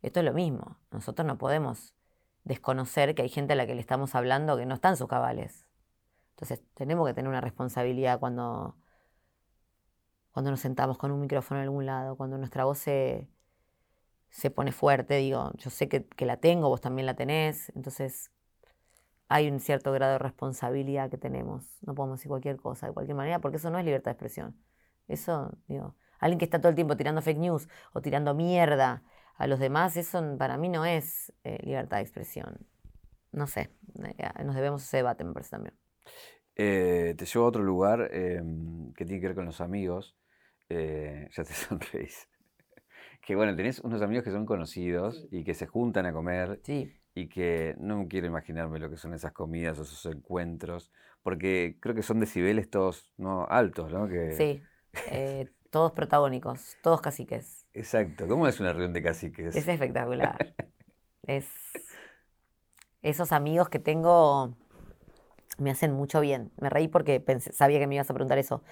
esto 0.04 0.20
es 0.20 0.26
lo 0.26 0.34
mismo. 0.34 0.78
Nosotros 0.92 1.26
no 1.26 1.40
podemos 1.40 1.96
desconocer 2.44 3.16
que 3.16 3.22
hay 3.22 3.30
gente 3.30 3.54
a 3.54 3.56
la 3.56 3.66
que 3.66 3.76
le 3.76 3.82
estamos 3.82 4.16
hablando 4.16 4.58
que 4.58 4.66
no 4.66 4.76
está 4.76 4.90
en 4.90 4.98
sus 4.98 5.08
cabales. 5.08 5.66
Entonces 6.32 6.62
tenemos 6.74 7.08
que 7.08 7.14
tener 7.14 7.30
una 7.30 7.42
responsabilidad 7.42 8.20
cuando, 8.20 8.76
cuando 10.32 10.52
nos 10.52 10.60
sentamos 10.60 10.98
con 10.98 11.12
un 11.12 11.22
micrófono 11.22 11.60
en 11.60 11.66
algún 11.66 11.86
lado, 11.86 12.18
cuando 12.18 12.38
nuestra 12.38 12.66
voz 12.66 12.80
se, 12.80 13.30
se 14.30 14.50
pone 14.50 14.72
fuerte, 14.72 15.16
digo, 15.18 15.52
yo 15.58 15.70
sé 15.70 15.88
que, 15.88 16.26
la 16.26 16.38
tengo, 16.38 16.70
vos 16.70 16.82
también 16.82 17.06
la 17.06 17.16
tenés, 17.16 17.72
entonces 17.76 18.32
hay 19.30 19.50
un 19.50 19.60
cierto 19.60 19.92
grado 19.92 20.14
de 20.14 20.20
responsabilidad 20.20 21.10
que 21.10 21.18
tenemos. 21.18 21.78
No 21.82 21.96
podemos 21.96 22.20
decir 22.20 22.30
cualquier 22.30 22.58
cosa 22.58 22.88
de 22.88 22.94
cualquier 22.94 23.16
manera, 23.16 23.40
porque 23.40 23.58
eso 23.58 23.70
no 23.70 23.80
es 23.80 23.86
libertad 23.86 24.12
de 24.12 24.14
expresión. 24.14 24.58
Eso, 25.08 25.52
digo, 25.68 25.96
alguien 26.20 26.40
que 26.40 26.46
está 26.46 26.60
todo 26.60 26.70
el 26.70 26.76
tiempo 26.76 26.98
tirando 26.98 27.22
fake 27.22 27.38
news 27.38 27.70
o 27.94 28.02
tirando 28.02 28.34
mierda 28.34 29.04
a 29.36 29.48
los 29.48 29.60
demás, 29.60 29.98
eso 29.98 30.38
para 30.38 30.58
mí 30.58 30.70
no 30.70 30.86
es 30.86 31.34
eh, 31.44 31.60
libertad 31.64 31.98
de 31.98 32.04
expresión. 32.04 32.58
No 33.32 33.48
sé, 33.48 33.70
eh, 34.18 34.44
nos 34.44 34.56
debemos 34.56 34.84
ese 34.84 34.98
debate, 34.98 35.24
me 35.24 35.34
parece 35.34 35.52
también. 35.52 35.76
Eh, 36.56 37.16
te 37.18 37.26
llevo 37.26 37.46
a 37.46 37.48
otro 37.48 37.64
lugar 37.64 38.10
em, 38.14 38.94
que 38.94 39.06
tiene 39.06 39.20
que 39.20 39.28
ver 39.28 39.36
con 39.36 39.46
los 39.46 39.62
amigos. 39.62 40.16
ya 40.70 41.44
te 41.44 41.54
sonreís 41.54 42.28
que 43.26 43.36
bueno, 43.36 43.56
tenés 43.56 43.80
unos 43.80 44.02
amigos 44.02 44.26
que 44.26 44.32
son 44.32 44.46
conocidos 44.46 45.28
y 45.32 45.44
que 45.44 45.54
se 45.54 45.66
juntan 45.66 46.06
a 46.06 46.14
comer. 46.14 46.60
Sí. 46.64 46.92
Y 47.16 47.30
que 47.30 47.76
no 47.80 48.08
quiero 48.10 48.28
imaginarme 48.28 48.80
lo 48.80 48.90
que 48.90 48.98
son 48.98 49.14
esas 49.14 49.32
comidas 49.34 49.78
o 49.80 49.84
esos 49.84 50.06
encuentros, 50.08 50.92
porque 51.22 51.78
creo 51.80 51.94
que 51.94 52.02
son 52.02 52.20
decibeles 52.20 52.70
todos 52.70 53.14
¿no? 53.18 53.46
altos, 53.48 53.92
¿no? 53.92 54.08
Que... 54.08 54.32
Sí, 54.32 54.62
eh, 55.12 55.48
todos 55.74 55.92
protagónicos, 55.92 56.78
todos 56.84 57.02
caciques. 57.02 57.66
Exacto, 57.74 58.28
¿cómo 58.28 58.48
es 58.48 58.60
una 58.60 58.74
reunión 58.74 58.94
de 58.94 59.02
caciques? 59.02 59.56
Es 59.56 59.68
espectacular. 59.68 60.54
es... 61.24 61.48
Esos 63.02 63.32
amigos 63.32 63.70
que 63.70 63.80
tengo 63.80 64.56
me 65.58 65.72
hacen 65.72 65.92
mucho 65.92 66.22
bien. 66.22 66.52
Me 66.62 66.70
reí 66.70 66.88
porque 66.88 67.20
pensé, 67.20 67.52
sabía 67.54 67.80
que 67.80 67.88
me 67.88 67.96
ibas 67.96 68.08
a 68.08 68.14
preguntar 68.14 68.38
eso. 68.38 68.64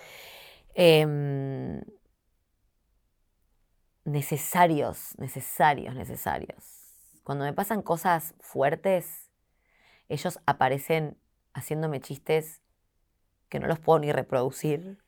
Eh, 0.76 1.82
necesarios, 4.06 5.18
necesarios, 5.18 5.96
necesarios. 5.96 6.64
Cuando 7.24 7.46
me 7.46 7.54
pasan 7.54 7.82
cosas 7.82 8.36
fuertes, 8.40 9.32
ellos 10.08 10.40
aparecen 10.46 11.18
haciéndome 11.54 12.00
chistes 12.00 12.62
que 13.50 13.60
no 13.60 13.66
los 13.66 13.80
puedo 13.80 13.98
ni 13.98 14.12
reproducir. 14.12 15.00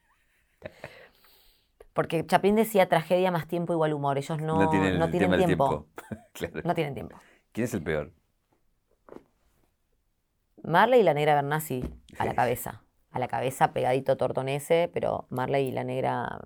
Porque 1.94 2.26
Chapín 2.26 2.56
decía 2.56 2.90
tragedia 2.90 3.32
más 3.32 3.48
tiempo 3.48 3.72
igual 3.74 3.94
humor. 3.94 4.18
Ellos 4.18 4.42
no, 4.42 4.70
tienen, 4.70 5.00
tiempo. 5.12 5.88
No 6.64 6.74
tienen 6.74 6.94
tiempo. 6.96 7.20
¿Quién 7.52 7.66
es 7.66 7.74
el 7.76 7.84
peor? 7.84 8.12
Marley 10.64 11.02
y 11.02 11.04
la 11.04 11.14
negra 11.14 11.36
Bernasi 11.36 11.84
a 12.18 12.26
la 12.26 12.34
cabeza. 12.36 12.84
A 13.12 13.20
la 13.20 13.28
cabeza 13.28 13.74
pegadito 13.74 14.18
Tortonese, 14.18 14.90
pero 14.92 15.28
Marley 15.30 15.68
y 15.68 15.72
la 15.72 15.84
negra. 15.84 16.40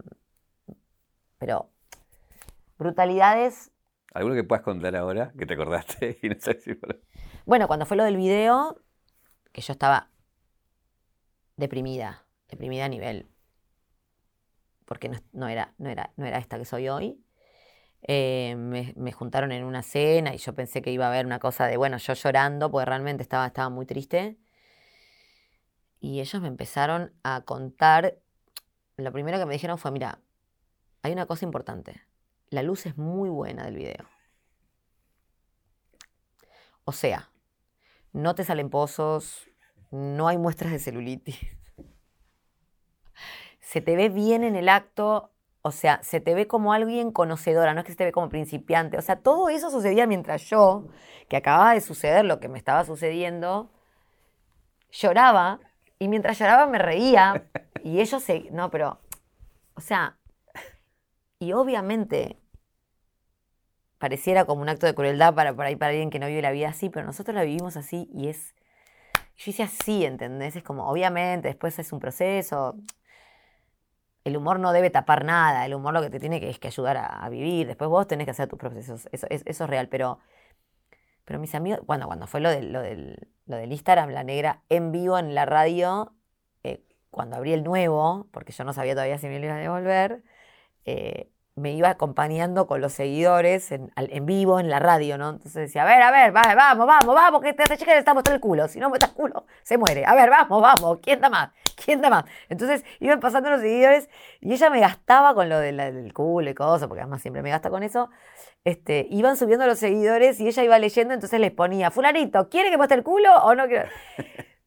Pero. 1.38 1.70
Brutalidades. 2.78 3.72
¿Alguno 4.14 4.36
que 4.36 4.44
puedas 4.44 4.64
contar 4.64 4.96
ahora 4.96 5.32
que 5.38 5.46
te 5.46 5.54
acordaste 5.54 6.20
y 6.24 6.30
no 6.30 6.36
si 6.40 6.78
Bueno, 7.46 7.68
cuando 7.68 7.86
fue 7.86 7.96
lo 7.96 8.04
del 8.04 8.18
video, 8.18 8.82
que 9.54 9.62
yo 9.62 9.72
estaba 9.72 10.10
deprimida, 11.56 12.26
deprimida 12.50 12.86
a 12.86 12.90
nivel. 12.90 13.28
Porque 14.88 15.12
no, 15.34 15.48
era, 15.48 15.74
no, 15.78 15.90
era, 15.90 16.14
no 16.16 16.26
era 16.26 16.38
esta 16.38 16.58
que 16.58 16.66
soy 16.66 16.88
hoy. 16.90 17.22
Eh, 18.04 18.56
me, 18.58 18.94
me 18.96 19.12
juntaron 19.12 19.52
en 19.52 19.66
una 19.66 19.84
cena 19.84 20.34
y 20.34 20.38
yo 20.38 20.56
pensé 20.56 20.82
que 20.82 20.92
iba 20.92 21.06
a 21.06 21.10
haber 21.10 21.26
una 21.26 21.40
cosa 21.40 21.68
de, 21.68 21.76
bueno, 21.78 21.98
yo 21.98 22.14
llorando, 22.14 22.72
porque 22.72 22.86
realmente 22.86 23.22
estaba, 23.22 23.46
estaba 23.46 23.70
muy 23.70 23.86
triste. 23.86 24.38
Y 26.00 26.22
ellos 26.22 26.42
me 26.42 26.48
empezaron 26.48 27.14
a 27.24 27.42
contar. 27.42 28.18
Lo 28.96 29.12
primero 29.12 29.38
que 29.40 29.46
me 29.46 29.54
dijeron 29.54 29.78
fue: 29.78 29.92
Mira, 29.92 30.22
hay 31.02 31.12
una 31.12 31.26
cosa 31.26 31.46
importante. 31.46 32.02
La 32.50 32.64
luz 32.64 32.86
es 32.86 32.98
muy 32.98 33.30
buena 33.30 33.66
del 33.66 33.76
video. 33.76 34.08
O 36.86 36.94
sea, 36.94 37.30
no 38.14 38.36
te 38.36 38.46
salen 38.46 38.70
pozos, 38.70 39.50
no 39.92 40.30
hay 40.30 40.38
muestras 40.38 40.72
de 40.72 40.80
celulitis. 40.80 41.57
Se 43.68 43.82
te 43.82 43.98
ve 43.98 44.08
bien 44.08 44.46
en 44.46 44.56
el 44.56 44.70
acto, 44.70 45.34
o 45.62 45.74
sea, 45.74 46.02
se 46.02 46.22
te 46.22 46.34
ve 46.34 46.48
como 46.48 46.72
alguien 46.72 47.12
conocedora, 47.12 47.74
no 47.74 47.82
es 47.82 47.86
que 47.86 47.92
se 47.92 47.98
te 47.98 48.06
ve 48.06 48.14
como 48.14 48.30
principiante. 48.30 48.98
O 48.98 49.02
sea, 49.02 49.18
todo 49.18 49.50
eso 49.50 49.70
sucedía 49.70 50.08
mientras 50.08 50.44
yo, 50.44 50.88
que 51.28 51.36
acababa 51.36 51.74
de 51.74 51.82
suceder 51.82 52.24
lo 52.24 52.40
que 52.40 52.48
me 52.48 52.58
estaba 52.58 52.86
sucediendo, 52.86 53.70
lloraba 54.90 55.60
y 56.00 56.08
mientras 56.08 56.40
lloraba 56.40 56.66
me 56.68 56.78
reía 56.78 57.50
y 57.84 58.00
ellos 58.00 58.24
se... 58.24 58.50
No, 58.52 58.72
pero, 58.72 59.02
o 59.74 59.82
sea, 59.82 60.18
y 61.38 61.52
obviamente 61.52 62.40
pareciera 63.98 64.46
como 64.46 64.62
un 64.62 64.70
acto 64.70 64.86
de 64.86 64.96
crueldad 64.96 65.36
para, 65.36 65.54
para, 65.58 65.76
para 65.78 65.90
alguien 65.90 66.10
que 66.10 66.20
no 66.20 66.28
vive 66.28 66.42
la 66.42 66.52
vida 66.52 66.70
así, 66.70 66.90
pero 66.90 67.06
nosotros 67.06 67.36
la 67.36 67.44
vivimos 67.44 67.76
así 67.76 68.10
y 68.14 68.30
es... 68.30 68.56
Yo 69.36 69.52
hice 69.52 69.64
así, 69.64 70.06
¿entendés? 70.06 70.56
Es 70.56 70.64
como, 70.64 70.88
obviamente, 70.88 71.50
después 71.50 71.78
es 71.80 71.92
un 71.92 72.00
proceso. 72.00 72.78
El 74.28 74.36
humor 74.36 74.60
no 74.60 74.74
debe 74.74 74.90
tapar 74.90 75.24
nada, 75.24 75.66
el 75.66 75.74
humor 75.74 75.94
lo 75.94 76.02
que 76.02 76.10
te 76.10 76.20
tiene 76.20 76.42
que 76.42 76.50
es 76.50 76.60
que 76.60 76.68
ayudar 76.68 76.98
a, 76.98 77.30
vivir. 77.30 77.66
Después 77.66 77.90
vos 77.90 78.08
tenés 78.08 78.26
que 78.26 78.32
hacer 78.32 78.50
tus 78.50 78.60
procesos, 78.60 79.08
eso, 79.14 79.26
es, 79.30 79.42
eso 79.46 79.64
es 79.64 79.70
real, 79.70 79.88
pero, 79.88 80.20
pero 81.24 81.40
mis 81.40 81.56
amigos, 81.56 81.80
bueno, 81.86 82.08
cuando 82.08 82.28
fue 82.28 82.42
lo 82.42 82.50
del, 82.50 82.74
lo, 82.74 82.82
del, 82.82 83.30
lo 83.46 83.64
Instagram, 83.64 84.10
la 84.10 84.26
negra 84.26 84.64
en 84.68 84.92
vivo 84.92 85.18
en 85.18 85.34
la 85.34 85.46
radio, 85.46 86.14
eh, 86.64 86.84
cuando 87.10 87.38
abrí 87.38 87.54
el 87.54 87.64
nuevo, 87.64 88.28
porque 88.32 88.52
yo 88.52 88.66
no 88.66 88.74
sabía 88.74 88.96
todavía 88.96 89.18
si 89.18 89.28
me 89.28 89.40
iba 89.40 89.56
a 89.56 89.60
devolver, 89.60 90.24
eh, 90.84 91.32
me 91.58 91.72
iba 91.72 91.90
acompañando 91.90 92.68
con 92.68 92.82
los 92.82 92.94
seguidores 92.94 93.72
en, 93.72 93.92
en, 93.96 94.26
vivo 94.28 94.60
en 94.60 94.70
la 94.70 94.78
radio, 94.78 95.18
¿no? 95.18 95.32
Entonces 95.32 95.56
decía, 95.56 95.82
a 95.82 95.86
ver, 95.86 96.02
a 96.04 96.12
ver, 96.12 96.36
va, 96.36 96.54
vamos, 96.54 96.86
vamos, 96.86 97.16
vamos, 97.16 97.42
que 97.42 97.50
hace 97.50 97.78
chica 97.78 97.94
le 97.94 98.00
está 98.00 98.14
mostrando 98.14 98.36
el 98.36 98.42
culo. 98.42 98.68
Si 98.68 98.80
no 98.80 98.90
muestra 98.90 99.10
el 99.10 99.16
culo, 99.16 99.46
se 99.64 99.78
muere. 99.78 100.06
A 100.06 100.14
ver, 100.14 100.30
vamos, 100.30 100.62
vamos, 100.62 101.00
¿quién 101.02 101.20
da 101.20 101.30
más? 101.30 101.50
¿Quién 101.84 102.00
da 102.00 102.12
más? 102.12 102.26
Entonces 102.50 102.86
iban 103.00 103.20
pasando 103.20 103.50
los 103.50 103.62
seguidores 103.62 104.08
y 104.40 104.54
ella 104.54 104.70
me 104.70 104.80
gastaba 104.80 105.34
con 105.34 105.50
lo 105.50 105.58
de 105.60 105.72
la, 105.72 105.92
del 105.92 106.14
culo 106.14 106.48
y 106.50 106.54
cosas, 106.54 106.88
porque 106.88 107.02
además 107.02 107.22
siempre 107.24 107.42
me 107.42 107.50
gasta 107.50 107.72
con 107.72 107.82
eso. 107.82 108.12
Este, 108.64 109.08
iban 109.10 109.36
subiendo 109.36 109.66
los 109.66 109.80
seguidores 109.80 110.40
y 110.40 110.48
ella 110.48 110.64
iba 110.64 110.78
leyendo, 110.78 111.16
entonces 111.16 111.40
les 111.40 111.52
ponía, 111.52 111.90
fulanito, 111.90 112.50
¿quiere 112.50 112.70
que 112.70 112.78
muestre 112.78 112.98
el 112.98 113.04
culo 113.04 113.34
o 113.44 113.56
no 113.56 113.68
quiere? 113.68 113.90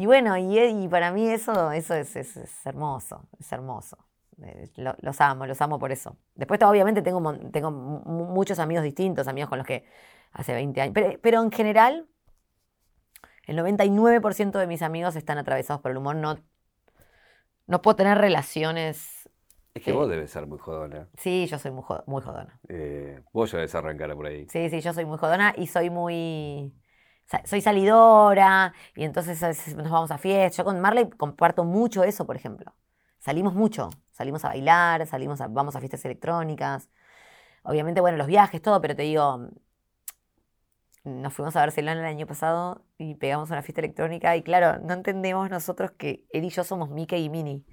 Y 0.00 0.06
bueno, 0.06 0.36
y, 0.36 0.56
y 0.60 0.86
para 0.86 1.10
mí 1.10 1.28
eso, 1.28 1.72
eso 1.72 1.94
es, 1.94 2.14
es, 2.14 2.36
es 2.36 2.64
hermoso, 2.64 3.26
es 3.40 3.50
hermoso. 3.50 4.07
Eh, 4.42 4.70
los 4.76 5.20
amo, 5.20 5.46
los 5.46 5.60
amo 5.60 5.78
por 5.78 5.92
eso. 5.92 6.16
Después, 6.34 6.60
obviamente, 6.62 7.02
tengo, 7.02 7.36
tengo 7.50 7.70
muchos 7.70 8.58
amigos 8.58 8.84
distintos, 8.84 9.26
amigos 9.26 9.48
con 9.48 9.58
los 9.58 9.66
que 9.66 9.84
hace 10.32 10.52
20 10.52 10.80
años. 10.80 10.94
Pero, 10.94 11.18
pero 11.20 11.42
en 11.42 11.50
general, 11.50 12.06
el 13.46 13.56
99% 13.56 14.58
de 14.58 14.66
mis 14.66 14.82
amigos 14.82 15.16
están 15.16 15.38
atravesados 15.38 15.80
por 15.80 15.90
el 15.90 15.96
humor. 15.96 16.16
No, 16.16 16.38
no 17.66 17.82
puedo 17.82 17.96
tener 17.96 18.18
relaciones. 18.18 19.28
Es 19.74 19.82
que 19.82 19.90
eh, 19.90 19.94
vos 19.94 20.08
debes 20.08 20.30
ser 20.30 20.46
muy 20.46 20.58
jodona. 20.58 21.08
Sí, 21.16 21.46
yo 21.46 21.58
soy 21.58 21.70
muy, 21.70 21.84
muy 22.06 22.22
jodona. 22.22 22.60
Eh, 22.68 23.22
vos 23.32 23.50
ya 23.50 23.58
debes 23.58 23.74
arrancar 23.74 24.14
por 24.14 24.26
ahí. 24.26 24.46
Sí, 24.48 24.68
sí, 24.70 24.80
yo 24.80 24.92
soy 24.92 25.04
muy 25.04 25.18
jodona 25.18 25.54
y 25.56 25.66
soy 25.66 25.90
muy. 25.90 26.74
Soy 27.44 27.60
salidora 27.60 28.72
y 28.96 29.04
entonces 29.04 29.76
nos 29.76 29.90
vamos 29.90 30.10
a 30.10 30.16
fiestas. 30.16 30.56
Yo 30.56 30.64
con 30.64 30.80
Marley 30.80 31.10
comparto 31.10 31.64
mucho 31.64 32.02
eso, 32.02 32.26
por 32.26 32.36
ejemplo. 32.36 32.74
Salimos 33.18 33.52
mucho, 33.52 33.90
salimos 34.18 34.44
a 34.44 34.48
bailar, 34.48 35.06
salimos 35.06 35.40
a, 35.40 35.46
vamos 35.46 35.76
a 35.76 35.78
fiestas 35.78 36.04
electrónicas. 36.04 36.90
Obviamente, 37.62 38.00
bueno, 38.00 38.18
los 38.18 38.26
viajes, 38.26 38.60
todo, 38.60 38.80
pero 38.80 38.96
te 38.96 39.02
digo, 39.02 39.48
nos 41.04 41.32
fuimos 41.32 41.54
a 41.54 41.60
Barcelona 41.60 42.00
el 42.00 42.06
año 42.06 42.26
pasado 42.26 42.84
y 42.98 43.14
pegamos 43.14 43.50
una 43.50 43.62
fiesta 43.62 43.80
electrónica 43.80 44.34
y 44.36 44.42
claro, 44.42 44.80
no 44.80 44.92
entendemos 44.92 45.48
nosotros 45.50 45.92
que 45.92 46.24
él 46.30 46.44
y 46.44 46.50
yo 46.50 46.64
somos 46.64 46.90
Mickey 46.90 47.24
y 47.24 47.30
Minnie. 47.30 47.64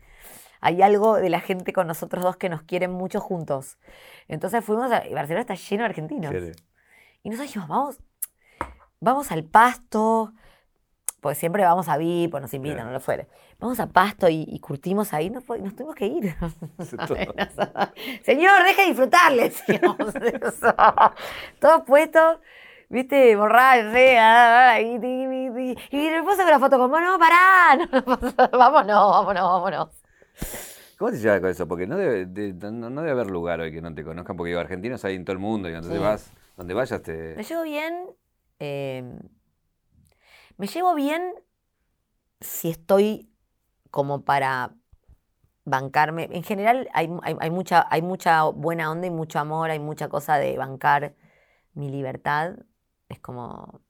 Hay 0.61 0.83
algo 0.83 1.15
de 1.15 1.29
la 1.29 1.39
gente 1.39 1.73
con 1.73 1.87
nosotros 1.87 2.23
dos 2.23 2.37
que 2.37 2.47
nos 2.47 2.61
quieren 2.61 2.91
mucho 2.91 3.19
juntos. 3.19 3.79
Entonces 4.27 4.63
fuimos 4.63 4.91
a... 4.91 5.01
Barcelona 5.11 5.41
está 5.41 5.55
lleno 5.55 5.81
de 5.81 5.89
argentinos. 5.89 6.33
Y 7.23 7.29
nosotros 7.29 7.47
dijimos, 7.47 7.67
vamos, 7.67 7.99
vamos 8.99 9.31
al 9.31 9.43
pasto, 9.45 10.33
porque 11.25 11.39
siempre 11.39 11.63
vamos 11.63 11.89
a 11.89 11.97
VIP 11.97 12.35
o 12.35 12.39
nos 12.39 12.53
invitan, 12.53 12.85
no 12.85 12.91
lo 12.91 12.99
fuere. 12.99 13.27
Vamos 13.57 13.79
a 13.79 13.87
Pasto 13.87 14.29
y, 14.29 14.45
y 14.47 14.59
curtimos 14.59 15.11
ahí, 15.11 15.31
nos, 15.31 15.43
fue- 15.43 15.57
nos 15.57 15.75
tuvimos 15.75 15.95
que 15.95 16.05
ir. 16.05 16.35
Señor, 18.23 18.63
deje 18.63 18.81
de 18.83 18.87
disfrutarle, 18.89 19.43
decíamos 19.49 19.97
eso. 20.17 20.75
Todos 21.59 21.81
puestos, 21.87 22.37
viste, 22.89 23.31
sí, 23.33 23.39
ah, 24.19 24.73
ah, 24.73 24.79
y, 24.81 24.97
y, 25.03 25.75
y, 25.89 26.09
me 26.11 26.21
puse 26.21 26.43
con 26.43 26.51
la 26.51 26.59
foto 26.59 26.77
como, 26.77 26.99
no, 26.99 27.17
pará, 27.17 27.75
no, 27.91 28.59
vámonos, 28.59 29.09
vámonos, 29.09 29.43
vámonos. 29.43 29.89
¿Cómo 30.99 31.09
te 31.09 31.17
llevas 31.17 31.39
con 31.39 31.49
eso? 31.49 31.67
Porque 31.67 31.87
no 31.87 31.97
debe, 31.97 32.27
de- 32.27 32.53
no, 32.71 32.91
no 32.91 33.01
debe 33.01 33.13
haber 33.13 33.31
lugar 33.31 33.61
hoy 33.61 33.71
que 33.71 33.81
no 33.81 33.95
te 33.95 34.03
conozcan, 34.03 34.37
porque 34.37 34.49
digo, 34.49 34.59
argentinos 34.59 35.03
hay 35.05 35.15
en 35.15 35.25
todo 35.25 35.33
el 35.33 35.39
mundo 35.39 35.69
y 35.69 35.71
donde 35.71 35.89
Sí. 35.95 35.97
vas, 35.99 36.31
donde 36.55 36.75
vayas 36.75 37.01
te... 37.01 37.33
Me 37.35 37.41
llevo 37.41 37.63
bien. 37.63 38.11
eh, 38.59 39.03
me 40.57 40.67
llevo 40.67 40.95
bien 40.95 41.33
si 42.41 42.69
estoy 42.69 43.29
como 43.91 44.23
para 44.23 44.73
bancarme. 45.63 46.29
En 46.31 46.43
general 46.43 46.89
hay, 46.93 47.09
hay- 47.23 47.37
hay 47.39 47.49
mucha, 47.49 47.87
hay 47.89 48.01
mucha 48.01 48.43
buena 48.45 48.91
onda 48.91 49.07
y 49.07 49.11
mucho 49.11 49.39
amor, 49.39 49.69
hay 49.71 49.79
mucha 49.79 50.09
cosa 50.09 50.37
de 50.37 50.57
bancar 50.57 51.15
mi 51.73 51.89
libertad. 51.89 52.57
Es 53.09 53.19
como. 53.19 53.81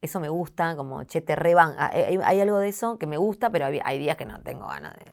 Eso 0.00 0.20
me 0.20 0.28
gusta, 0.28 0.76
como, 0.76 1.02
che, 1.04 1.22
te 1.22 1.34
reban. 1.34 1.74
Hay, 1.78 2.18
hay 2.22 2.40
algo 2.40 2.58
de 2.58 2.68
eso 2.68 2.98
que 2.98 3.06
me 3.06 3.16
gusta, 3.16 3.48
pero 3.50 3.66
hay, 3.66 3.80
hay 3.82 3.98
días 3.98 4.16
que 4.18 4.26
no 4.26 4.42
tengo 4.42 4.66
ganas 4.66 4.94
de. 4.96 5.12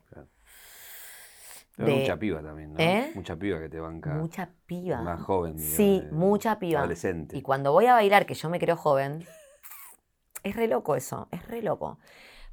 Haber 1.78 1.94
de- 1.94 2.00
mucha 2.02 2.18
piba 2.18 2.42
también, 2.42 2.74
¿no? 2.74 2.80
¿Eh? 2.80 3.12
Mucha 3.16 3.38
piba 3.38 3.60
que 3.60 3.70
te 3.70 3.80
banca. 3.80 4.10
Mucha 4.14 4.50
piba. 4.66 5.02
Más 5.02 5.22
joven. 5.22 5.56
digo, 5.56 5.70
Sí, 5.78 6.04
mucha 6.12 6.60
piba. 6.60 6.80
Adolescente. 6.80 7.38
Y 7.38 7.42
cuando 7.42 7.72
voy 7.72 7.86
a 7.86 7.94
bailar, 7.94 8.26
que 8.26 8.34
yo 8.34 8.50
me 8.50 8.60
creo 8.60 8.76
joven, 8.76 9.26
es 10.44 10.56
re 10.56 10.68
loco 10.68 10.96
eso, 10.96 11.28
es 11.32 11.46
re 11.48 11.62
loco. 11.62 12.00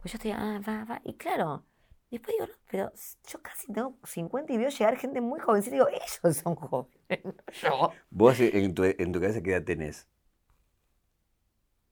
Pues 0.00 0.12
yo 0.12 0.16
estoy, 0.16 0.32
ah, 0.32 0.60
va, 0.66 0.84
va. 0.84 1.00
Y 1.04 1.14
claro, 1.14 1.64
después 2.10 2.34
digo, 2.36 2.46
no, 2.46 2.54
pero 2.70 2.92
yo 3.26 3.42
casi 3.42 3.72
tengo 3.72 3.96
50 4.04 4.52
y 4.52 4.58
veo 4.58 4.68
llegar 4.70 4.96
gente 4.96 5.20
muy 5.20 5.40
jovencita 5.40 5.76
y 5.76 5.78
digo, 5.78 5.88
ellos 5.88 6.36
son 6.36 6.54
jóvenes, 6.54 7.24
no 7.24 7.34
yo. 7.62 7.92
Vos 8.10 8.40
eh, 8.40 8.50
en 8.54 8.74
tu, 8.74 8.84
en 8.84 9.12
tu 9.12 9.20
cabeza, 9.20 9.42
¿qué 9.42 9.52
edad 9.52 9.64
tenés? 9.64 10.06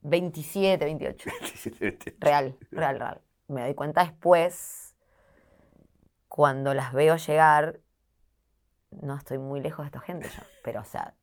27, 0.03 0.85
28. 0.85 1.31
Real, 2.21 2.57
real, 2.71 2.99
real. 2.99 3.21
Me 3.49 3.63
doy 3.63 3.75
cuenta 3.75 4.05
después, 4.05 4.95
cuando 6.29 6.75
las 6.75 6.93
veo 6.93 7.17
llegar, 7.17 7.81
no 8.91 9.17
estoy 9.17 9.39
muy 9.39 9.61
lejos 9.61 9.85
de 9.85 9.87
esta 9.87 10.01
gente 10.01 10.29
yo, 10.29 10.43
pero 10.63 10.81
o 10.81 10.85
sea, 10.85 11.15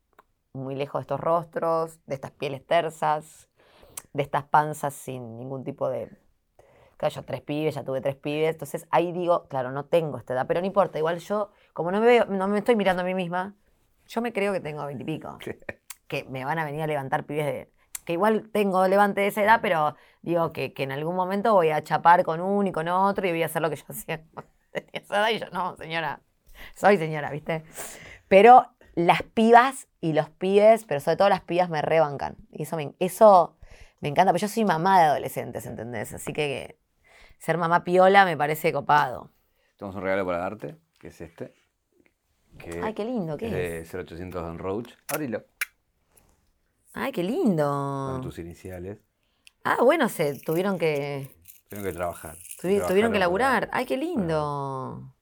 muy 0.52 0.74
lejos 0.74 1.00
de 1.00 1.02
estos 1.02 1.20
rostros, 1.20 1.98
de 2.06 2.14
estas 2.14 2.30
pieles 2.30 2.64
tersas, 2.66 3.48
de 4.14 4.22
estas 4.22 4.44
panzas 4.44 4.94
sin 4.94 5.36
ningún 5.36 5.64
tipo 5.64 5.90
de... 5.90 6.08
Claro, 6.96 7.16
yo 7.16 7.24
tres 7.24 7.42
pibes, 7.42 7.74
ya 7.74 7.84
tuve 7.84 8.00
tres 8.00 8.14
pibes, 8.14 8.52
entonces 8.52 8.86
ahí 8.90 9.12
digo, 9.12 9.46
claro, 9.48 9.72
no 9.72 9.84
tengo 9.84 10.16
esta 10.16 10.32
edad, 10.32 10.46
pero 10.46 10.60
no 10.60 10.66
importa, 10.66 10.96
igual 10.96 11.18
yo, 11.18 11.50
como 11.72 11.90
no 11.90 12.00
me 12.00 12.06
veo, 12.06 12.24
no 12.26 12.46
me 12.48 12.58
estoy 12.58 12.76
mirando 12.76 13.02
a 13.02 13.04
mí 13.04 13.14
misma, 13.14 13.54
yo 14.06 14.22
me 14.22 14.32
creo 14.32 14.52
que 14.52 14.60
tengo 14.60 14.86
veintipico, 14.86 15.36
que 16.06 16.24
me 16.24 16.44
van 16.44 16.58
a 16.58 16.64
venir 16.64 16.82
a 16.82 16.86
levantar 16.86 17.24
pibes 17.24 17.46
de... 17.46 17.70
Que 18.04 18.12
igual 18.12 18.50
tengo 18.50 18.86
levante 18.86 19.22
de 19.22 19.28
esa 19.28 19.42
edad, 19.42 19.60
pero 19.62 19.96
digo 20.20 20.52
que, 20.52 20.74
que 20.74 20.82
en 20.82 20.92
algún 20.92 21.16
momento 21.16 21.54
voy 21.54 21.70
a 21.70 21.82
chapar 21.82 22.22
con 22.22 22.38
uno 22.38 22.68
y 22.68 22.72
con 22.72 22.86
otro 22.86 23.26
y 23.26 23.30
voy 23.30 23.42
a 23.42 23.46
hacer 23.46 23.62
lo 23.62 23.70
que 23.70 23.76
yo 23.76 23.84
hacía 23.88 24.22
esa 24.92 25.20
edad 25.20 25.30
y 25.30 25.38
yo, 25.38 25.46
no, 25.52 25.74
señora, 25.76 26.20
soy 26.74 26.98
señora, 26.98 27.30
¿viste? 27.30 27.64
Pero 28.28 28.66
las 28.94 29.22
pibas 29.22 29.88
y 30.00 30.12
los 30.12 30.28
pibes, 30.30 30.84
pero 30.84 31.00
sobre 31.00 31.16
todo 31.16 31.28
las 31.28 31.40
pibas 31.40 31.68
me 31.68 31.82
rebancan. 31.82 32.36
Y 32.52 32.62
eso 32.62 32.76
me, 32.76 32.94
eso 32.98 33.53
me 34.04 34.10
encanta, 34.10 34.32
porque 34.32 34.42
yo 34.42 34.48
soy 34.48 34.66
mamá 34.66 34.98
de 35.00 35.04
adolescentes, 35.06 35.64
¿entendés? 35.64 36.12
Así 36.12 36.34
que 36.34 36.78
ser 37.38 37.56
mamá 37.56 37.84
piola 37.84 38.26
me 38.26 38.36
parece 38.36 38.70
copado. 38.70 39.30
Tenemos 39.78 39.96
un 39.96 40.02
regalo 40.02 40.26
para 40.26 40.38
darte, 40.38 40.76
que 41.00 41.08
es 41.08 41.18
este. 41.22 41.54
que 42.58 42.82
Ay, 42.82 42.92
qué 42.92 43.06
lindo, 43.06 43.38
¿qué 43.38 43.46
es? 43.80 43.90
De 43.90 43.98
0800 43.98 44.42
Don 44.42 44.58
Roach. 44.58 44.90
Abrilo. 45.08 45.42
Ay, 46.92 47.12
qué 47.12 47.22
Con 47.22 47.30
lindo. 47.32 48.20
tus 48.22 48.38
iniciales. 48.38 48.98
Ah, 49.64 49.78
bueno, 49.82 50.10
se 50.10 50.38
tuvieron 50.40 50.78
que, 50.78 51.34
Tengo 51.70 51.82
que 51.82 51.92
trabajar. 51.94 52.36
tuvi- 52.36 52.58
Trabajar 52.74 52.88
tuvieron 52.88 53.10
que 53.12 53.18
laburar. 53.18 53.70
Ay, 53.72 53.86
qué 53.86 53.96
lindo. 53.96 55.14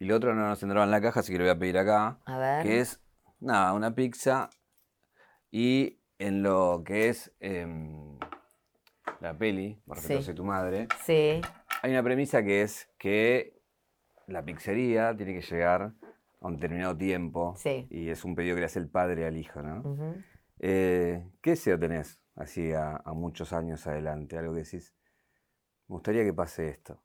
Y 0.00 0.06
lo 0.06 0.16
otro 0.16 0.34
no 0.34 0.48
nos 0.48 0.60
entraba 0.60 0.84
en 0.84 0.90
la 0.90 1.00
caja, 1.00 1.20
así 1.20 1.30
que 1.32 1.38
lo 1.38 1.44
voy 1.44 1.52
a 1.52 1.58
pedir 1.58 1.78
acá. 1.78 2.18
A 2.24 2.36
ver. 2.38 2.64
Que 2.64 2.80
es, 2.80 3.00
nada, 3.38 3.72
una 3.74 3.94
pizza. 3.94 4.50
Y 5.52 5.97
en 6.18 6.42
lo 6.42 6.82
que 6.84 7.08
es 7.08 7.32
em, 7.40 8.18
la 9.20 9.36
peli, 9.36 9.80
por 9.86 9.98
Sí. 9.98 10.34
tu 10.34 10.44
madre, 10.44 10.88
Sí. 11.04 11.40
hay 11.82 11.90
una 11.92 12.02
premisa 12.02 12.42
que 12.42 12.62
es 12.62 12.88
que 12.98 13.60
la 14.26 14.44
pizzería 14.44 15.16
tiene 15.16 15.34
que 15.34 15.40
llegar 15.42 15.92
a 16.40 16.46
un 16.46 16.54
determinado 16.56 16.96
tiempo. 16.96 17.54
Sí. 17.56 17.86
Y 17.90 18.10
es 18.10 18.24
un 18.24 18.34
pedido 18.34 18.54
que 18.54 18.60
le 18.60 18.66
hace 18.66 18.78
el 18.78 18.88
padre 18.88 19.26
al 19.26 19.36
hijo, 19.36 19.62
¿no? 19.62 20.14
Eh, 20.60 21.24
¿Qué 21.40 21.50
deseo 21.50 21.78
tenés 21.78 22.20
así 22.36 22.72
a, 22.72 22.96
a 22.96 23.12
muchos 23.14 23.52
años 23.52 23.86
adelante? 23.86 24.36
Algo 24.36 24.52
que 24.54 24.60
decís, 24.64 24.94
me 25.88 25.94
gustaría 25.94 26.24
que 26.24 26.34
pase 26.34 26.68
esto. 26.68 27.00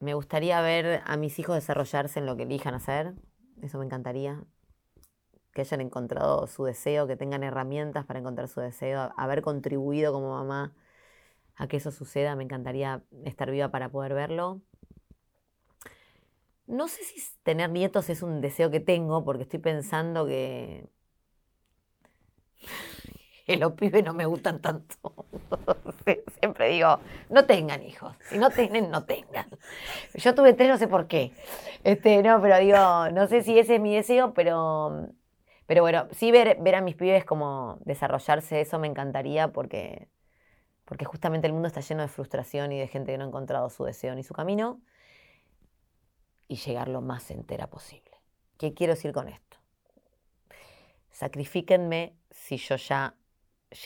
Me 0.00 0.14
gustaría 0.14 0.60
ver 0.60 1.00
a 1.06 1.16
mis 1.16 1.38
hijos 1.38 1.54
desarrollarse 1.54 2.18
en 2.18 2.26
lo 2.26 2.36
que 2.36 2.42
elijan 2.42 2.74
hacer. 2.74 3.14
Eso 3.62 3.78
me 3.78 3.86
encantaría. 3.86 4.42
Que 5.54 5.62
hayan 5.62 5.80
encontrado 5.80 6.46
su 6.46 6.64
deseo, 6.64 7.06
que 7.06 7.16
tengan 7.16 7.44
herramientas 7.44 8.04
para 8.04 8.18
encontrar 8.18 8.48
su 8.48 8.60
deseo, 8.60 9.12
haber 9.16 9.42
contribuido 9.42 10.12
como 10.12 10.30
mamá 10.34 10.74
a 11.56 11.68
que 11.68 11.78
eso 11.78 11.90
suceda. 11.92 12.36
Me 12.36 12.44
encantaría 12.44 13.02
estar 13.24 13.50
viva 13.50 13.70
para 13.70 13.88
poder 13.90 14.14
verlo. 14.14 14.60
No 16.66 16.88
sé 16.88 17.04
si 17.04 17.20
tener 17.42 17.70
nietos 17.70 18.08
es 18.10 18.22
un 18.22 18.40
deseo 18.40 18.70
que 18.70 18.80
tengo, 18.80 19.24
porque 19.24 19.42
estoy 19.42 19.60
pensando 19.60 20.26
que, 20.26 20.88
que 23.46 23.56
los 23.56 23.72
pibes 23.72 24.04
no 24.04 24.14
me 24.14 24.26
gustan 24.26 24.60
tanto. 24.60 24.96
Siempre 26.40 26.70
digo, 26.70 26.98
no 27.30 27.44
tengan 27.46 27.82
hijos. 27.82 28.14
Si 28.28 28.38
no 28.38 28.50
tienen, 28.50 28.90
no 28.90 29.04
tengan. 29.04 29.46
Yo 30.14 30.34
tuve 30.34 30.54
tres, 30.54 30.68
no 30.68 30.78
sé 30.78 30.88
por 30.88 31.06
qué. 31.06 31.32
Este, 31.84 32.22
no, 32.22 32.40
pero 32.40 32.58
digo, 32.58 33.10
no 33.12 33.26
sé 33.28 33.42
si 33.42 33.58
ese 33.58 33.76
es 33.76 33.80
mi 33.80 33.94
deseo, 33.94 34.34
pero, 34.34 35.10
pero 35.66 35.82
bueno, 35.82 36.08
sí 36.12 36.30
ver, 36.30 36.58
ver 36.60 36.74
a 36.74 36.80
mis 36.80 36.94
pibes 36.94 37.24
como 37.24 37.78
desarrollarse, 37.84 38.60
eso 38.60 38.78
me 38.78 38.86
encantaría 38.86 39.48
porque, 39.48 40.08
porque 40.84 41.04
justamente 41.04 41.46
el 41.46 41.52
mundo 41.52 41.68
está 41.68 41.80
lleno 41.80 42.02
de 42.02 42.08
frustración 42.08 42.72
y 42.72 42.78
de 42.78 42.86
gente 42.86 43.12
que 43.12 43.18
no 43.18 43.24
ha 43.24 43.28
encontrado 43.28 43.70
su 43.70 43.84
deseo 43.84 44.14
ni 44.14 44.22
su 44.22 44.34
camino. 44.34 44.80
Y 46.46 46.56
llegar 46.56 46.88
lo 46.88 47.00
más 47.00 47.30
entera 47.30 47.68
posible. 47.68 48.10
¿Qué 48.58 48.74
quiero 48.74 48.92
decir 48.94 49.12
con 49.12 49.28
esto? 49.28 49.56
Sacrifíquenme 51.10 52.14
si 52.30 52.58
yo 52.58 52.76
ya 52.76 53.14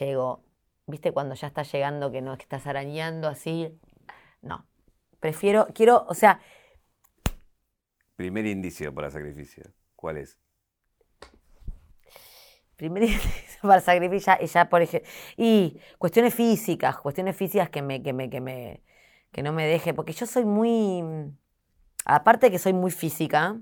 llego, 0.01 0.43
¿viste 0.87 1.13
cuando 1.13 1.37
ya 1.37 1.47
estás 1.47 1.71
llegando 1.71 2.11
que 2.11 2.21
no 2.21 2.35
estás 2.35 2.67
arañando 2.67 3.29
así? 3.29 3.79
No. 4.43 4.67
Prefiero, 5.21 5.69
quiero, 5.73 6.05
o 6.09 6.15
sea, 6.15 6.41
Primer 8.19 8.47
indicio 8.47 8.93
para 8.93 9.13
sacrificio. 9.13 9.63
¿Cuál 9.95 10.17
es? 10.17 10.37
Primero 12.79 13.07
para 13.63 13.81
sacrificar, 13.81 14.39
y 14.41 14.47
ya 14.47 14.69
por 14.69 14.81
ejemplo. 14.81 15.11
Y 15.37 15.81
cuestiones 15.99 16.33
físicas, 16.33 16.97
cuestiones 16.97 17.37
físicas 17.37 17.69
que 17.71 17.83
me, 17.83 18.05
que 18.05 18.13
me, 18.13 18.31
que 18.31 18.41
me, 18.41 18.85
que 19.33 19.43
no 19.43 19.53
me 19.53 19.67
deje, 19.67 19.93
porque 19.93 20.13
yo 20.13 20.27
soy 20.27 20.45
muy. 20.45 21.03
Aparte 22.05 22.47
de 22.47 22.53
que 22.53 22.61
soy 22.61 22.73
muy 22.73 22.93
física, 22.93 23.59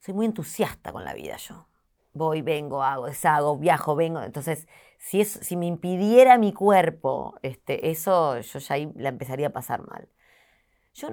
soy 0.00 0.14
muy 0.14 0.24
entusiasta 0.24 0.90
con 0.90 1.04
la 1.04 1.12
vida 1.12 1.36
yo. 1.36 1.68
Voy, 2.14 2.40
vengo, 2.40 2.82
hago, 2.82 3.06
deshago, 3.06 3.58
viajo, 3.58 3.94
vengo. 3.94 4.22
Entonces, 4.22 4.66
si, 4.96 5.20
es, 5.20 5.28
si 5.30 5.54
me 5.54 5.66
impidiera 5.66 6.38
mi 6.38 6.54
cuerpo 6.54 7.38
este, 7.42 7.90
eso, 7.90 8.40
yo 8.40 8.58
ya 8.58 8.74
ahí 8.74 8.90
la 8.96 9.10
empezaría 9.10 9.48
a 9.48 9.52
pasar 9.52 9.86
mal. 9.86 10.08
Yo 10.94 11.10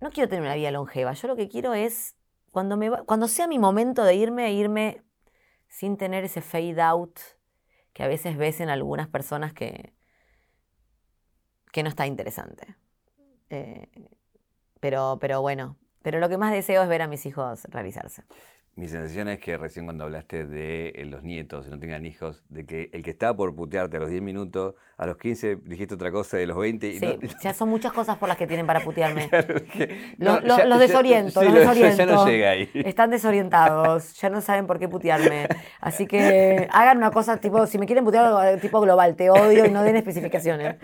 no, 0.00 0.10
quiero 0.10 0.28
tener 0.28 0.42
una 0.42 0.54
vida 0.54 0.70
longeva. 0.70 1.14
Yo 1.14 1.28
lo 1.28 1.34
que 1.34 1.48
quiero 1.48 1.72
es, 1.72 2.14
cuando, 2.52 2.76
me 2.76 2.90
cuando 3.04 3.26
sea 3.26 3.48
mi 3.48 3.58
momento 3.58 4.04
de 4.04 4.14
irme, 4.14 4.52
irme 4.52 5.05
sin 5.76 5.98
tener 5.98 6.24
ese 6.24 6.40
fade 6.40 6.80
out 6.80 7.20
que 7.92 8.02
a 8.02 8.08
veces 8.08 8.38
ves 8.38 8.60
en 8.60 8.70
algunas 8.70 9.08
personas 9.08 9.52
que, 9.52 9.92
que 11.70 11.82
no 11.82 11.90
está 11.90 12.06
interesante. 12.06 12.76
Eh, 13.50 13.86
pero, 14.80 15.18
pero 15.20 15.42
bueno, 15.42 15.76
pero 16.00 16.18
lo 16.18 16.30
que 16.30 16.38
más 16.38 16.50
deseo 16.50 16.82
es 16.82 16.88
ver 16.88 17.02
a 17.02 17.08
mis 17.08 17.26
hijos 17.26 17.64
realizarse. 17.64 18.24
Mi 18.78 18.88
sensación 18.88 19.26
es 19.28 19.38
que 19.40 19.56
recién 19.56 19.86
cuando 19.86 20.04
hablaste 20.04 20.44
de 20.46 20.88
eh, 20.96 21.06
los 21.06 21.22
nietos, 21.22 21.64
si 21.64 21.70
no 21.70 21.78
tengan 21.78 22.04
hijos, 22.04 22.42
de 22.50 22.66
que 22.66 22.90
el 22.92 23.02
que 23.02 23.08
estaba 23.10 23.34
por 23.34 23.54
putearte 23.56 23.96
a 23.96 24.00
los 24.00 24.10
10 24.10 24.20
minutos, 24.20 24.74
a 24.98 25.06
los 25.06 25.16
15 25.16 25.56
dijiste 25.64 25.94
otra 25.94 26.12
cosa 26.12 26.36
de 26.36 26.46
los 26.46 26.58
20 26.58 26.86
y 26.88 26.98
Sí, 26.98 27.06
no- 27.06 27.28
ya 27.42 27.54
son 27.54 27.70
muchas 27.70 27.94
cosas 27.94 28.18
por 28.18 28.28
las 28.28 28.36
que 28.36 28.46
tienen 28.46 28.66
para 28.66 28.80
putearme. 28.80 29.30
Claro, 29.30 29.54
que- 29.64 30.14
no, 30.18 30.40
ya- 30.42 30.66
los 30.66 30.78
ya- 30.78 30.78
desoriento, 30.78 31.40
sí, 31.40 31.46
los 31.46 31.54
lo- 31.54 31.60
desoriento. 31.60 31.96
Ya 31.96 32.04
no 32.06 32.26
llega 32.26 32.50
ahí. 32.50 32.68
Están 32.74 33.08
desorientados, 33.08 34.12
ya 34.20 34.28
no 34.28 34.42
saben 34.42 34.66
por 34.66 34.78
qué 34.78 34.88
putearme. 34.90 35.48
Así 35.80 36.06
que 36.06 36.68
hagan 36.70 36.98
una 36.98 37.10
cosa 37.10 37.38
tipo, 37.38 37.66
si 37.66 37.78
me 37.78 37.86
quieren 37.86 38.04
putear, 38.04 38.56
eh, 38.56 38.58
tipo 38.58 38.78
global, 38.82 39.16
te 39.16 39.30
odio 39.30 39.64
y 39.64 39.70
no 39.70 39.84
den 39.84 39.96
especificaciones. 39.96 40.76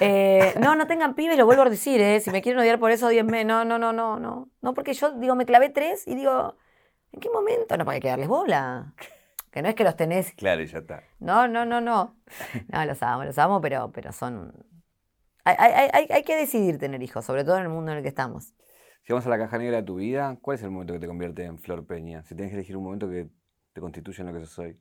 Eh, 0.00 0.54
no, 0.60 0.74
no 0.74 0.88
tengan 0.88 1.14
pibes, 1.14 1.38
lo 1.38 1.46
vuelvo 1.46 1.62
a 1.62 1.70
decir, 1.70 2.00
¿eh? 2.00 2.18
Si 2.18 2.32
me 2.32 2.42
quieren 2.42 2.58
odiar 2.60 2.80
por 2.80 2.90
eso, 2.90 3.06
odienme. 3.06 3.44
No, 3.44 3.64
no, 3.64 3.78
no, 3.78 3.92
no, 3.92 4.18
no. 4.18 4.48
No, 4.60 4.74
porque 4.74 4.92
yo 4.92 5.12
digo, 5.12 5.36
me 5.36 5.46
clavé 5.46 5.68
tres 5.68 6.02
y 6.08 6.16
digo, 6.16 6.56
¿en 7.12 7.20
qué 7.20 7.30
momento? 7.30 7.76
No, 7.76 7.84
para 7.84 8.00
que 8.00 8.08
darles 8.08 8.28
bola. 8.28 8.94
Que 9.50 9.62
no 9.62 9.68
es 9.68 9.74
que 9.74 9.84
los 9.84 9.96
tenés. 9.96 10.32
Claro, 10.34 10.62
y 10.62 10.66
ya 10.66 10.78
está. 10.78 11.02
No, 11.20 11.48
no, 11.48 11.64
no, 11.64 11.80
no. 11.80 12.16
No, 12.68 12.84
los 12.84 13.02
amo, 13.02 13.24
los 13.24 13.38
amo, 13.38 13.60
pero, 13.60 13.90
pero 13.92 14.12
son. 14.12 14.52
Hay, 15.44 15.56
hay- 15.58 15.90
hay- 15.92 16.06
hay 16.10 16.22
que 16.22 16.36
decidir 16.36 16.78
tener 16.78 17.02
hijos, 17.02 17.24
sobre 17.24 17.44
todo 17.44 17.56
en 17.56 17.62
el 17.62 17.68
mundo 17.70 17.90
en 17.92 17.98
el 17.98 18.02
que 18.02 18.08
estamos. 18.10 18.54
Si 19.02 19.12
vamos 19.12 19.26
a 19.26 19.30
la 19.30 19.38
caja 19.38 19.56
negra 19.56 19.78
de 19.78 19.82
tu 19.84 19.94
vida, 19.96 20.36
¿cuál 20.42 20.56
es 20.56 20.62
el 20.62 20.70
momento 20.70 20.92
que 20.92 20.98
te 21.00 21.06
convierte 21.06 21.44
en 21.44 21.58
Flor 21.58 21.86
Peña? 21.86 22.22
Si 22.24 22.34
tienes 22.34 22.50
que 22.50 22.56
elegir 22.56 22.76
un 22.76 22.84
momento 22.84 23.08
que 23.08 23.30
te 23.72 23.80
constituye 23.80 24.20
en 24.20 24.26
lo 24.26 24.38
que 24.38 24.44
sos 24.44 24.58
hoy. 24.58 24.78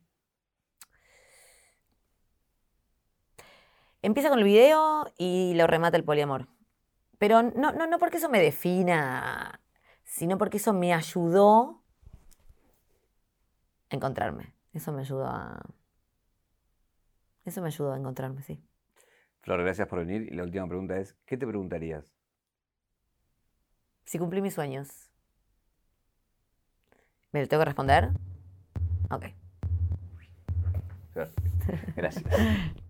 Empieza 4.02 4.30
con 4.30 4.40
el 4.40 4.46
video 4.46 5.12
y 5.18 5.54
lo 5.56 5.68
remata 5.68 5.98
el 5.98 6.04
poliamor. 6.04 6.48
Pero 7.18 7.42
no, 7.42 7.72
no, 7.72 7.88
no 7.88 7.98
porque 8.00 8.18
eso 8.18 8.30
me 8.30 8.40
defina, 8.40 9.62
sino 10.04 10.38
porque 10.38 10.58
eso 10.58 10.74
me 10.74 10.94
ayudó 10.94 11.84
a 13.90 13.96
encontrarme. 13.96 14.54
Eso 14.74 14.92
me 14.92 15.02
ayudó 15.02 15.26
a. 15.26 15.62
Eso 17.46 17.62
me 17.62 17.68
ayudó 17.68 17.94
a 17.94 17.98
encontrarme, 17.98 18.42
sí. 18.44 18.62
Flor, 19.42 19.62
gracias 19.64 19.88
por 19.88 20.00
venir. 20.00 20.32
Y 20.32 20.36
la 20.36 20.44
última 20.44 20.68
pregunta 20.68 20.98
es, 20.98 21.16
¿qué 21.26 21.38
te 21.38 21.48
preguntarías? 21.48 22.14
Si 24.06 24.20
cumplí 24.20 24.42
mis 24.42 24.54
sueños. 24.54 25.10
¿Me 27.32 27.42
lo 27.42 27.48
tengo 27.48 27.62
que 27.62 27.66
responder? 27.66 28.10
Ok. 29.10 29.26
Gracias. 31.96 32.24